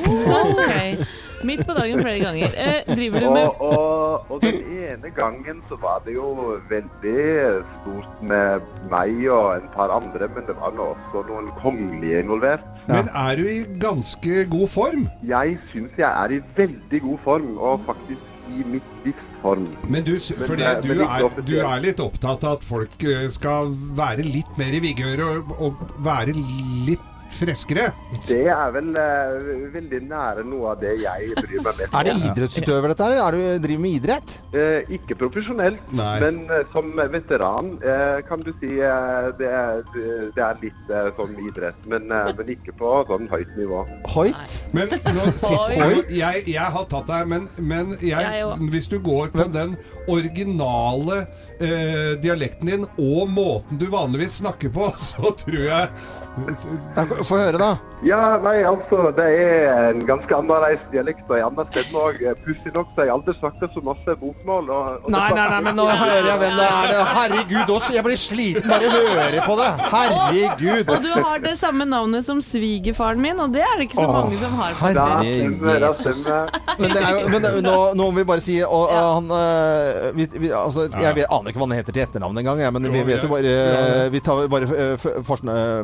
Ok. 0.08 1.02
Midt 1.46 1.62
på 1.66 1.74
dagen 1.76 2.00
flere 2.02 2.18
ganger. 2.22 2.54
Eh, 2.58 2.88
driver 2.96 3.20
du 3.22 3.28
med 3.30 3.46
Og, 3.46 3.78
og, 3.78 4.30
og 4.30 4.40
den 4.42 4.58
ene 4.88 5.10
gangen 5.14 5.60
så 5.70 5.76
var 5.82 6.00
det 6.06 6.14
jo 6.16 6.56
veldig 6.70 7.62
stort 7.76 8.22
med 8.26 8.64
meg 8.90 9.12
og 9.30 9.52
en 9.60 9.68
par 9.74 9.92
andre, 9.94 10.28
men 10.34 10.46
det 10.48 10.56
var 10.58 10.74
nå 10.78 10.88
også 10.96 11.22
noen 11.28 11.50
kongelige 11.62 12.22
involvert. 12.24 12.64
Men 12.90 13.10
er 13.14 13.38
du 13.38 13.44
i 13.46 13.60
ganske 13.82 14.44
god 14.50 14.68
form? 14.74 15.06
Jeg 15.28 15.58
syns 15.72 15.94
jeg 16.00 16.08
er 16.10 16.38
i 16.38 16.42
veldig 16.56 17.02
god 17.06 17.18
form, 17.26 17.52
og 17.58 17.84
faktisk 17.86 18.34
i 18.58 18.64
mitt 18.64 18.94
livs 19.04 19.27
form. 19.42 19.66
Men 19.88 20.04
du, 20.06 20.14
Men, 20.16 20.60
eh, 20.60 20.80
du 20.84 21.04
er, 21.04 21.28
du 21.46 21.54
er 21.60 21.84
litt 21.84 22.00
opptatt 22.02 22.44
av 22.44 22.58
at 22.58 22.66
folk 22.66 23.04
eh, 23.06 23.26
skal 23.32 23.72
være 23.98 24.26
litt 24.26 24.58
mer 24.60 24.74
i 24.74 24.82
vigør 24.84 25.24
og, 25.26 25.54
og 25.58 25.84
være 26.04 26.34
litt 26.88 27.07
freskere. 27.32 27.88
Det 28.26 28.44
er 28.50 28.72
vel 28.74 28.90
uh, 28.96 29.48
veldig 29.74 30.00
nære 30.08 30.44
noe 30.48 30.72
av 30.72 30.82
det 30.82 30.94
jeg 31.02 31.32
bryr 31.36 31.62
meg 31.64 31.82
mest 31.82 31.92
om. 31.92 31.96
Er 31.98 32.08
det 32.08 32.14
idrettsutøver, 32.28 32.92
dette 32.92 33.08
her? 33.08 33.20
Er 33.22 33.36
du 33.36 33.64
driver 33.66 33.82
med 33.84 33.96
idrett? 33.98 34.34
Eh, 34.56 34.92
ikke 34.98 35.16
profesjonelt, 35.20 35.92
Nei. 35.92 36.14
men 36.24 36.40
uh, 36.50 36.62
som 36.72 36.90
veteran 36.98 37.74
eh, 37.82 38.20
kan 38.28 38.42
du 38.44 38.52
si 38.60 38.78
uh, 38.80 39.28
det, 39.38 39.48
er, 39.48 39.82
det 40.36 40.44
er 40.44 40.62
litt 40.62 40.80
som 40.88 41.18
sånn 41.18 41.36
idrett, 41.48 41.88
men, 41.90 42.08
men 42.08 42.52
ikke 42.54 42.74
på 42.78 42.92
sånn 43.10 43.28
høyt 43.32 43.50
nivå. 43.58 43.82
Høyt? 44.14 44.56
Men 44.76 44.94
nå 45.18 45.28
jeg, 46.08 46.44
jeg 46.48 46.70
har 46.76 46.88
tatt 46.90 47.10
deg, 47.10 47.28
men, 47.30 47.48
men 47.58 47.94
jeg, 48.04 48.46
hvis 48.72 48.88
du 48.90 48.98
går 49.04 49.32
på 49.34 49.48
den 49.52 49.76
originale 50.08 51.26
eh, 51.60 52.14
dialekten 52.22 52.70
din 52.70 52.86
og 52.98 53.28
måten 53.30 53.78
du 53.80 53.86
vanligvis 53.92 54.40
snakker 54.42 54.72
på, 54.74 54.90
så 55.10 55.32
tror 55.42 55.60
jeg 55.64 55.88
Få 57.28 57.38
høre, 57.38 57.58
da. 57.60 57.70
Ja, 58.06 58.36
nei, 58.38 58.60
altså, 58.62 59.08
det 59.16 59.24
er 59.26 59.88
en 59.90 60.04
ganske 60.06 60.30
annerledes 60.36 60.82
dialekt, 60.92 61.24
og 61.30 61.40
andre 61.48 61.64
steder 61.72 61.98
òg. 61.98 62.20
Pussig 62.44 62.70
nok 62.74 62.92
så 62.92 63.02
har 63.02 63.08
jeg 63.08 63.14
aldri 63.16 63.34
snakket 63.40 63.74
så 63.74 63.82
masse 63.86 64.14
bokmål. 64.20 64.70
Og, 64.70 64.90
og 65.02 65.10
Nei, 65.10 65.24
nei, 65.34 65.46
nei, 65.50 65.60
men 65.66 65.78
nå 65.80 65.86
hører 65.88 66.28
jeg 66.30 66.42
hvem 66.44 66.58
det 66.60 66.68
er. 66.68 66.94
Herregud, 67.18 67.72
også, 67.78 67.90
jeg 67.96 68.06
blir 68.06 68.20
sliten 68.22 68.68
bare 68.70 68.86
å 68.86 69.02
høre 69.18 69.42
på 69.48 69.56
det. 69.58 69.70
Herregud. 69.94 70.92
Og 70.94 71.08
du 71.08 71.10
har 71.16 71.42
det 71.42 71.54
samme 71.58 71.88
navnet 71.90 72.26
som 72.28 72.42
svigerfaren 72.44 73.22
min, 73.22 73.42
og 73.42 73.56
det 73.56 73.64
er 73.66 73.74
det 73.80 73.88
ikke 73.88 73.98
så 73.98 74.06
Åh, 74.06 74.14
mange 74.20 74.38
som 74.44 74.54
har. 74.62 74.78
herre 74.82 75.08
faktisk. 75.08 75.42
stemmer, 75.42 75.80
da 75.82 75.90
Jesus. 75.90 76.22
stemmer. 76.22 76.54
Men, 76.78 76.94
det 76.94 77.02
er 77.02 77.10
jo, 77.16 77.24
men 77.34 77.42
det, 77.42 77.52
nå, 77.66 77.76
nå 77.98 78.08
må 78.12 78.20
vi 78.20 78.26
bare 78.30 78.44
si 78.44 78.58
og, 78.62 78.84
ja. 78.92 79.02
han, 79.16 79.30
øh, 79.34 80.16
vi, 80.16 80.28
vi, 80.38 80.52
altså, 80.54 80.86
Jeg 80.94 81.16
vet, 81.18 81.26
aner 81.34 81.50
ikke 81.50 81.62
hva 81.62 81.68
han 81.68 81.76
heter 81.80 81.96
til 81.96 82.04
etternavn 82.06 82.38
engang, 82.44 82.62
men 82.78 82.88
vi 82.92 83.02
vet 83.08 83.24
jo 83.26 83.30
bare 83.32 83.54
øh, 83.58 84.12
Vi 84.14 84.22
tar 84.22 84.46
bare 84.52 84.70
øh, 84.70 84.94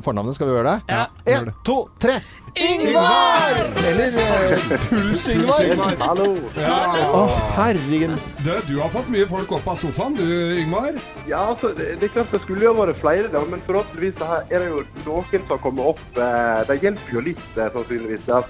fornavnet. 0.05 0.35
Skal 0.39 0.44
vi 0.49 0.57
gjøre 0.57 0.73
det? 0.73 0.97
Ja. 0.97 1.05
En, 1.37 1.53
to, 1.67 1.79
tre. 2.03 2.19
Ingvar! 2.55 3.57
Eller 3.91 4.15
øh, 4.15 4.75
Puls-Ingvar. 4.87 5.97
Hallo. 5.99 6.29
Å, 6.55 7.23
herregud. 7.57 8.15
du, 8.45 8.51
du 8.69 8.77
har 8.79 8.93
fått 8.95 9.09
mye 9.11 9.27
folk 9.27 9.57
opp 9.57 9.67
av 9.73 9.81
sofaen, 9.83 10.15
du 10.15 10.23
Yngvar. 10.63 10.95
Ja, 11.27 11.41
altså, 11.51 11.73
det, 11.75 11.97
det 11.99 12.09
er 12.09 12.15
klart 12.15 12.31
det 12.31 12.43
skulle 12.45 12.69
jo 12.69 12.77
vært 12.79 13.01
flere, 13.03 13.27
da, 13.33 13.43
men 13.51 13.65
forhåpentligvis 13.67 14.15
så 14.21 14.31
her 14.31 14.47
er 14.55 14.63
det 14.63 14.71
jo 14.71 14.85
noen 15.03 15.49
som 15.49 15.65
kommer 15.65 15.91
opp. 15.95 16.05
Eh, 16.15 16.63
det 16.71 16.79
hjelper 16.85 17.19
jo 17.19 17.25
litt, 17.33 17.45
eh, 17.59 17.73
sannsynligvis, 17.75 18.29
det 18.29 18.41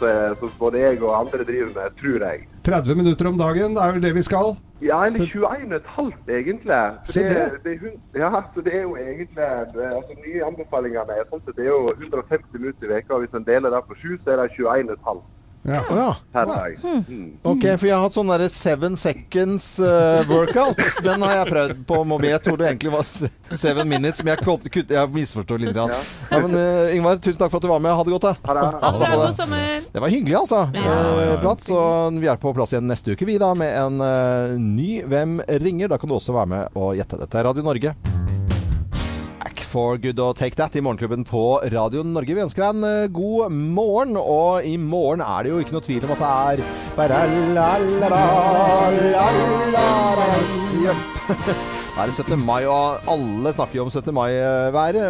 som 0.42 0.54
både 0.60 0.84
jeg 0.84 1.00
og 1.00 1.16
andre 1.22 1.48
driver 1.48 1.72
med, 1.78 1.98
tror 2.02 2.28
jeg. 2.28 2.46
30 2.68 3.00
minutter 3.00 3.32
om 3.32 3.40
dagen, 3.40 3.78
det 3.78 3.86
er 3.86 3.96
vel 3.96 4.04
det 4.04 4.14
vi 4.18 4.28
skal. 4.28 4.52
Ja, 4.84 5.06
eller 5.06 5.18
21,5 5.18 6.30
egentlig. 6.30 6.80
Se 7.04 7.22
det, 7.22 7.30
det. 7.64 7.64
det 7.64 7.72
er 8.14 8.24
ja, 8.24 8.42
så 8.54 8.60
det 8.60 8.74
er 8.74 8.82
jo 8.82 8.96
egentlig 8.96 9.44
altså, 9.44 10.16
Nye 10.26 10.44
anbefalinger 10.44 11.12
er 11.14 11.24
sånn 11.30 11.40
at 11.40 11.56
det 11.56 11.64
er 11.64 11.70
jo 11.70 11.94
150 11.94 12.58
minutter 12.58 12.88
i 12.88 12.90
veka, 12.92 13.14
og 13.14 13.24
Hvis 13.24 13.38
en 13.38 13.46
deler 13.48 13.72
det 13.72 13.80
på 13.88 13.96
sju, 14.02 14.18
så 14.24 14.34
er 14.34 14.42
det 14.42 14.50
21,5. 14.58 15.22
Ja. 15.64 15.80
Oh, 15.88 15.96
ja. 15.96 16.08
per 16.32 16.46
dag. 16.46 16.74
Mm. 16.84 17.28
Ok, 17.42 17.62
for 17.80 17.88
jeg 17.88 17.94
har 17.96 18.02
hatt 18.04 18.16
sånn 18.16 18.28
derre 18.28 18.48
seven 18.52 18.96
seconds 19.00 19.66
uh, 19.80 20.20
workout. 20.28 20.76
Den 21.06 21.24
har 21.24 21.38
jeg 21.38 21.48
prøvd 21.54 21.78
på 21.88 22.00
mobil. 22.10 22.30
Jeg 22.34 22.42
tror 22.44 22.58
det 22.60 22.66
egentlig 22.68 22.92
var 22.92 23.06
se- 23.08 23.30
seven 23.56 23.88
minutes, 23.88 24.20
men 24.24 24.34
jeg, 24.34 24.44
kutt- 24.44 24.92
jeg 24.92 25.12
misforstår 25.14 25.62
litt. 25.64 25.78
Ja. 25.78 25.86
Ja, 26.28 26.42
men 26.44 26.52
uh, 26.58 26.92
Ingvar, 26.94 27.16
tusen 27.16 27.40
takk 27.40 27.54
for 27.54 27.62
at 27.62 27.64
du 27.64 27.70
var 27.72 27.80
med. 27.80 27.96
Ha 27.96 28.04
det 28.04 28.12
godt, 28.16 28.28
da. 28.28 28.34
Ha 28.44 28.58
det. 28.58 28.66
Ha 28.84 28.92
det! 29.54 29.80
Det 29.94 30.04
var 30.04 30.12
hyggelig, 30.12 30.36
altså. 30.42 30.60
Ja. 30.76 30.98
Eh, 31.24 31.34
prat, 31.40 31.64
så 31.64 31.80
vi 32.18 32.28
er 32.28 32.40
på 32.42 32.52
plass 32.56 32.74
igjen 32.76 32.88
neste 32.90 33.14
uke, 33.16 33.24
vi 33.28 33.38
da, 33.40 33.54
med 33.56 33.72
en 33.72 34.68
ny 34.76 35.00
Hvem 35.08 35.38
ringer? 35.64 35.88
Da 35.94 35.98
kan 36.00 36.10
du 36.12 36.18
også 36.18 36.36
være 36.36 36.50
med 36.52 36.76
og 36.76 36.92
gjette. 36.98 37.20
Dette 37.24 37.40
er 37.40 37.48
Radio 37.48 37.64
Norge. 37.64 37.96
For 39.74 39.98
good 39.98 40.20
og 40.22 40.36
take 40.38 40.54
that 40.54 40.76
i 40.78 40.80
Morgenklubben 40.84 41.24
på 41.26 41.58
Radio 41.72 42.04
Norge. 42.06 42.30
Vi 42.36 42.42
ønsker 42.44 42.62
deg 42.62 42.76
en 42.76 42.84
eh, 42.86 43.08
god 43.10 43.50
morgen, 43.50 44.14
og 44.14 44.62
i 44.62 44.76
morgen 44.78 45.18
er 45.24 45.42
det 45.42 45.50
jo 45.50 45.56
ikke 45.64 45.74
noe 45.74 45.82
tvil 45.82 46.04
om 46.06 46.12
at 46.14 46.20
det 46.22 46.28
er 46.30 46.60
Da 46.94 47.02
er. 47.18 47.34
Det 51.94 52.04
er 52.04 52.12
17. 52.12 52.38
mai, 52.38 52.62
og 52.70 53.10
alle 53.10 53.52
snakker 53.56 53.80
jo 53.80 53.86
om 53.88 53.90
17. 53.90 54.14
mai-været. 54.14 55.00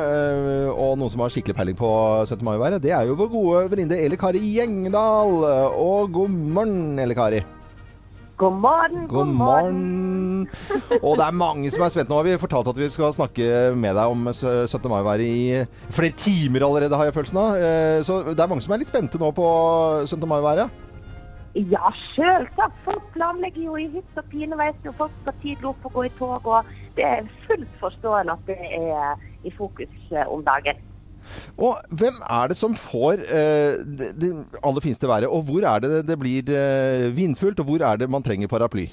Og 0.73 0.97
noen 0.97 1.13
som 1.13 1.21
har 1.27 1.35
skikkelig 1.35 1.59
peiling 1.59 1.77
på 1.77 1.91
17. 2.25 2.41
mai-været, 2.49 2.81
det 2.85 2.95
er 2.97 3.05
jo 3.11 3.19
vår 3.21 3.29
gode 3.35 3.67
venninne 3.75 4.01
Eli 4.01 4.17
Kari 4.17 4.41
Gjengdal. 4.55 5.45
Og 5.77 6.09
god 6.17 6.33
morgen, 6.33 6.97
Eli 7.05 7.19
Kari. 7.21 7.45
God 8.45 8.57
morgen, 8.61 9.07
God 9.09 9.27
morgen. 9.27 10.49
Og 11.01 11.15
det 11.17 11.25
er 11.25 11.37
mange 11.41 11.71
som 11.73 11.85
er 11.87 11.93
spent 11.95 12.11
nå. 12.13 12.19
Vi 12.27 12.35
har 12.35 12.41
fortalt 12.43 12.69
at 12.75 12.77
vi 12.81 12.91
skal 12.93 13.15
snakke 13.17 13.47
med 13.73 13.97
deg 13.97 14.13
om 14.13 14.27
17. 14.35 14.85
mai-været 14.93 15.25
i 15.25 15.93
flere 15.95 16.13
timer 16.21 16.67
allerede, 16.67 16.99
har 17.01 17.09
jeg 17.09 17.17
følelsen 17.17 17.41
av. 17.41 17.57
Eh, 17.57 18.03
Så 18.05 18.19
det 18.35 18.41
er 18.45 18.51
mange 18.51 18.65
som 18.67 18.75
er 18.77 18.83
litt 18.83 18.93
spente 18.93 19.21
nå 19.23 19.31
på 19.33 19.47
17. 20.05 20.29
mai-været. 20.29 20.69
Ja, 21.55 21.89
sjølsagt. 22.13 22.77
Folk 22.85 23.05
planlegger 23.15 23.63
jo 23.65 23.77
i 23.81 23.87
hytt 23.95 24.19
og 24.21 24.25
pine, 24.33 24.59
vet 24.59 24.77
du. 24.85 24.91
Folk 24.99 25.15
skal 25.23 25.37
tidlig 25.41 25.71
opp 25.71 25.85
og 25.89 25.93
gå 25.97 26.05
i 26.09 26.13
tog. 26.19 26.45
og 26.45 26.65
Det 26.99 27.05
er 27.07 27.31
fullt 27.47 27.79
forståelig 27.81 28.35
at 28.35 28.45
det 28.51 28.59
er 28.61 29.15
i 29.45 29.53
fokus 29.57 30.11
eh, 30.13 30.27
om 30.29 30.45
dagen. 30.45 30.77
Og 31.59 31.79
hvem 31.91 32.21
er 32.31 32.51
det 32.51 32.59
som 32.59 32.75
får 32.79 33.25
eh, 33.25 33.81
det, 33.85 34.11
det 34.21 34.33
aller 34.63 34.85
fineste 34.85 35.09
været? 35.09 35.31
Og 35.31 35.47
hvor 35.49 35.65
er 35.69 35.85
det 35.85 36.05
det 36.09 36.19
blir 36.21 36.51
eh, 36.51 37.09
vindfullt, 37.17 37.61
og 37.61 37.71
hvor 37.71 37.87
er 37.87 37.97
det 38.01 38.11
man 38.11 38.23
trenger 38.23 38.51
paraply? 38.51 38.89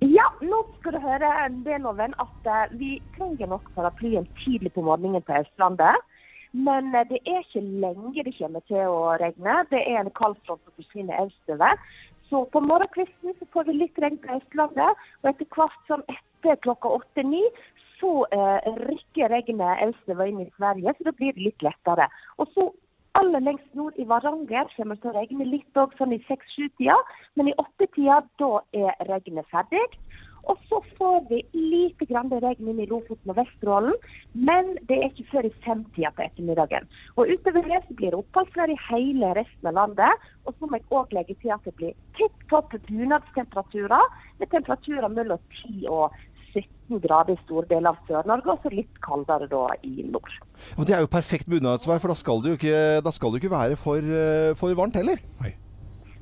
Ja, 0.00 0.28
nå 0.42 0.60
skal 0.78 0.94
du 0.94 1.00
høre 1.02 1.32
det, 1.64 1.80
Loven, 1.82 2.14
at 2.22 2.52
eh, 2.54 2.76
vi 2.78 2.90
trenger 3.16 3.50
nok 3.54 3.70
paraplyen 3.74 4.28
tidlig 4.44 4.72
på 4.72 4.84
morgenen 4.86 5.24
på 5.26 5.40
Østlandet. 5.40 5.96
Men 6.52 6.94
eh, 6.94 7.06
det 7.10 7.18
er 7.26 7.42
ikke 7.42 7.64
lenge 7.82 8.24
det 8.24 8.36
kommer 8.38 8.62
til 8.70 8.84
å 8.86 9.16
regne. 9.20 9.56
Det 9.72 9.82
er 9.82 10.04
en 10.04 10.14
kald 10.14 10.38
front 10.46 10.62
som 10.62 10.76
forsvinner 10.78 11.26
østover. 11.26 11.82
Så 12.28 12.44
på 12.52 12.60
morgenkvisten 12.60 13.34
så 13.38 13.48
får 13.52 13.66
vi 13.68 13.78
litt 13.80 13.98
regn 13.98 14.20
på 14.22 14.36
Østlandet, 14.36 15.02
og 15.22 15.30
etter 15.32 15.48
hvert 15.56 15.90
som 15.90 16.04
etter 16.12 16.60
klokka 16.62 16.92
åtte-ni 17.00 17.42
så 18.00 18.12
eh, 18.34 18.68
rykker 18.88 19.32
regnet 19.32 19.84
østover 19.88 20.30
inn 20.30 20.44
i 20.44 20.50
Sverige, 20.56 20.94
så 20.96 21.08
da 21.08 21.14
blir 21.18 21.34
det 21.36 21.48
litt 21.48 21.66
lettere. 21.66 22.08
Og 22.38 22.50
så 22.54 22.68
aller 23.18 23.42
lengst 23.42 23.74
nord 23.74 23.96
i 23.98 24.06
Varanger 24.06 24.70
kommer 24.76 24.96
det 24.96 25.02
til 25.02 25.12
å 25.12 25.16
regne 25.16 25.48
litt 25.48 25.80
òg 25.80 25.96
sånn 25.98 26.14
i 26.14 26.22
seks-sju-tida, 26.28 26.96
men 27.38 27.50
i 27.50 27.56
åtte-tida 27.58 28.22
da 28.40 28.52
er 28.76 29.08
regnet 29.10 29.48
ferdig. 29.52 29.84
Og 30.48 30.56
så 30.68 30.78
får 30.96 31.26
vi 31.28 31.42
lite 31.52 32.06
grann 32.08 32.30
regn 32.32 32.70
inn 32.70 32.80
i 32.80 32.86
Lofoten 32.88 33.32
og 33.32 33.36
Vesterålen, 33.36 33.96
men 34.32 34.70
det 34.88 34.96
er 34.96 35.10
ikke 35.10 35.26
før 35.32 35.48
i 35.48 35.52
femtida 35.64 36.12
på 36.16 36.24
ettermiddagen. 36.24 36.88
Og 37.20 37.28
utover 37.34 37.66
det 37.68 37.82
så 37.84 37.96
blir 37.98 38.14
det 38.14 38.20
oppholdsvær 38.22 38.72
i 38.72 38.78
hele 38.86 39.34
resten 39.36 39.68
av 39.68 39.76
landet. 39.80 40.28
Og 40.46 40.56
så 40.56 40.70
må 40.70 40.80
jeg 40.80 40.88
òg 40.94 41.12
legge 41.16 41.36
til 41.42 41.52
at 41.52 41.68
det 41.68 41.74
blir 41.80 41.98
tipp 42.16 42.48
topp 42.52 42.72
bunadstemperaturer, 42.88 44.16
med 44.40 44.52
temperaturer 44.54 45.12
mellom 45.12 45.42
10 45.66 45.84
og 45.92 46.16
17 46.54 47.00
grader 47.04 47.36
i 47.36 47.40
store 47.44 47.68
deler 47.70 47.92
av 47.92 48.00
Sør-Norge, 48.08 48.54
og 48.54 48.64
så 48.64 48.72
litt 48.72 49.00
kaldere 49.04 49.48
da 49.50 49.64
i 49.86 50.04
nord. 50.08 50.32
Og 50.76 50.88
det 50.88 50.94
er 50.96 51.04
jo 51.04 51.12
perfekt 51.12 51.48
bunadsvær, 51.50 52.00
for 52.02 52.12
da 52.12 52.18
skal 52.18 52.42
det 52.42 52.48
jo 52.52 52.58
ikke, 52.60 52.82
da 53.04 53.10
skal 53.14 53.32
det 53.32 53.38
ikke 53.42 53.54
være 53.54 53.76
for, 53.80 54.12
eh, 54.20 54.52
for 54.58 54.78
varmt 54.78 54.98
heller. 55.00 55.18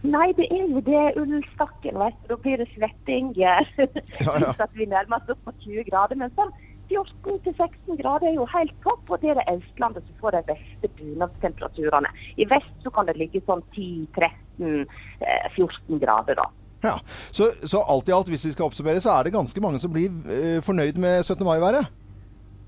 Nei, 0.06 0.28
det 0.38 0.46
er 0.52 0.66
jo 0.70 0.80
det 0.86 1.04
ullstakken, 1.18 1.96
vet 1.98 2.16
du. 2.22 2.26
Da 2.30 2.36
blir 2.42 2.56
det 2.60 2.68
svetting. 2.74 3.24
ja. 3.36 3.56
Hvis 3.76 4.60
at 4.62 4.74
vi 4.74 4.86
nærmer 4.86 5.16
oss 5.18 5.30
opp 5.34 5.42
på 5.48 5.52
20 5.64 5.84
grader. 5.88 6.16
Men 6.20 6.30
sånn 6.36 6.52
14-16 6.90 7.98
grader 8.02 8.26
er 8.28 8.36
jo 8.36 8.46
helt 8.52 8.74
topp, 8.84 9.04
og 9.10 9.16
det 9.22 9.28
er 9.32 9.36
det 9.40 9.52
Østlandet 9.56 10.04
som 10.06 10.16
får 10.20 10.32
de 10.36 10.42
beste 10.52 10.86
bunadstemperaturene. 11.00 12.10
I 12.36 12.44
vest 12.50 12.74
så 12.84 12.88
kan 12.94 13.06
det 13.08 13.18
ligge 13.18 13.40
sånn 13.48 13.64
10-13-14 13.74 16.02
grader, 16.04 16.34
da. 16.38 16.46
Ja, 16.84 16.98
så, 17.32 17.50
så 17.64 17.80
alt 17.88 18.08
i 18.08 18.12
alt, 18.14 18.28
hvis 18.28 18.44
vi 18.46 18.52
skal 18.52 18.68
oppsummere, 18.68 19.00
så 19.00 19.16
er 19.16 19.26
det 19.26 19.32
ganske 19.34 19.60
mange 19.64 19.80
som 19.82 19.92
blir 19.92 20.10
eh, 20.30 20.58
fornøyd 20.62 21.00
med 21.02 21.22
17. 21.22 21.44
mai-været. 21.46 21.86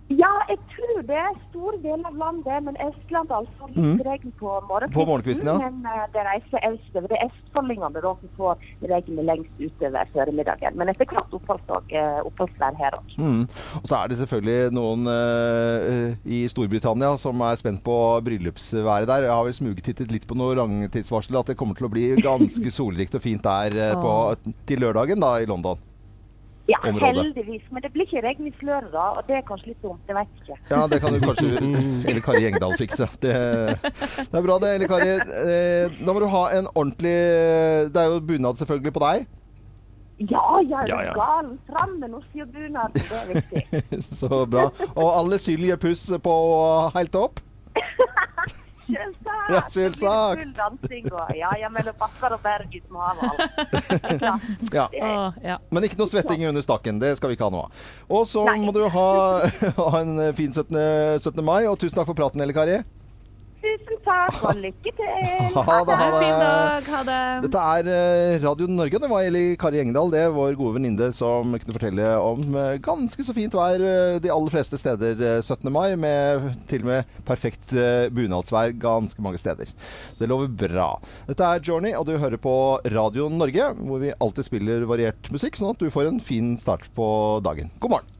Ja, 0.09 0.31
jeg 0.49 0.57
tror 0.73 1.03
det 1.05 1.17
er 1.21 1.35
stor 1.51 1.75
del 1.85 2.05
av 2.09 2.15
landet, 2.17 2.63
men 2.65 2.77
Østlandet 2.81 3.35
altså 3.37 3.67
litt 3.69 3.77
Mhm. 3.77 3.99
regn 4.07 4.33
på 4.41 4.49
morgenkvisten. 4.69 4.95
På 4.97 5.05
morgenkvisten, 5.05 5.47
ja. 5.47 5.57
Men 5.59 5.85
uh, 5.85 6.07
det 6.15 6.23
reiser 6.25 6.65
østover. 6.65 7.09
Det 7.09 7.19
er 7.19 7.29
østfoldingene 7.29 8.01
da 8.01 8.13
som 8.21 8.31
får 8.39 8.57
regnet 8.89 9.25
lengst 9.29 9.61
utover 9.61 10.09
formiddagen. 10.15 10.77
Men 10.81 10.89
etter 10.89 11.05
hvert 11.05 11.93
eh, 11.93 12.21
oppholdsvær 12.25 12.79
her 12.81 12.97
òg. 12.97 13.13
Mm. 13.19 13.43
Og 13.83 13.85
så 13.85 13.99
er 14.01 14.09
det 14.09 14.19
selvfølgelig 14.23 14.73
noen 14.73 15.05
uh, 15.07 16.17
i 16.25 16.41
Storbritannia 16.49 17.13
som 17.21 17.41
er 17.45 17.61
spent 17.61 17.85
på 17.85 17.99
bryllupsværet 18.25 19.09
der. 19.09 19.29
Jeg 19.29 19.35
har 19.35 19.45
vel 19.45 19.59
smugtittet 19.61 20.13
litt 20.13 20.27
på 20.27 20.39
noe 20.39 20.57
langtidsvarsel 20.57 21.37
at 21.37 21.53
det 21.53 21.59
kommer 21.61 21.77
til 21.77 21.89
å 21.89 21.93
bli 21.93 22.17
ganske 22.17 22.73
solrikt 22.79 23.15
og 23.15 23.25
fint 23.25 23.45
der 23.45 23.77
uh, 23.93 24.01
på, 24.01 24.55
til 24.65 24.81
lørdagen 24.81 25.21
da 25.21 25.37
i 25.37 25.49
London. 25.51 25.77
Ja, 26.69 26.79
Området. 26.85 27.17
heldigvis. 27.17 27.63
Men 27.73 27.83
det 27.83 27.91
blir 27.95 28.05
ikke 28.05 28.21
regn 28.27 28.47
i 28.47 28.53
Florida, 28.61 29.05
og 29.17 29.23
det 29.29 29.39
er 29.39 29.45
kanskje 29.49 29.71
litt 29.71 29.81
dumt. 29.83 30.03
Det 30.07 30.15
vet 30.19 30.29
jeg 30.37 30.43
ikke. 30.45 30.59
Ja, 30.75 30.83
det 30.93 30.99
kan 31.01 31.15
du 31.17 31.21
kanskje 31.25 31.49
Eller 32.11 32.21
Kari 32.27 32.43
Gjengdal 32.45 32.75
fikse. 32.77 33.07
Det, 33.23 33.33
det 33.33 34.37
er 34.37 34.45
bra 34.45 34.59
det, 34.61 34.75
Eller 34.77 34.91
Kari. 34.93 35.09
Eh, 35.17 35.97
Da 36.05 36.13
må 36.13 36.21
du 36.21 36.29
ha 36.29 36.45
en 36.59 36.69
ordentlig 36.75 37.17
Det 37.93 38.03
er 38.03 38.13
jo 38.13 38.21
bunad 38.21 38.61
selvfølgelig 38.61 38.93
på 38.99 39.05
deg. 39.07 39.27
Ja, 40.19 40.45
jeg 40.67 40.77
er 40.83 40.89
Ja, 40.91 41.01
ja. 41.09 41.13
gal. 41.15 41.53
Fram 41.71 41.93
med 42.03 42.11
norskjorbunaden. 42.11 42.93
Det 42.93 43.17
er 43.17 43.29
viktig. 43.35 44.03
Så 44.19 44.45
bra. 44.51 44.65
Og 44.97 45.09
alle 45.15 45.39
Sylje 45.39 45.77
Puss 45.81 46.05
på 46.23 46.35
helt 46.97 47.15
opp. 47.17 47.41
Selvsagt. 48.89 49.49
Ja, 49.53 49.63
selvsagt. 49.71 50.43
Full 50.43 50.53
dansing 50.57 51.09
og 51.13 51.33
ja, 51.37 51.51
ja, 51.61 51.69
mellom 51.73 51.97
Bakkar 52.01 52.35
og 52.37 52.43
Berg 52.45 52.73
ut 52.73 52.87
med 52.95 54.15
ja. 54.73 54.87
Ja. 55.45 55.59
Men 55.71 55.87
ikke 55.89 56.01
noe 56.01 56.11
svetting 56.11 56.47
under 56.49 56.65
stakken. 56.65 57.01
Det 57.03 57.15
skal 57.19 57.33
vi 57.33 57.39
ikke 57.39 57.49
ha 57.51 57.55
nå. 57.55 57.65
Og 58.09 58.25
så 58.31 58.47
må 58.57 58.73
du 58.77 58.87
ha, 58.93 59.09
ha 59.81 59.91
en 60.01 60.15
fin 60.39 60.53
17. 60.55 60.73
17. 61.21 61.45
mai, 61.45 61.67
og 61.69 61.77
tusen 61.81 62.01
takk 62.01 62.09
for 62.09 62.19
praten, 62.19 62.45
Elle 62.45 62.57
Kari. 62.57 62.81
Tusen 63.59 63.99
takk, 64.05 64.37
og 64.47 64.59
lykke 64.63 64.93
til. 64.95 65.57
Ha 65.69 65.77
det, 65.85 65.95
ha 65.99 66.09
det. 66.23 66.89
Ha 66.89 66.99
det. 67.09 67.19
Dette 67.45 67.63
er 67.75 67.89
eh, 67.91 68.37
Radio 68.45 68.69
Norge. 68.71 69.01
Det 69.03 69.11
var 69.11 69.25
Eli 69.27 69.43
Kari 69.59 69.81
Engdahl, 69.83 70.13
det 70.13 70.21
er 70.23 70.35
vår 70.35 70.55
gode 70.59 70.77
venninne, 70.77 71.09
som 71.17 71.57
kunne 71.57 71.75
fortelle 71.75 72.11
om 72.23 72.45
eh, 72.55 72.77
ganske 72.85 73.27
så 73.27 73.35
fint 73.37 73.57
vær 73.59 73.83
eh, 73.83 74.19
de 74.23 74.31
aller 74.33 74.55
fleste 74.55 74.79
steder 74.81 75.19
eh, 75.19 75.41
17. 75.43 75.67
mai, 75.75 75.97
med 75.99 76.47
til 76.71 76.85
og 76.87 76.93
med 76.93 77.17
perfekt 77.29 77.75
bunadsvær 78.15 78.77
ganske 78.81 79.25
mange 79.25 79.41
steder. 79.43 79.71
Det 80.21 80.29
lover 80.31 80.53
bra. 80.67 80.91
Dette 81.29 81.49
er 81.49 81.65
Journey, 81.65 81.97
og 81.99 82.07
du 82.09 82.15
hører 82.21 82.39
på 82.41 82.55
Radio 82.95 83.27
Norge, 83.33 83.73
hvor 83.81 84.05
vi 84.05 84.15
alltid 84.15 84.47
spiller 84.47 84.87
variert 84.89 85.33
musikk, 85.35 85.59
sånn 85.59 85.75
at 85.75 85.83
du 85.83 85.91
får 85.93 86.13
en 86.13 86.23
fin 86.23 86.55
start 86.61 86.87
på 86.97 87.09
dagen. 87.45 87.75
God 87.83 87.99
morgen. 87.99 88.18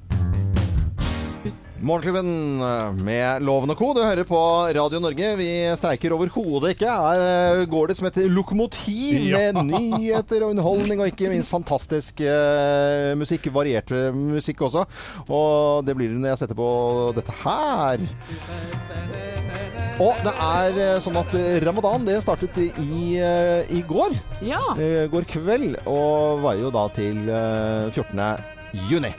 Morgenklubben 1.79 2.61
eh, 2.61 2.93
med 2.93 3.43
Loven 3.47 3.71
og 3.71 3.79
Co. 3.79 3.93
Du 3.95 4.01
hører 4.03 4.27
på 4.27 4.39
Radio 4.75 4.99
Norge. 5.03 5.29
Vi 5.39 5.49
streiker 5.79 6.15
overhodet 6.17 6.73
ikke. 6.75 6.91
Her 6.91 7.23
eh, 7.23 7.65
går 7.71 7.91
det 7.91 7.97
som 7.99 8.09
et 8.09 8.19
lokomotiv 8.33 9.29
med 9.31 9.61
nyheter 9.69 10.43
og 10.43 10.55
underholdning, 10.55 10.99
og 10.99 11.13
ikke 11.13 11.31
minst 11.31 11.53
fantastisk 11.53 12.23
uh, 12.25 13.15
musikk. 13.19 13.47
Variert 13.55 13.93
musikk 14.15 14.65
også. 14.67 14.85
Og 15.31 15.87
det 15.87 15.95
blir 15.97 16.11
det 16.11 16.19
når 16.19 16.33
jeg 16.33 16.43
setter 16.43 16.59
på 16.59 16.71
dette 17.17 17.37
her. 17.45 18.03
Og 20.03 20.19
det 20.23 20.35
er 20.35 21.01
sånn 21.03 21.19
at 21.19 21.33
ramadan 21.67 22.05
det 22.07 22.19
startet 22.23 22.59
i, 22.59 23.19
i 23.19 23.81
går. 23.87 24.19
Ja. 24.47 24.63
Går 25.11 25.31
kveld, 25.31 25.79
og 25.87 26.43
varer 26.45 26.67
jo 26.67 26.75
da 26.75 26.85
til 26.95 27.23
eh, 27.27 27.95
14. 27.95 28.23
juni. 28.91 29.15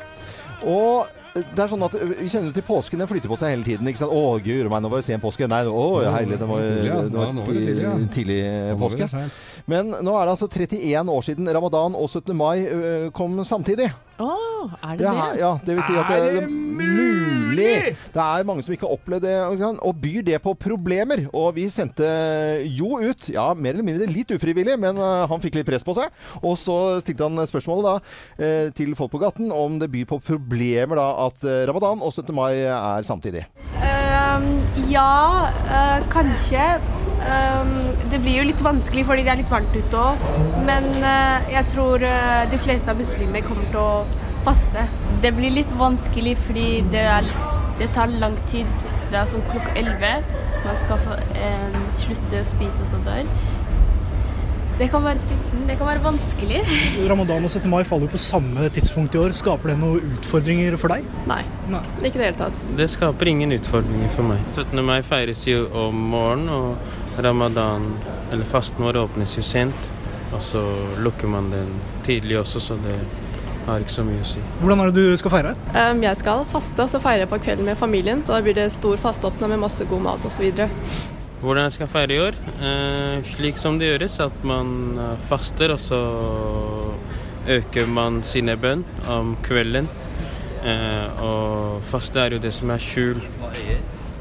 Og 0.68 1.19
det 1.36 1.62
er 1.64 1.70
sånn 1.72 1.86
at 1.86 1.96
Vi 1.96 2.28
kjenner 2.30 2.50
jo 2.50 2.56
til 2.58 2.66
påsken. 2.66 3.02
Den 3.02 3.10
flytter 3.10 3.32
på 3.32 3.38
seg 3.40 3.54
hele 3.54 3.66
tiden. 3.68 3.88
ikke 3.90 4.02
sant? 4.02 4.16
Å, 4.16 4.40
gud 4.44 4.70
meg, 4.72 4.84
nå 4.84 4.92
var 4.92 5.02
det 5.02 5.08
sen 5.10 5.24
påske. 5.24 5.48
Nei, 5.50 5.62
å, 5.68 5.86
herlig, 6.06 6.40
det 6.42 6.50
var, 6.50 6.66
det 6.66 7.16
var 7.16 7.34
tidlig, 7.46 7.84
ja. 7.84 7.96
tidlig, 8.16 8.40
Nå 8.74 8.78
påske. 8.82 9.26
Men 9.70 9.94
nå 9.94 10.16
er 10.18 10.28
det 10.30 10.36
altså 10.36 10.50
31 10.50 11.14
år 11.14 11.26
siden 11.28 11.54
ramadan 11.60 11.98
og 11.98 12.10
17. 12.10 12.36
mai 12.38 13.12
kom 13.16 13.38
samtidig. 13.48 13.90
Oh, 14.20 14.68
er 14.84 14.98
det 15.00 15.06
Det 15.06 15.12
er, 15.12 15.36
ja, 15.40 15.54
det 15.64 15.76
vil 15.78 15.86
si 15.88 15.94
at 15.96 16.10
det, 16.12 16.16
Er 16.18 16.34
det 16.34 16.42
det 16.42 16.50
mulig? 16.52 17.96
Det 18.12 18.24
er 18.24 18.48
mange 18.48 18.64
som 18.66 18.74
ikke 18.76 18.88
har 18.88 18.98
opplevd 18.98 19.24
det, 19.24 19.36
og 19.80 20.02
byr 20.02 20.26
det 20.28 20.42
på 20.44 20.54
problemer. 20.60 21.24
Og 21.32 21.54
vi 21.56 21.70
sendte 21.72 22.10
Jo 22.68 23.00
ut, 23.00 23.30
ja, 23.32 23.54
mer 23.54 23.78
eller 23.78 23.88
mindre 23.88 24.10
litt 24.12 24.34
ufrivillig, 24.36 24.76
men 24.82 25.00
han 25.00 25.44
fikk 25.44 25.60
litt 25.60 25.70
press 25.70 25.86
på 25.88 25.96
seg. 25.98 26.12
Og 26.44 26.58
så 26.60 27.00
stilte 27.04 27.30
han 27.30 27.48
spørsmålet 27.48 27.88
da 27.88 27.96
eh, 28.44 28.74
til 28.76 28.92
folk 29.00 29.14
på 29.14 29.22
gaten 29.24 29.54
om 29.56 29.80
det 29.80 29.92
byr 29.94 30.08
på 30.10 30.20
problemer 30.26 31.00
da 31.00 31.08
at 31.26 31.44
eh, 31.48 31.66
ramadan 31.70 32.02
og 32.02 32.14
17. 32.14 32.34
mai 32.36 32.54
er 32.64 33.06
samtidig. 33.08 33.46
Um, 33.80 34.48
ja, 34.92 35.50
uh, 35.70 36.00
kanskje. 36.12 36.66
Um, 37.20 37.74
det 38.12 38.22
blir 38.24 38.40
jo 38.40 38.48
litt 38.48 38.62
vanskelig 38.64 39.04
fordi 39.08 39.26
det 39.28 39.34
er 39.34 39.42
litt 39.42 39.52
varmt 39.52 39.76
ute 39.76 40.02
òg. 40.02 40.26
Men 40.68 40.88
uh, 41.04 41.50
jeg 41.52 41.68
tror 41.74 42.04
uh, 42.06 42.44
de 42.52 42.60
fleste 42.62 42.92
av 42.92 43.00
muslimer 43.00 43.46
kommer 43.46 43.68
til 43.74 43.82
å 43.84 44.26
faste. 44.48 44.88
Det 45.24 45.34
blir 45.36 45.54
litt 45.56 45.72
vanskelig 45.80 46.38
fordi 46.48 46.70
det, 46.94 47.06
er, 47.20 47.32
det 47.82 47.92
tar 47.96 48.12
lang 48.22 48.38
tid. 48.52 48.70
Det 49.10 49.20
er 49.20 49.30
sånn 49.30 49.46
klokka 49.52 49.76
11. 49.80 50.28
Man 50.60 50.76
skal 50.80 51.00
få, 51.02 51.16
slutte 51.98 52.42
å 52.42 52.48
spise 52.48 52.84
og 52.84 52.92
sånn 52.92 53.08
der. 53.08 53.30
Det 54.80 54.88
kan 54.88 55.04
være 55.04 55.20
sulten, 55.20 55.66
det 55.68 55.76
kan 55.76 55.90
være 55.90 56.00
vanskelig. 56.06 56.60
Ramadan 57.12 57.44
og 57.44 57.52
17. 57.52 57.66
mai 57.68 57.82
faller 57.84 58.08
jo 58.08 58.14
på 58.14 58.22
samme 58.24 58.70
tidspunkt 58.72 59.16
i 59.18 59.20
år. 59.20 59.34
Skaper 59.36 59.74
det 59.74 59.76
noen 59.82 60.14
utfordringer 60.16 60.78
for 60.80 60.94
deg? 60.96 61.10
Nei. 61.28 61.42
Ikke 62.00 62.14
i 62.14 62.22
det 62.22 62.30
hele 62.30 62.38
tatt. 62.40 62.62
Det 62.80 62.88
skaper 62.88 63.28
ingen 63.28 63.52
utfordringer 63.58 64.14
for 64.16 64.30
meg. 64.32 64.40
17. 64.56 64.80
mai 64.88 65.02
feires 65.04 65.44
jo 65.50 65.66
om 65.84 66.00
morgenen, 66.14 66.48
og 66.56 67.20
ramadan, 67.28 67.92
eller 68.32 68.48
fasten 68.48 68.88
vår, 68.88 69.02
åpnes 69.04 69.36
jo 69.36 69.44
sent. 69.44 69.92
Og 70.32 70.40
så 70.46 70.64
lukker 71.04 71.28
man 71.28 71.52
den 71.52 71.76
tidlig 72.08 72.40
også, 72.40 72.64
så 72.64 72.80
det 72.80 72.96
har 73.68 73.84
ikke 73.84 74.00
så 74.00 74.08
mye 74.08 74.24
å 74.24 74.32
si. 74.32 74.48
Hvordan 74.64 74.86
er 74.86 74.96
det 74.96 75.08
du 75.12 75.20
skal 75.20 75.36
feire? 75.36 75.56
Um, 75.76 76.04
jeg 76.08 76.24
skal 76.24 76.48
faste, 76.56 76.80
og 76.86 76.96
så 76.96 77.04
feirer 77.04 77.28
jeg 77.28 77.36
på 77.36 77.44
kvelden 77.44 77.68
med 77.68 77.76
familien. 77.84 78.24
Da 78.24 78.40
blir 78.46 78.56
det 78.56 78.72
stor 78.80 78.96
fasteåpne 79.02 79.52
med 79.52 79.66
masse 79.68 79.92
god 79.92 80.08
mat 80.08 80.30
osv. 80.30 80.54
Hvordan 81.40 81.70
jeg 81.70 81.72
skal 81.78 81.88
feire 81.88 82.12
i 82.12 82.20
år? 82.20 82.36
Eh, 82.68 83.22
slik 83.24 83.60
som 83.62 83.78
det 83.80 83.88
gjøres, 83.94 84.18
at 84.20 84.42
man 84.44 84.98
eh, 85.00 85.22
faster, 85.30 85.72
og 85.72 85.80
så 85.80 86.00
øker 87.48 87.88
man 87.88 88.18
sine 88.28 88.58
bønn 88.60 88.84
om 89.08 89.38
kvelden. 89.46 89.88
Eh, 90.68 91.24
og 91.24 91.80
faste 91.88 92.20
er 92.20 92.36
jo 92.36 92.42
det 92.44 92.52
som 92.58 92.76
er 92.76 92.84
skjul. 92.84 93.24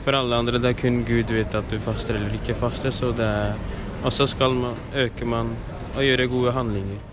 For 0.04 0.14
alle 0.14 0.38
andre 0.38 0.62
det 0.62 0.70
er 0.70 0.78
kun 0.78 1.02
Gud 1.08 1.34
vet 1.34 1.58
at 1.58 1.66
du 1.72 1.80
faster 1.82 2.20
eller 2.20 2.38
ikke 2.38 2.54
faster, 2.54 2.94
er 3.18 3.58
Og 4.04 4.12
så 4.12 4.26
skal 4.26 4.54
man, 4.54 4.74
øker 4.94 5.26
man 5.26 5.56
og 5.96 6.02
gjøre 6.04 6.30
gode 6.30 6.52
handlinger. 6.52 7.07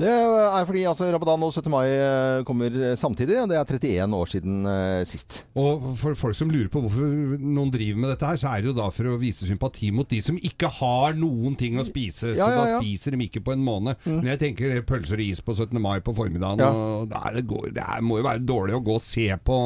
Det 0.00 0.10
er 0.10 0.66
fordi 0.68 0.84
altså, 0.88 1.08
ramadan 1.14 1.44
og 1.46 1.52
17. 1.52 1.70
mai 1.72 1.86
eh, 1.90 2.42
kommer 2.48 2.76
samtidig. 2.98 3.38
og 3.42 3.50
Det 3.50 3.58
er 3.58 3.72
31 3.78 4.16
år 4.18 4.30
siden 4.32 4.66
eh, 4.68 5.04
sist. 5.08 5.42
Og 5.58 5.92
for 6.00 6.18
folk 6.18 6.38
som 6.38 6.50
lurer 6.52 6.70
på 6.72 6.82
hvorfor 6.84 7.38
noen 7.40 7.72
driver 7.74 8.02
med 8.04 8.12
dette 8.14 8.28
her, 8.28 8.40
så 8.40 8.52
er 8.52 8.62
det 8.62 8.72
jo 8.72 8.76
da 8.78 8.88
for 8.94 9.12
å 9.12 9.18
vise 9.20 9.48
sympati 9.48 9.92
mot 9.94 10.08
de 10.10 10.20
som 10.24 10.38
ikke 10.38 10.70
har 10.80 11.16
noen 11.18 11.56
ting 11.58 11.78
å 11.80 11.86
spise. 11.88 12.34
Ja, 12.36 12.46
så 12.46 12.50
ja, 12.50 12.58
da 12.58 12.82
spiser 12.82 13.16
de 13.16 13.28
ikke 13.28 13.44
på 13.44 13.54
en 13.56 13.64
måned. 13.64 14.00
Men 14.08 14.32
jeg 14.34 14.42
tenker 14.46 14.76
er 14.76 14.86
pølser 14.86 15.20
og 15.20 15.26
is 15.28 15.42
på 15.44 15.56
17. 15.56 15.78
mai 15.82 15.98
på 16.04 16.14
formiddagen. 16.16 16.62
Ja. 16.62 16.72
Og 16.72 17.08
det, 17.12 17.22
er, 17.22 17.38
det, 17.38 17.46
går, 17.50 17.70
det 17.78 17.86
er, 17.86 18.04
må 18.04 18.20
jo 18.20 18.28
være 18.28 18.46
dårlig 18.46 18.78
å 18.78 18.84
gå 18.84 18.98
og 18.98 19.04
se 19.04 19.28
på 19.44 19.62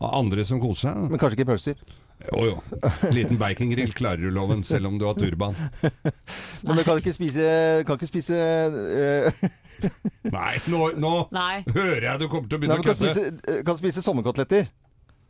andre 0.00 0.44
som 0.48 0.60
koser 0.62 0.90
seg. 0.90 1.10
Men 1.10 1.20
kanskje 1.20 1.40
ikke 1.40 1.50
pølser? 1.52 1.80
Jo 2.28 2.42
jo. 2.44 2.56
Liten 3.14 3.38
bacongrill 3.40 3.92
klarer 3.96 4.20
du 4.20 4.30
loven, 4.34 4.60
selv 4.66 4.90
om 4.90 4.98
du 5.00 5.06
har 5.08 5.16
turban. 5.16 5.54
Men 6.66 6.76
du 6.76 6.82
kan 6.84 7.00
ikke 7.00 7.14
spise, 7.16 7.46
kan 7.88 7.96
ikke 7.96 8.10
spise 8.10 8.36
eh, 8.36 9.40
Nei, 10.36 10.52
nå, 10.68 10.90
nå 11.00 11.14
Nei. 11.32 11.62
hører 11.72 12.06
jeg 12.10 12.22
du 12.22 12.26
kommer 12.28 12.50
til 12.50 12.58
å 12.58 12.62
begynne 12.62 12.76
Nei, 12.76 12.84
å 12.84 12.86
kan 12.90 12.98
kødde. 13.00 13.14
spise, 13.16 13.54
eh, 13.54 13.62
kan 13.66 13.80
spise 13.80 14.04
sommerkoteletter. 14.04 14.68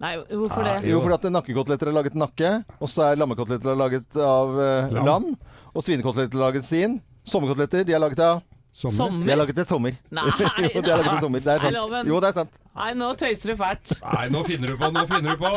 Nei, 0.00 0.14
hvorfor 0.32 0.64
det? 0.64 0.74
Jo, 0.88 0.98
fordi 1.04 1.18
at 1.18 1.26
nakkekoteletter 1.36 1.90
er 1.90 1.96
laget 2.00 2.14
nakke, 2.18 2.52
og 2.80 2.88
så 2.88 3.10
er 3.10 3.18
lammekoteletter 3.20 3.76
laget 3.78 4.16
av 4.24 4.54
eh, 4.58 4.94
Lam. 4.96 5.06
lam. 5.06 5.26
Og 5.76 5.84
svinekoteletter 5.86 6.40
er 6.40 6.46
laget 6.48 6.66
sin. 6.66 6.98
Sommerkoteletter 7.28 7.84
de 7.86 7.94
er 7.94 8.00
laget 8.02 8.22
av 8.24 8.40
Sommer? 8.72 9.24
De 9.24 9.32
er 9.32 9.36
laget 9.40 9.56
til 9.58 9.66
sommer. 9.66 9.96
Nei, 10.16 10.26
jo, 10.74 10.80
de 10.80 10.90
er 10.90 10.96
laget 11.02 11.10
til 11.10 11.24
sommer. 11.26 11.44
Det 11.44 11.54
er 11.54 11.64
sant. 11.66 11.74
Loven. 11.76 12.12
Jo, 12.12 12.20
det 12.22 12.30
er 12.30 12.38
sant. 12.42 12.60
Nei, 12.80 12.92
nå 12.94 13.10
tøyser 13.18 13.52
du 13.52 13.56
fælt. 13.60 13.96
Nei, 14.04 14.28
nå 14.30 14.44
finner 14.46 14.72
du 14.72 14.78
på, 14.80 14.92
nå 14.94 15.06
finner 15.10 15.34
du 15.34 15.42
på. 15.42 15.52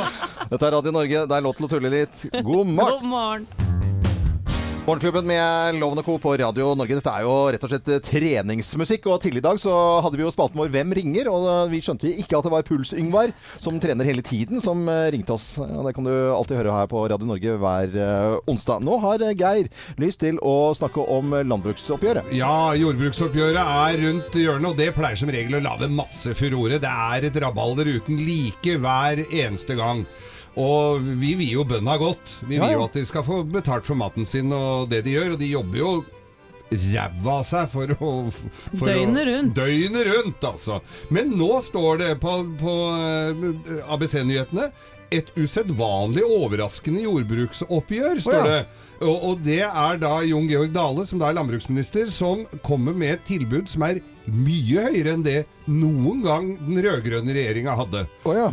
Dette 0.50 0.66
er 0.66 0.78
Radio 0.80 0.96
Norge. 0.98 1.28
Det 1.30 1.38
er 1.38 1.46
lov 1.46 1.56
til 1.60 1.70
å 1.70 1.72
tulle 1.76 1.94
litt. 1.94 2.26
God 2.42 2.74
morgen! 2.74 2.98
God 2.98 3.10
morgen. 3.14 3.82
Morgenklubben 4.84 5.24
med 5.24 5.78
Loven 5.80 6.02
og 6.02 6.04
Co. 6.04 6.18
på 6.20 6.34
Radio 6.36 6.74
Norge. 6.76 6.98
Dette 6.98 7.12
er 7.16 7.24
jo 7.24 7.34
rett 7.56 7.62
og 7.64 7.70
slett 7.72 7.88
eh, 7.88 8.02
treningsmusikk. 8.04 9.06
Og 9.08 9.22
tidligere 9.24 9.40
i 9.40 9.46
dag 9.46 9.60
så 9.62 9.76
hadde 10.04 10.20
vi 10.20 10.26
jo 10.26 10.32
spalten 10.34 10.60
vår 10.60 10.74
Hvem 10.74 10.92
ringer? 10.98 11.30
Og 11.32 11.46
vi 11.72 11.80
skjønte 11.80 12.12
ikke 12.12 12.36
at 12.36 12.44
det 12.44 12.52
var 12.52 12.66
Puls-Yngvar, 12.68 13.32
som 13.64 13.78
trener 13.80 14.04
hele 14.04 14.26
tiden, 14.28 14.60
som 14.60 14.82
eh, 14.92 15.06
ringte 15.16 15.38
oss. 15.38 15.54
Og 15.64 15.88
det 15.88 15.94
kan 15.96 16.04
du 16.04 16.12
alltid 16.12 16.60
høre 16.60 16.76
her 16.76 16.92
på 16.92 17.06
Radio 17.14 17.30
Norge 17.30 17.56
hver 17.64 17.96
eh, 17.96 18.36
onsdag. 18.52 18.84
Nå 18.84 19.00
har 19.06 19.24
Geir 19.40 19.72
lyst 20.04 20.20
til 20.26 20.42
å 20.44 20.74
snakke 20.76 21.08
om 21.16 21.32
landbruksoppgjøret. 21.32 22.36
Ja, 22.36 22.76
jordbruksoppgjøret 22.76 23.64
er 23.64 24.04
rundt 24.04 24.36
hjørnet, 24.36 24.74
og 24.74 24.84
det 24.84 24.92
pleier 25.00 25.24
som 25.24 25.32
regel 25.32 25.62
å 25.62 25.64
lage 25.64 25.88
masse 25.96 26.36
furore. 26.36 26.84
Det 26.84 26.92
er 26.92 27.32
et 27.32 27.42
rabalder 27.46 27.88
uten 28.02 28.20
like 28.20 28.76
hver 28.84 29.24
eneste 29.32 29.80
gang. 29.80 30.04
Og 30.60 31.02
vi 31.02 31.34
vil 31.40 31.56
jo 31.56 31.64
bøndene 31.66 31.98
godt. 32.02 32.36
Vi 32.46 32.60
vil 32.62 32.76
jo 32.76 32.84
at 32.86 32.98
de 32.98 33.06
skal 33.08 33.26
få 33.26 33.42
betalt 33.50 33.88
for 33.88 33.98
maten 33.98 34.28
sin 34.30 34.54
og 34.54 34.92
det 34.92 35.04
de 35.08 35.16
gjør, 35.16 35.34
og 35.34 35.42
de 35.42 35.50
jobber 35.50 35.82
jo 35.82 35.94
ræva 36.74 37.40
av 37.40 37.44
seg 37.46 37.70
for 37.70 37.92
å 37.94 38.12
for 38.32 38.88
Døgnet 38.88 39.22
å, 39.22 39.30
rundt. 39.30 39.54
Døgnet 39.58 40.08
rundt, 40.10 40.48
altså. 40.48 40.80
Men 41.14 41.36
nå 41.38 41.52
står 41.66 42.02
det 42.02 42.12
på, 42.24 42.34
på 42.62 42.74
eh, 42.96 43.84
ABC-nyhetene 43.94 44.72
et 45.14 45.30
usedvanlig 45.38 46.24
overraskende 46.26 47.04
jordbruksoppgjør, 47.04 48.22
står 48.24 48.40
oh, 48.40 48.48
ja. 48.50 48.56
det. 48.64 48.88
Og, 49.04 49.18
og 49.30 49.44
det 49.46 49.62
er 49.68 50.00
da 50.02 50.14
Jon 50.26 50.48
Georg 50.50 50.74
Dale, 50.74 51.06
som 51.06 51.22
da 51.22 51.30
er 51.30 51.38
landbruksminister, 51.38 52.08
som 52.10 52.46
kommer 52.66 52.96
med 52.98 53.18
et 53.18 53.28
tilbud 53.28 53.70
som 53.70 53.86
er 53.86 54.02
mye 54.26 54.88
høyere 54.88 55.18
enn 55.18 55.26
det 55.26 55.44
noen 55.70 56.24
gang 56.26 56.50
den 56.60 56.82
rød-grønne 56.84 57.36
regjeringa 57.36 57.76
hadde. 57.80 58.06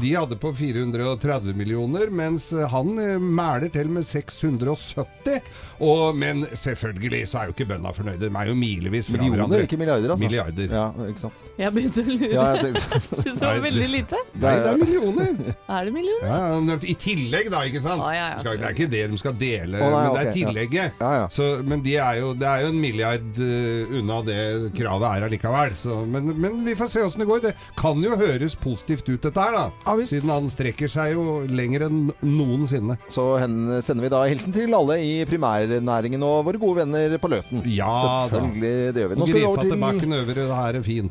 De 0.02 0.12
hadde 0.14 0.38
på 0.40 0.52
430 0.56 1.56
millioner, 1.58 2.11
mens 2.12 2.50
han 2.72 2.94
eh, 3.00 3.16
mæler 3.18 3.72
til 3.74 3.90
med 3.92 4.06
670. 4.06 5.40
Og, 5.80 6.16
men 6.16 6.44
selvfølgelig 6.52 7.22
så 7.30 7.40
er 7.40 7.48
jo 7.48 7.54
ikke 7.54 7.66
bøndene 7.70 7.92
fornøyde. 7.96 8.26
De 8.26 8.30
er 8.36 8.50
jo 8.50 8.56
milevis 8.58 9.08
fra 9.08 9.16
Millioner, 9.16 9.46
hverandre. 9.46 9.62
ikke 9.64 9.78
milliarder, 9.80 10.12
altså. 10.12 10.26
Milliarder. 10.26 10.74
Ja, 10.76 11.08
ikke 11.08 11.22
sant. 11.22 11.44
Jeg 11.61 11.74
begynte 11.76 12.04
å 12.04 12.11
lure. 12.11 12.30
Ja, 12.34 12.48
Syns 13.22 13.38
det 13.40 13.46
var 13.46 13.62
veldig 13.64 13.88
lite. 13.94 14.20
Nei, 14.34 14.54
det 14.61 14.74
er 14.74 14.80
millioner. 14.84 15.40
Er 15.80 15.86
det 15.86 15.94
millioner? 15.94 16.26
Ja, 16.26 16.38
ja, 16.66 16.76
I 16.92 16.94
tillegg, 17.00 17.48
da, 17.52 17.62
ikke 17.68 17.80
sant? 17.84 18.02
Ah, 18.04 18.12
ja, 18.12 18.26
ja, 18.34 18.40
skal, 18.42 18.58
det 18.61 18.66
er 18.68 18.76
ikke 18.76 18.90
det 18.92 19.02
de 19.12 19.20
skal 19.20 19.36
dele, 19.40 19.78
oh, 19.80 19.92
nei, 19.92 20.00
men 20.02 20.16
det 20.16 20.20
er 20.20 20.30
okay, 20.30 20.36
tillegget. 20.36 21.00
Ja, 21.00 21.11
ja. 21.20 21.26
Så, 21.32 21.46
men 21.64 21.84
de 21.84 21.94
er 22.02 22.18
jo, 22.20 22.32
det 22.36 22.48
er 22.50 22.64
jo 22.64 22.72
en 22.74 22.80
milliard 22.82 23.40
uh, 23.40 23.94
unna 24.00 24.20
det 24.26 24.40
kravet 24.76 25.08
er 25.11 25.26
allikevel. 25.28 25.76
Så, 25.78 26.02
men, 26.11 26.34
men 26.42 26.61
vi 26.66 26.76
får 26.78 26.92
se 26.92 26.99
åssen 27.07 27.22
det 27.24 27.28
går. 27.30 27.42
Det 27.44 27.55
kan 27.78 28.03
jo 28.05 28.16
høres 28.20 28.55
positivt 28.61 29.09
ut, 29.09 29.20
dette 29.22 29.40
her, 29.40 29.53
da. 29.57 29.96
Siden 30.07 30.30
han 30.32 30.48
strekker 30.53 30.88
seg 30.90 31.14
jo 31.16 31.40
lenger 31.48 31.86
enn 31.88 32.01
noensinne. 32.22 32.98
Så 33.12 33.38
hen- 33.42 33.80
sender 33.82 34.03
vi 34.07 34.12
da 34.12 34.22
hilsen 34.28 34.53
til 34.57 34.74
alle 34.74 34.98
i 35.03 35.24
primærnæringen 35.28 36.22
og 36.26 36.44
våre 36.48 36.61
gode 36.62 36.82
venner 36.84 37.16
på 37.18 37.30
Løten. 37.32 37.62
Ja 37.66 37.90
Selvfølgelig, 38.30 38.94
det 38.94 39.03
gjør 39.05 39.12
vi. 39.14 39.20
Nå 39.20 39.26
skal 39.30 39.40
vi 39.40 39.46
over 39.46 39.62
til 39.62 39.70
tilbake 39.76 40.11
over, 40.11 40.34
det 40.34 40.48
her 40.61 40.80
er 40.80 40.82
fin. 40.82 41.11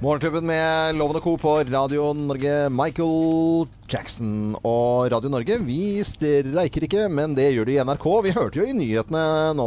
Morgenklubben 0.00 0.46
med 0.48 0.94
Loven 0.96 1.16
og 1.18 1.22
Co. 1.22 1.34
på 1.36 1.58
Radio 1.68 2.12
Norge. 2.16 2.70
Michael 2.72 3.66
Jackson 3.90 4.54
og 4.66 5.08
Radio 5.12 5.30
Norge. 5.32 5.56
Vi 5.66 6.00
streiker 6.06 6.84
ikke, 6.86 7.06
men 7.10 7.34
det 7.36 7.48
gjør 7.56 7.66
de 7.66 7.74
i 7.74 7.80
NRK. 7.82 8.06
Vi 8.26 8.34
hørte 8.36 8.60
jo 8.60 8.66
i 8.68 8.74
nyhetene 8.76 9.22
nå, 9.58 9.66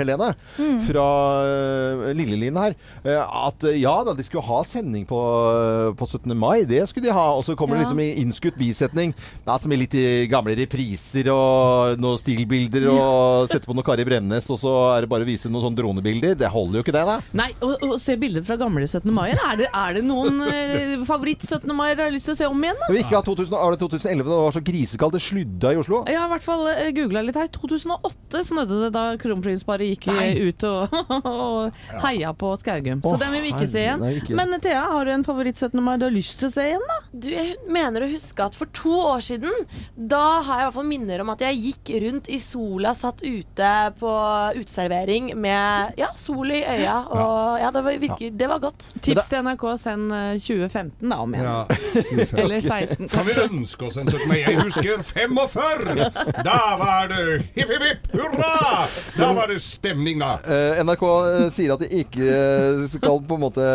Helene, 0.00 0.32
Mm. 0.60 0.80
fra 0.84 1.04
uh, 1.46 2.10
Lilleline 2.16 2.58
her, 2.60 2.74
eh, 3.04 3.20
at 3.46 3.64
eh, 3.68 3.76
ja 3.80 3.92
da, 4.04 4.12
de 4.16 4.24
skulle 4.26 4.42
ha 4.44 4.58
sending 4.66 5.04
på, 5.08 5.18
eh, 5.20 5.92
på 5.96 6.06
17. 6.08 6.34
mai. 6.36 6.64
Det 6.68 6.82
skulle 6.90 7.06
de 7.08 7.14
ha. 7.14 7.28
Og 7.38 7.44
så 7.46 7.54
kommer 7.56 7.76
det 7.78 7.84
liksom 7.86 8.00
i 8.02 8.08
innskutt 8.22 8.58
bisetning. 8.60 9.14
da, 9.46 9.56
som 9.58 9.72
i 9.72 9.78
litt 9.80 9.94
eh, 9.94 10.26
gamle 10.30 10.54
repriser 10.58 11.30
og 11.32 12.00
noen 12.02 12.18
stilbilder, 12.20 12.88
og 12.92 13.48
sette 13.52 13.66
på 13.70 13.74
noe 13.76 13.86
Kari 13.86 14.04
Bremnes, 14.08 14.48
og 14.50 14.58
så 14.60 14.74
er 14.96 15.04
det 15.06 15.10
bare 15.12 15.24
å 15.24 15.28
vise 15.30 15.48
noen 15.50 15.68
sånne 15.68 15.78
dronebilder. 15.80 16.34
Det 16.40 16.50
holder 16.52 16.80
jo 16.80 16.84
ikke 16.84 16.96
det, 16.96 17.06
da. 17.08 17.18
Nei, 17.40 17.50
og 17.64 17.96
se 18.02 18.16
bilder 18.20 18.44
fra 18.46 18.58
gamle 18.60 18.86
17. 18.88 19.08
mai. 19.14 19.30
Er 19.32 19.56
det, 19.62 19.70
er 19.72 19.96
det 19.98 20.04
noen 20.06 20.42
eh, 20.50 20.96
favoritt-17. 21.08 21.70
mai 21.72 21.94
dere 21.94 22.08
har 22.10 22.14
lyst 22.16 22.28
til 22.30 22.36
å 22.36 22.40
se 22.42 22.50
om 22.50 22.66
igjen, 22.66 22.78
da? 22.82 22.90
Vi 22.92 23.02
ikke 23.04 23.18
har 23.20 23.26
2018 23.26 23.59
var 23.64 23.76
det 23.76 23.80
2011 23.82 24.24
da 24.26 24.36
det 24.36 24.44
var 24.46 24.56
så 24.56 24.62
grisekaldt 24.64 25.16
det 25.16 25.22
sludda 25.24 25.72
i 25.74 25.80
Oslo? 25.80 26.02
Har 26.08 26.26
i 26.26 26.32
hvert 26.34 26.46
fall 26.46 26.66
googla 26.96 27.22
litt 27.26 27.38
her. 27.38 27.50
2008 27.54 28.44
snødde 28.50 28.80
det 28.84 28.90
da 28.96 29.04
kronprinsparet 29.20 29.92
gikk 29.92 30.08
ut 30.48 30.66
og, 30.68 30.96
og 31.20 32.00
heia 32.04 32.32
på 32.36 32.52
Skaugum. 32.60 33.02
Så 33.04 33.14
Å, 33.16 33.20
den 33.20 33.34
vil 33.36 33.44
vi 33.46 33.52
ikke 33.54 33.68
se 33.70 33.84
igjen. 33.84 34.02
nei, 34.02 34.14
ikke. 34.20 34.36
Men 34.38 34.56
Thea, 34.60 34.82
har 34.92 35.08
du 35.08 35.12
en 35.14 35.26
favoritt-17. 35.26 35.80
mai 35.80 35.96
du 36.00 36.06
har 36.08 36.14
lyst 36.14 36.40
til 36.40 36.50
å 36.50 36.54
se 36.54 36.66
igjen, 36.72 36.86
da? 36.90 36.98
Du, 37.10 37.28
jeg 37.32 37.56
mener 37.72 38.04
å 38.06 38.10
huske 38.10 38.44
at 38.44 38.56
for 38.58 38.70
to 38.76 38.96
år 39.10 39.24
siden, 39.24 39.66
da 39.94 40.24
har 40.46 40.60
jeg 40.60 40.64
i 40.64 40.68
hvert 40.68 40.78
fall 40.78 40.90
minner 40.90 41.24
om 41.24 41.32
at 41.34 41.44
jeg 41.44 41.60
gikk 41.64 41.92
rundt 42.04 42.30
i 42.30 42.40
sola, 42.42 42.94
satt 42.98 43.22
ute 43.24 43.70
på 44.00 44.12
uteservering 44.60 45.32
med 45.40 45.98
ja, 46.00 46.10
sol 46.16 46.52
i 46.54 46.62
øya, 46.62 46.96
og 47.10 47.60
ja, 47.60 47.70
det 47.74 47.84
var, 47.86 47.98
virker, 48.04 48.34
det 48.42 48.50
var 48.50 48.62
godt. 48.62 48.86
Tips 49.04 49.28
til 49.30 49.44
NRK, 49.46 49.66
send 49.80 50.14
eh, 50.14 50.32
2015 50.40 51.10
da, 51.10 51.20
om 51.24 51.34
igjen. 51.34 51.48
Ja. 51.50 51.66
Eller 52.44 52.60
16, 52.64 53.08
kanskje. 53.10 53.46
Ønske 53.50 53.86
oss 53.88 53.98
en 54.00 54.08
17. 54.08 54.26
mai? 54.30 54.38
Jeg 54.40 54.58
husker 54.60 55.02
45! 55.06 56.08
Da 56.46 56.58
var 56.80 57.10
det 57.10 57.24
hipp, 57.56 57.70
hipp, 57.70 57.84
hipp, 57.84 58.06
hurra! 58.14 58.86
Da 59.16 59.30
var 59.36 59.50
det 59.50 59.58
stemning, 59.64 60.20
da. 60.22 60.32
Eh, 60.44 60.80
NRK 60.84 61.04
eh, 61.06 61.46
sier 61.54 61.74
at 61.74 61.82
de 61.84 61.88
ikke 62.02 62.26
eh, 62.26 62.84
skal 62.92 63.20
på 63.26 63.38
en 63.38 63.44
måte 63.44 63.66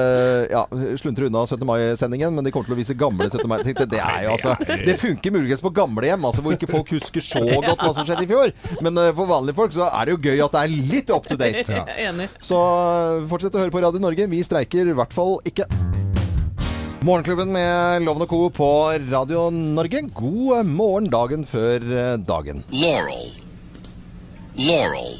ja, 0.51 0.65
sluntre 1.01 1.30
unna 1.30 1.45
17. 1.47 1.65
mai-sendingen, 1.67 2.36
men 2.36 2.47
de 2.47 2.53
kommer 2.55 2.69
til 2.69 2.78
å 2.78 2.80
vise 2.80 2.97
gamle 2.99 3.30
17. 3.30 3.45
mai. 3.51 3.57
Tenkte, 3.65 3.88
det, 3.91 4.01
er 4.03 4.28
jo, 4.28 4.38
altså, 4.38 4.55
det 4.88 4.97
funker 5.01 5.36
muligens 5.36 5.63
på 5.65 5.73
gamlehjem, 5.76 6.28
altså, 6.28 6.45
hvor 6.45 6.57
ikke 6.57 6.71
folk 6.71 6.93
husker 6.95 7.26
så 7.26 7.43
godt 7.45 7.84
hva 7.84 7.93
som 7.97 8.07
skjedde 8.07 8.26
i 8.28 8.32
fjor. 8.32 8.55
Men 8.86 8.97
uh, 8.99 9.11
for 9.15 9.30
vanlige 9.30 9.57
folk 9.57 9.76
så 9.76 9.89
er 9.89 10.07
det 10.07 10.15
jo 10.15 10.21
gøy 10.30 10.45
at 10.45 10.55
det 10.55 10.63
er 10.63 10.76
litt 10.93 11.13
up 11.13 11.30
to 11.30 11.39
date. 11.39 11.65
Ja. 12.05 12.11
Så 12.43 12.57
fortsett 13.30 13.55
å 13.55 13.61
høre 13.63 13.73
på 13.73 13.82
Radio 13.82 14.01
Norge. 14.03 14.28
Vi 14.30 14.41
streiker 14.45 14.91
i 14.91 14.97
hvert 14.97 15.15
fall 15.15 15.39
ikke. 15.47 15.67
Morgenklubben 17.05 17.51
med 17.53 18.01
Loven 18.01 18.23
og 18.23 18.31
Co. 18.31 18.37
på 18.49 18.67
Radio 19.11 19.43
Norge. 19.53 19.99
God 20.17 20.65
morgen 20.65 21.05
dagen 21.13 21.43
før 21.45 21.83
eh, 21.85 22.15
dagen. 22.17 22.63
Laurel. 22.73 23.27
Laurel. 24.57 25.19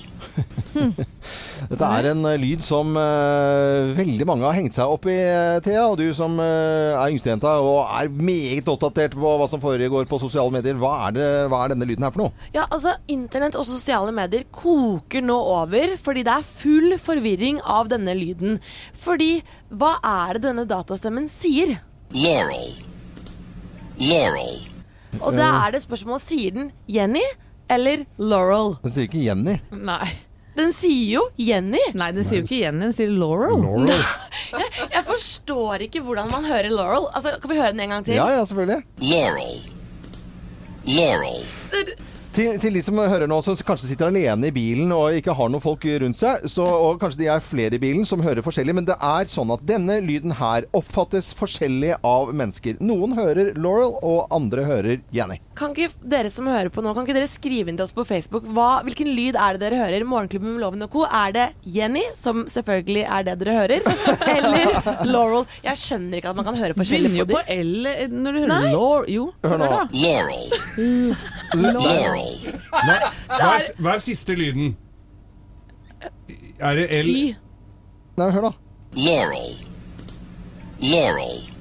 Dette 1.70 1.88
er 1.98 2.08
en 2.12 2.22
eh, 2.30 2.38
lyd 2.42 2.64
som 2.66 2.94
eh, 3.00 3.94
veldig 3.98 4.28
mange 4.28 4.46
har 4.46 4.56
hengt 4.58 4.76
seg 4.76 4.92
opp 4.92 5.08
i, 5.10 5.16
eh, 5.16 5.58
Thea. 5.66 5.86
Og 5.90 5.98
du 6.00 6.06
som 6.18 6.38
er 6.42 6.98
yngstejenta 7.10 7.56
og 7.64 7.80
er 7.86 8.12
meget 8.14 8.70
oppdatert 8.72 9.16
på 9.18 9.36
hva 9.40 9.48
som 9.52 9.62
foregår 9.64 10.08
på 10.10 10.20
sosiale 10.22 10.54
medier. 10.54 10.78
Hva 10.82 10.94
er, 11.08 11.16
det, 11.18 11.30
hva 11.52 11.64
er 11.64 11.74
denne 11.74 11.88
lyden 11.90 12.06
her 12.06 12.14
for 12.16 12.26
noe? 12.26 12.50
Ja, 12.56 12.68
altså 12.70 12.96
Internett 13.12 13.58
og 13.60 13.68
sosiale 13.70 14.14
medier 14.16 14.46
koker 14.56 15.26
nå 15.26 15.38
over 15.56 15.96
fordi 16.02 16.26
det 16.28 16.36
er 16.36 16.50
full 16.62 16.98
forvirring 17.02 17.62
av 17.62 17.90
denne 17.94 18.16
lyden. 18.18 18.60
Fordi 19.06 19.40
hva 19.74 19.96
er 20.06 20.38
det 20.38 20.46
denne 20.50 20.68
datastemmen 20.70 21.30
sier? 21.34 21.78
Laurel. 22.16 22.78
Laurel. 24.02 24.62
Og 25.22 25.32
da 25.38 25.48
er 25.64 25.76
det 25.76 25.86
spørsmål 25.86 26.20
sier 26.22 26.54
den 26.56 26.72
Jenny 26.92 27.24
eller 27.72 28.04
Laurel. 28.22 28.76
Den 28.84 28.94
sier 28.94 29.10
ikke 29.10 29.24
Jenny. 29.24 29.58
Nei. 29.72 30.12
Den 30.56 30.72
sier 30.74 31.10
jo 31.18 31.24
Jenny. 31.42 31.82
Nei, 32.00 32.12
den 32.16 32.24
sier 32.24 32.40
jo 32.40 32.46
ikke 32.48 32.62
Jenny, 32.62 32.86
den 32.88 32.94
sier 32.96 33.12
Laurel. 33.12 33.66
Jeg, 33.90 34.70
jeg 34.94 35.04
forstår 35.08 35.84
ikke 35.88 36.02
hvordan 36.06 36.30
man 36.32 36.46
hører 36.48 36.70
Laurel. 36.72 37.10
Altså, 37.14 37.36
Kan 37.42 37.52
vi 37.52 37.58
høre 37.60 37.74
den 37.76 37.84
en 37.86 37.90
gang 37.98 38.06
til? 38.08 38.16
Ja, 38.16 38.28
ja, 38.38 38.46
selvfølgelig. 38.48 38.84
Laurel. 39.04 39.72
Laurel. 40.86 41.96
Til, 42.36 42.58
til 42.60 42.76
de 42.76 42.82
som 42.84 42.98
hører 43.00 43.30
nå, 43.32 43.38
som 43.46 43.56
kanskje 43.64 43.88
sitter 43.88 44.10
alene 44.10 44.50
i 44.50 44.52
bilen 44.52 44.90
og 44.92 45.16
ikke 45.16 45.32
har 45.38 45.48
noen 45.48 45.64
folk 45.64 45.86
rundt 46.02 46.18
seg, 46.20 46.44
så, 46.52 46.66
og 46.68 46.98
kanskje 47.00 47.22
de 47.22 47.30
er 47.32 47.44
flere 47.44 47.78
i 47.78 47.80
bilen 47.80 48.04
som 48.08 48.20
hører 48.20 48.44
forskjellig, 48.44 48.74
men 48.76 48.88
det 48.90 48.98
er 49.00 49.30
sånn 49.32 49.54
at 49.56 49.64
denne 49.64 50.02
lyden 50.04 50.34
her 50.36 50.68
oppfattes 50.76 51.30
forskjellig 51.38 51.94
av 52.04 52.34
mennesker. 52.36 52.76
Noen 52.84 53.16
hører 53.16 53.54
Laurel, 53.56 53.96
og 54.04 54.36
andre 54.36 54.66
hører 54.68 55.00
Jenny. 55.16 55.38
Kan 55.56 55.72
ikke 55.72 55.96
dere 56.12 56.34
som 56.34 56.50
hører 56.52 56.68
på 56.76 56.84
nå, 56.84 56.92
kan 56.98 57.08
ikke 57.08 57.16
dere 57.16 57.32
skrive 57.32 57.72
inn 57.72 57.80
til 57.80 57.88
oss 57.88 57.96
på 57.96 58.04
Facebook 58.10 58.52
hva, 58.52 58.82
hvilken 58.84 59.14
lyd 59.16 59.40
er 59.40 59.56
det 59.56 59.64
dere 59.64 59.80
hører? 59.86 60.08
Morgenklubben 60.12 60.58
med 60.58 60.66
Loven 60.66 60.84
og 60.84 60.92
co. 60.92 61.06
Er 61.08 61.32
det 61.40 61.48
Jenny, 61.78 62.04
som 62.20 62.44
selvfølgelig 62.52 63.08
er 63.08 63.30
det 63.30 63.38
dere 63.46 63.56
hører? 63.62 63.88
Eller 64.36 65.08
Laurel? 65.08 65.48
Jeg 65.64 65.80
skjønner 65.86 66.20
ikke 66.20 66.36
at 66.36 66.42
man 66.44 66.50
kan 66.52 66.60
høre 66.60 66.76
forskjellig 66.76 67.14
Begynner 67.16 67.24
jo 67.24 67.32
på 67.32 67.40
på. 67.40 67.56
L 67.56 68.12
når 68.12 68.36
du 68.36 68.44
hører 68.44 68.70
Laurel. 68.76 69.10
Jo. 69.16 69.32
Hør 69.48 69.64
nå. 69.64 69.72
Laurel. 70.04 71.16
Laurel. 71.54 72.40
Hva, 72.72 72.96
hva, 73.30 73.50
er, 73.60 73.70
hva 73.80 73.96
er 73.96 74.04
siste 74.04 74.36
lyden? 74.38 74.76
Er 76.60 76.80
det 76.80 76.88
L? 77.04 77.10
Y. 77.10 77.36
Nei, 78.18 78.30
hør 78.32 78.48
da. 78.50 78.54
Laurel. 78.96 79.58
Laurel. 80.82 81.55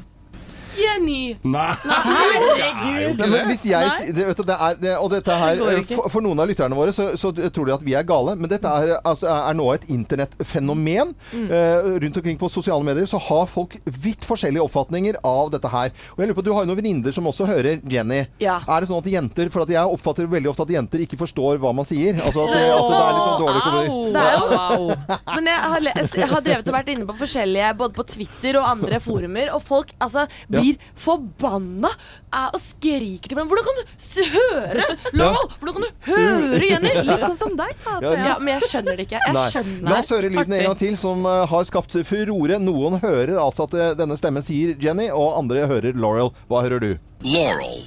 Jenny! 0.78 1.36
Nei, 1.44 1.72
Nei, 1.84 3.28
men 3.28 3.48
hvis 3.50 3.64
jeg, 3.68 4.12
det, 4.14 4.26
vet 4.30 4.40
du, 4.40 4.44
det 4.48 4.56
er, 4.56 4.78
det, 4.80 4.94
og 4.98 5.10
dette 5.12 5.38
her, 5.38 5.60
Det 5.60 5.82
for, 5.90 6.08
for 6.12 6.24
noen 6.24 6.42
av 6.42 6.48
lytterne 6.50 6.76
våre 6.78 6.94
så, 6.94 7.10
så 7.20 7.32
tror 7.32 7.68
de 7.68 7.74
at 7.76 7.84
vi 7.86 7.96
er 7.98 8.06
gale, 8.08 8.36
men 8.38 8.50
dette 8.50 8.70
er, 8.70 8.94
altså, 9.02 9.30
er 9.32 9.56
nå 9.56 9.68
et 9.74 9.86
internettfenomen. 9.92 11.14
Mm. 11.32 11.46
Uh, 11.50 11.90
rundt 12.04 12.20
omkring 12.20 12.40
på 12.40 12.50
sosiale 12.52 12.86
medier 12.86 13.08
så 13.10 13.20
har 13.28 13.46
folk 13.50 13.76
vidt 13.84 14.26
forskjellige 14.28 14.64
oppfatninger 14.64 15.20
av 15.26 15.52
dette 15.54 15.70
her. 15.72 15.92
Og 16.14 16.22
jeg 16.22 16.30
lurer 16.30 16.38
på, 16.40 16.46
Du 16.46 16.52
har 16.54 16.64
jo 16.64 16.72
noen 16.72 16.80
venninner 16.80 17.14
som 17.14 17.28
også 17.30 17.48
hører 17.48 17.82
Jenny. 17.90 18.24
Ja. 18.42 18.60
Er 18.68 18.82
det 18.82 18.90
sånn 18.90 19.02
at 19.02 19.10
jenter 19.10 19.50
For 19.52 19.64
at 19.64 19.72
jeg 19.72 19.96
oppfatter 19.96 20.28
veldig 20.30 20.50
ofte 20.50 20.66
at 20.66 20.72
jenter 20.74 21.02
ikke 21.04 21.18
forstår 21.20 21.60
hva 21.62 21.72
man 21.76 21.88
sier. 21.88 22.18
Altså 22.20 22.46
at 22.46 22.54
det, 22.54 22.64
at 22.74 22.90
det 22.90 23.00
er 23.00 23.14
litt 23.14 23.28
sånn 23.28 23.42
dårlig 23.44 23.64
er 23.64 24.38
jo 24.74 24.96
Men 25.34 25.48
jeg 25.50 25.60
har, 25.64 25.88
jeg 26.04 26.30
har 26.30 26.44
drevet 26.44 26.68
og 26.68 26.76
vært 26.76 26.90
inne 26.94 27.08
på 27.08 27.16
forskjellige 27.22 27.72
Både 27.80 27.96
på 27.96 28.06
Twitter 28.14 28.58
og 28.60 28.68
andre 28.68 29.00
forumer, 29.02 29.50
og 29.54 29.62
folk 29.64 29.92
altså 30.02 30.26
blir 30.50 30.63
forbanna 31.04 31.90
eh, 31.90 32.48
og 32.50 32.60
skriker 32.62 33.30
til 33.30 33.38
hverandre. 33.38 33.54
Hvordan 33.54 33.66
kan 33.68 33.80
du 33.80 34.22
høre 34.34 34.86
Laurel? 35.16 35.50
Hvordan 35.60 35.76
kan 35.78 35.86
du 35.86 36.10
høre 36.10 36.70
Jenny? 36.70 36.94
Litt 37.08 37.26
sånn 37.28 37.40
som 37.40 37.56
deg. 37.58 37.74
Ja, 37.86 38.14
Ja, 38.14 38.36
men 38.40 38.54
jeg 38.56 38.70
skjønner 38.72 38.98
det 38.98 39.08
ikke. 39.08 39.20
Jeg 39.28 39.48
skjønner 39.56 39.90
La 39.90 39.98
oss 40.00 40.12
høre 40.14 40.30
lyden 40.32 40.56
en 40.58 40.68
gang 40.70 40.78
til, 40.80 40.96
som 41.00 41.26
eh, 41.28 41.42
har 41.50 41.66
skapt 41.68 41.98
furore. 42.08 42.60
Noen 42.62 43.00
hører 43.02 43.36
altså 43.42 43.68
at 43.68 43.76
eh, 43.78 43.92
denne 43.98 44.16
stemmen 44.20 44.46
sier 44.46 44.74
Jenny, 44.80 45.10
og 45.12 45.36
andre 45.40 45.66
hører 45.70 45.96
Laurel. 45.98 46.32
Hva 46.50 46.64
hører 46.66 46.82
du? 46.82 46.90
Laurel. 47.26 47.84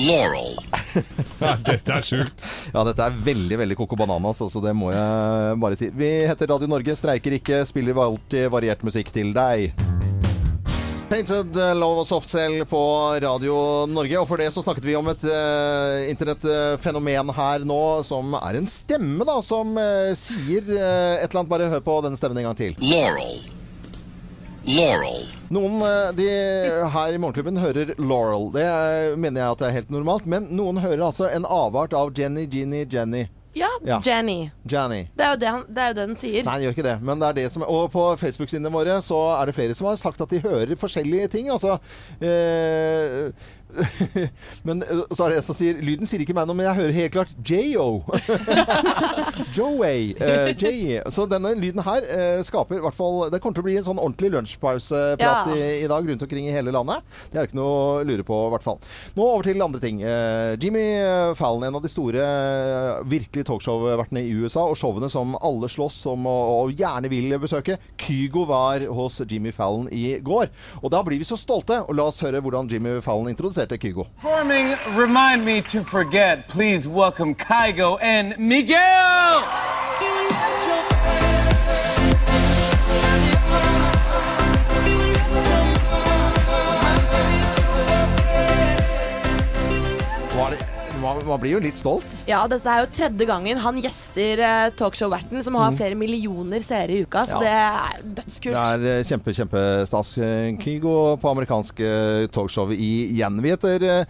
Laurel. 0.00 0.56
Ja, 1.42 1.54
dette 1.56 1.94
er 1.96 2.04
sjukt. 2.04 2.44
Ja, 2.74 2.82
dette 2.84 3.06
er 3.08 3.14
veldig 3.24 3.56
veldig 3.62 3.76
Coco 3.80 3.96
Bananas, 3.98 4.42
så 4.52 4.60
det 4.62 4.74
må 4.76 4.90
jeg 4.92 5.56
bare 5.62 5.78
si. 5.80 5.88
Vi 5.96 6.10
heter 6.28 6.52
Radio 6.52 6.68
Norge, 6.70 6.94
streiker 7.00 7.38
ikke, 7.38 7.62
spiller 7.68 7.96
alltid 8.04 8.50
variert 8.52 8.84
musikk 8.86 9.08
til 9.14 9.32
deg. 9.36 9.72
Painted 11.12 11.56
eh, 11.60 11.74
Love 11.76 12.00
og 12.00 12.06
Soft 12.08 12.30
Cell 12.32 12.62
på 12.64 12.78
Radio 13.20 13.84
Norge. 13.84 14.16
Og 14.16 14.24
for 14.30 14.40
det 14.40 14.46
så 14.54 14.62
snakket 14.64 14.86
vi 14.88 14.94
om 14.96 15.10
et 15.12 15.24
uh, 15.28 16.08
internettfenomen 16.08 17.32
her 17.36 17.66
nå, 17.68 17.80
som 18.08 18.32
er 18.38 18.56
en 18.56 18.68
stemme, 18.70 19.26
da, 19.28 19.34
som 19.44 19.74
uh, 19.76 20.14
sier 20.16 20.64
uh, 20.70 21.18
et 21.18 21.26
eller 21.26 21.42
annet. 21.42 21.50
Bare 21.52 21.68
hør 21.74 21.84
på 21.84 21.98
denne 22.06 22.16
stemmen 22.16 22.40
en 22.40 22.48
gang 22.48 22.56
til. 22.56 22.72
Laurel. 22.80 23.44
Laurel. 24.72 25.28
Noen 25.52 25.84
de 26.16 26.30
her 26.96 27.12
i 27.12 27.20
Morgenklubben 27.20 27.60
hører 27.60 27.92
Laurel. 28.00 28.48
Det 28.56 28.66
mener 29.20 29.42
jeg 29.42 29.50
at 29.50 29.60
det 29.60 29.68
er 29.68 29.78
helt 29.82 29.92
normalt. 29.92 30.24
Men 30.24 30.48
noen 30.56 30.80
hører 30.80 31.10
altså 31.10 31.28
en 31.28 31.44
avart 31.44 31.92
av 31.92 32.16
Jenny, 32.16 32.48
Ginny, 32.48 32.86
Jenny. 32.88 33.26
Ja, 33.54 33.68
Ja. 33.84 33.98
Jenny. 34.04 34.50
Jenny. 34.64 35.02
Det 35.16 35.24
er 35.26 35.30
jo 35.34 35.38
det, 35.40 35.48
han, 35.48 35.64
det, 35.68 35.82
er 35.82 35.88
jo 35.90 35.94
det 35.98 36.06
den 36.08 36.16
sier. 36.16 36.44
Nei, 36.46 36.52
han 36.54 36.62
gjør 36.64 36.74
ikke 36.76 36.86
det. 36.86 36.94
Men 37.04 37.20
det 37.20 37.28
er 37.28 37.36
det 37.42 37.46
som 37.52 37.64
Og 37.66 37.90
på 37.92 38.04
Facebook-sidene 38.16 38.72
våre 38.72 38.96
så 39.04 39.18
er 39.36 39.50
det 39.50 39.54
flere 39.56 39.74
som 39.76 39.90
har 39.90 39.98
sagt 40.00 40.20
at 40.24 40.30
de 40.32 40.40
hører 40.40 40.72
forskjellige 40.80 41.28
ting. 41.34 41.50
Altså 41.52 41.76
eh, 42.24 43.28
Men 44.68 44.82
eh, 44.84 45.02
så 45.10 45.26
er 45.26 45.32
det 45.34 45.40
en 45.40 45.46
som 45.46 45.56
sier 45.58 45.80
Lyden 45.82 46.08
sier 46.08 46.22
ikke 46.24 46.36
meg 46.36 46.48
noe, 46.48 46.56
men 46.58 46.68
jeg 46.68 46.78
hører 46.78 46.96
helt 46.96 47.14
klart 47.14 47.32
J.O. 47.48 48.02
Joey. 49.56 50.12
Uh, 50.20 50.50
J. 50.56 51.00
Så 51.12 51.26
denne 51.30 51.54
lyden 51.58 51.82
her 51.84 52.04
uh, 52.06 52.42
skaper 52.44 52.78
i 52.78 52.82
hvert 52.84 52.96
fall 52.96 53.28
Det 53.32 53.40
kommer 53.42 53.56
til 53.56 53.64
å 53.64 53.68
bli 53.68 53.76
en 53.80 53.86
sånn 53.86 54.00
ordentlig 54.00 54.32
lunsjpauseprat 54.34 55.20
Ja. 55.22 55.56
i, 55.56 55.82
i 55.84 55.90
dag 55.90 56.06
rundt 56.08 56.24
omkring 56.24 56.48
i 56.48 56.54
hele 56.54 56.74
landet. 56.74 57.02
Det 57.32 57.40
er 57.40 57.48
ikke 57.48 57.58
noe 57.58 57.72
å 57.72 58.02
lure 58.06 58.24
på, 58.26 58.38
i 58.46 58.52
hvert 58.54 58.64
fall. 58.66 58.80
Nå 59.16 59.26
over 59.26 59.46
til 59.46 59.62
andre 59.64 59.80
ting. 59.82 60.02
Uh, 60.04 60.54
Jimmy 60.60 60.84
Fallon, 61.38 61.66
en 61.66 61.78
av 61.78 61.82
de 61.84 61.90
store 61.90 62.22
eh, 62.22 63.02
virkelig 63.08 63.44
talkshow-vertene 63.48 64.22
i 64.24 64.32
USA, 64.42 64.64
og 64.68 64.76
showene 64.78 65.08
som 65.12 65.34
alle 65.40 65.68
slåss 65.70 65.98
om 66.12 66.26
og, 66.30 66.52
og 66.68 66.72
gjerne 66.78 67.10
vil 67.12 67.36
besøke. 67.42 67.78
Kygo 68.00 68.44
var 68.48 68.84
hos 68.94 69.20
Jimmy 69.28 69.52
Fallon 69.54 69.88
i 69.92 70.18
går. 70.24 70.50
Og 70.82 70.92
da 70.92 71.02
blir 71.06 71.20
vi 71.20 71.28
så 71.28 71.38
stolte, 71.40 71.80
og 71.86 71.96
la 71.98 72.08
oss 72.10 72.22
høre 72.24 72.42
hvordan 72.44 72.70
Jimmy 72.70 72.98
Fallon 73.04 73.30
introduserte 73.62 73.78
Kygo. 73.78 74.06
Performing 74.20 74.76
Remind 74.96 75.44
Me 75.44 75.62
to 75.62 75.82
Forget. 75.84 76.48
Please 76.48 76.88
welcome 76.88 77.34
Kygo 77.34 77.98
and 78.00 78.36
Miguel! 78.38 79.42
Man, 91.26 91.40
blir 91.42 91.52
jo 91.56 91.60
litt 91.64 91.78
stolt. 91.80 92.06
Ja, 92.28 92.42
dette 92.50 92.66
er 92.68 92.84
jo 92.84 92.90
tredje 92.96 93.26
gangen 93.28 93.58
han 93.62 93.76
gjester 93.82 94.38
eh, 94.42 94.70
talkshow-verten, 94.78 95.42
som 95.44 95.54
har 95.60 95.70
Mm. 95.72 95.76
flere 95.78 95.94
millioner 95.96 96.60
seere 96.60 96.90
i 96.96 97.02
uka, 97.06 97.24
så 97.24 97.40
Ja. 97.40 97.40
det 97.40 97.52
er 97.52 98.02
dødskult. 98.20 98.52
Det 98.52 98.64
er 98.66 98.98
eh, 98.98 99.02
kjempe, 99.08 99.34
kjempestas. 99.36 100.10
Eh, 100.18 100.56
Kygo 100.62 101.16
på 101.22 101.30
amerikanske 101.30 102.28
talkshow 102.32 102.70
igjen. 102.72 103.40
Vi 103.42 103.48
heter 103.54 104.06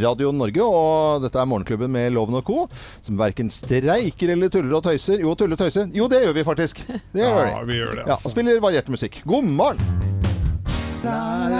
Radio 0.00 0.30
Norge, 0.32 0.62
og 0.62 1.22
dette 1.22 1.36
er 1.40 1.46
Morgenklubben 1.46 1.90
med 1.90 2.12
Loven 2.12 2.34
og 2.40 2.44
Co. 2.44 2.68
Som 3.02 3.16
verken 3.18 3.50
streiker 3.50 4.30
eller 4.34 4.48
tuller 4.48 4.76
og 4.76 4.84
tøyser. 4.84 5.20
Jo, 5.20 5.34
tuller 5.34 5.54
og 5.58 5.64
tøyser. 5.64 5.90
Jo, 5.94 6.06
det 6.08 6.22
gjør 6.24 6.34
vi 6.34 6.44
faktisk. 6.44 6.84
Det 7.12 7.24
Ja, 7.24 7.62
vi 7.64 7.74
gjør 7.80 7.94
det, 7.96 8.06
Ja, 8.06 8.14
altså. 8.14 8.26
og 8.26 8.30
spiller 8.30 8.60
variert 8.60 8.88
musikk. 8.88 9.22
God 9.26 9.44
morgen! 9.44 9.78
La, 11.02 11.48
la. 11.48 11.59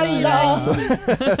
la. 0.23 0.61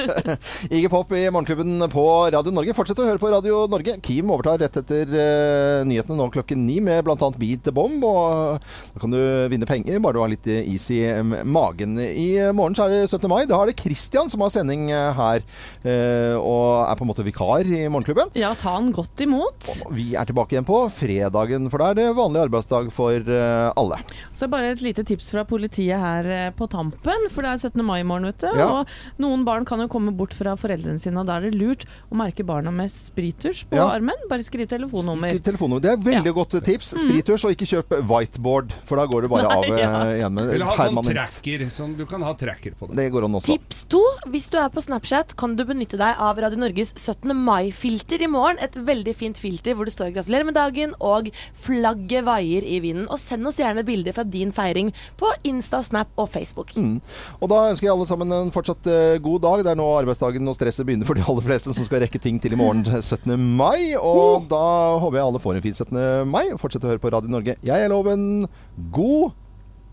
Iggy 0.73 0.89
Pop 0.91 1.11
i 1.15 1.23
Morgenklubben 1.31 1.89
på 1.91 2.05
Radio 2.33 2.53
Norge. 2.53 2.73
Fortsett 2.75 2.99
å 3.01 3.07
høre 3.07 3.21
på 3.21 3.29
Radio 3.31 3.63
Norge. 3.71 3.97
Kim 4.03 4.31
overtar 4.33 4.59
rett 4.61 4.77
etter 4.81 5.09
uh, 5.13 5.81
nyhetene 5.87 6.17
nå 6.17 6.27
klokken 6.33 6.65
ni 6.65 6.79
med 6.83 7.03
bl.a. 7.05 7.29
Beat 7.39 7.65
the 7.65 7.73
Bomb. 7.75 8.03
Og 8.05 8.61
da 8.93 9.01
kan 9.01 9.13
du 9.13 9.19
vinne 9.51 9.67
penger 9.69 10.01
bare 10.01 10.17
du 10.17 10.21
har 10.23 10.31
litt 10.31 10.47
eh, 10.51 10.65
is 10.73 10.87
i 10.93 11.01
magen. 11.21 11.97
I 11.99 12.51
morgen 12.55 12.77
så 12.77 12.87
er 12.87 12.95
det 12.95 13.09
17. 13.09 13.27
mai. 13.31 13.43
Da 13.49 13.59
er 13.61 13.71
det 13.71 13.77
Christian 13.81 14.31
som 14.31 14.43
har 14.45 14.53
sending 14.53 14.89
eh, 14.93 15.11
her, 15.17 15.45
uh, 15.85 16.37
og 16.39 16.65
er 16.85 16.99
på 16.99 17.05
en 17.05 17.11
måte 17.11 17.25
vikar 17.27 17.67
i 17.67 17.83
Morgenklubben. 17.91 18.33
Ja, 18.39 18.53
ta 18.57 18.75
han 18.77 18.91
godt 18.95 19.21
imot. 19.23 19.69
Vi 19.95 20.11
er 20.17 20.29
tilbake 20.29 20.55
igjen 20.55 20.67
på 20.67 20.83
fredagen, 20.93 21.69
for 21.71 21.83
da 21.83 21.91
er 21.91 21.99
det 22.01 22.07
vanlig 22.17 22.45
arbeidsdag 22.47 22.91
for 22.95 23.31
uh, 23.31 23.71
alle. 23.79 24.01
Så 24.37 24.49
bare 24.51 24.73
et 24.73 24.83
lite 24.85 25.05
tips 25.07 25.31
fra 25.33 25.45
politiet 25.47 26.01
her 26.01 26.51
på 26.57 26.67
tampen, 26.71 27.27
for 27.31 27.45
det 27.45 27.53
er 27.55 27.69
17. 27.69 27.85
mai 27.85 27.99
i 28.01 28.07
morgen, 28.07 28.29
vet 28.31 28.41
du. 28.43 28.49
Ja. 28.57 28.70
Og 28.71 28.87
noen 29.21 29.45
barn 29.47 29.65
kan 29.67 29.79
jo 29.83 29.87
komme 29.91 30.13
bort 30.15 30.33
fra 30.37 30.55
foreldrene 30.59 30.99
sine, 31.01 31.19
og 31.21 31.27
da 31.29 31.37
er 31.39 31.49
det 31.49 31.55
lurt 31.59 31.85
å 32.11 32.17
merke 32.19 32.45
barna 32.47 32.71
med 32.71 32.91
sprittusj 32.93 33.65
på 33.69 33.75
Ja. 33.77 33.87
armen. 33.91 34.15
Bare 34.29 34.43
skriv 34.47 34.67
telefonnummer. 34.71 35.29
Skriv 35.35 35.43
telefonnummer. 35.51 35.81
Det 35.81 35.91
er 35.91 35.97
veldig 35.97 36.33
godt 36.33 36.57
tips. 36.63 36.93
Sprittusj, 37.01 37.45
og 37.45 37.51
ikke 37.55 37.67
kjøp 37.69 37.95
whiteboard, 38.09 38.71
for 38.85 38.97
da 39.01 39.05
går 39.05 39.21
du 39.21 39.27
bare 39.27 39.47
Nei, 39.51 39.57
av 39.57 39.63
eh, 39.65 39.81
ja. 39.81 40.03
igjen 40.21 40.33
med 40.33 40.49
Eller 40.55 40.65
ha 40.65 40.75
sånn 40.77 41.03
tracker. 41.11 41.65
Sånn, 41.71 41.95
du 41.97 42.05
kan 42.05 42.21
ha 42.21 42.33
tracker 42.33 42.71
på 42.79 42.87
det. 42.89 42.95
Det 43.01 43.11
går 43.11 43.25
an 43.25 43.35
også. 43.39 43.51
Tips 43.57 43.83
to. 43.91 44.01
Hvis 44.31 44.49
du 44.51 44.57
er 44.57 44.69
på 44.69 44.81
Snapchat, 44.81 45.35
kan 45.35 45.55
du 45.55 45.65
benytte 45.65 45.97
deg 45.99 46.15
av 46.21 46.37
Radio 46.39 46.57
Norges 46.61 46.93
17. 46.95 47.33
mai-filter 47.35 48.21
i 48.21 48.27
morgen. 48.31 48.57
Et 48.61 48.73
veldig 48.75 49.15
fint 49.15 49.37
filter 49.37 49.73
hvor 49.75 49.85
det 49.85 49.93
står 49.93 50.11
'gratulerer 50.13 50.45
med 50.45 50.55
dagen' 50.55 50.93
og 51.01 51.29
'flagget 51.61 52.23
vaier 52.25 52.63
i 52.63 52.79
vinden'. 52.79 53.07
Og 53.09 53.19
send 53.19 53.45
oss 53.47 53.57
gjerne 53.57 53.83
bilder 53.85 54.13
fra 54.13 54.23
din 54.23 54.51
feiring 54.51 54.93
på 55.17 55.31
Insta, 55.43 55.81
Snap 55.83 56.07
og 56.17 56.29
Facebook. 56.29 56.71
Mm. 56.75 57.01
Og 57.41 57.49
da 57.49 57.69
ønsker 57.71 57.87
jeg 57.87 57.91
alle 57.91 58.05
sammen 58.05 58.31
en 58.31 58.51
fortsatt 58.51 58.60
eh, 58.69 59.17
god 59.23 59.41
dag. 59.41 59.63
Det 59.65 59.71
er 59.71 59.79
nå 59.79 59.87
arbeidsdagen 59.97 60.47
og 60.47 60.55
stresset 60.57 60.85
begynner 60.85 61.07
for 61.09 61.17
de 61.17 61.25
aller 61.25 61.45
fleste 61.45 61.73
som 61.73 61.87
skal 61.87 62.03
rekke 62.05 62.21
ting 62.21 62.39
til 62.41 62.53
i 62.53 62.59
morgen 62.59 62.85
17. 62.85 63.33
mai. 63.39 63.95
Og 63.97 64.47
da 64.51 64.61
håper 65.01 65.17
jeg 65.17 65.27
alle 65.27 65.41
får 65.41 65.57
en 65.57 65.65
fin 65.65 65.73
17. 65.73 65.99
mai. 66.29 66.45
Og 66.53 66.61
fortsett 66.61 66.85
å 66.85 66.91
høre 66.93 67.01
på 67.01 67.11
Radio 67.13 67.31
Norge. 67.33 67.57
Jeg 67.65 67.77
er 67.81 67.89
Loven. 67.89 68.47
God 68.93 69.31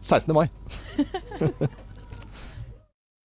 16. 0.05 0.35
mai. 0.37 0.49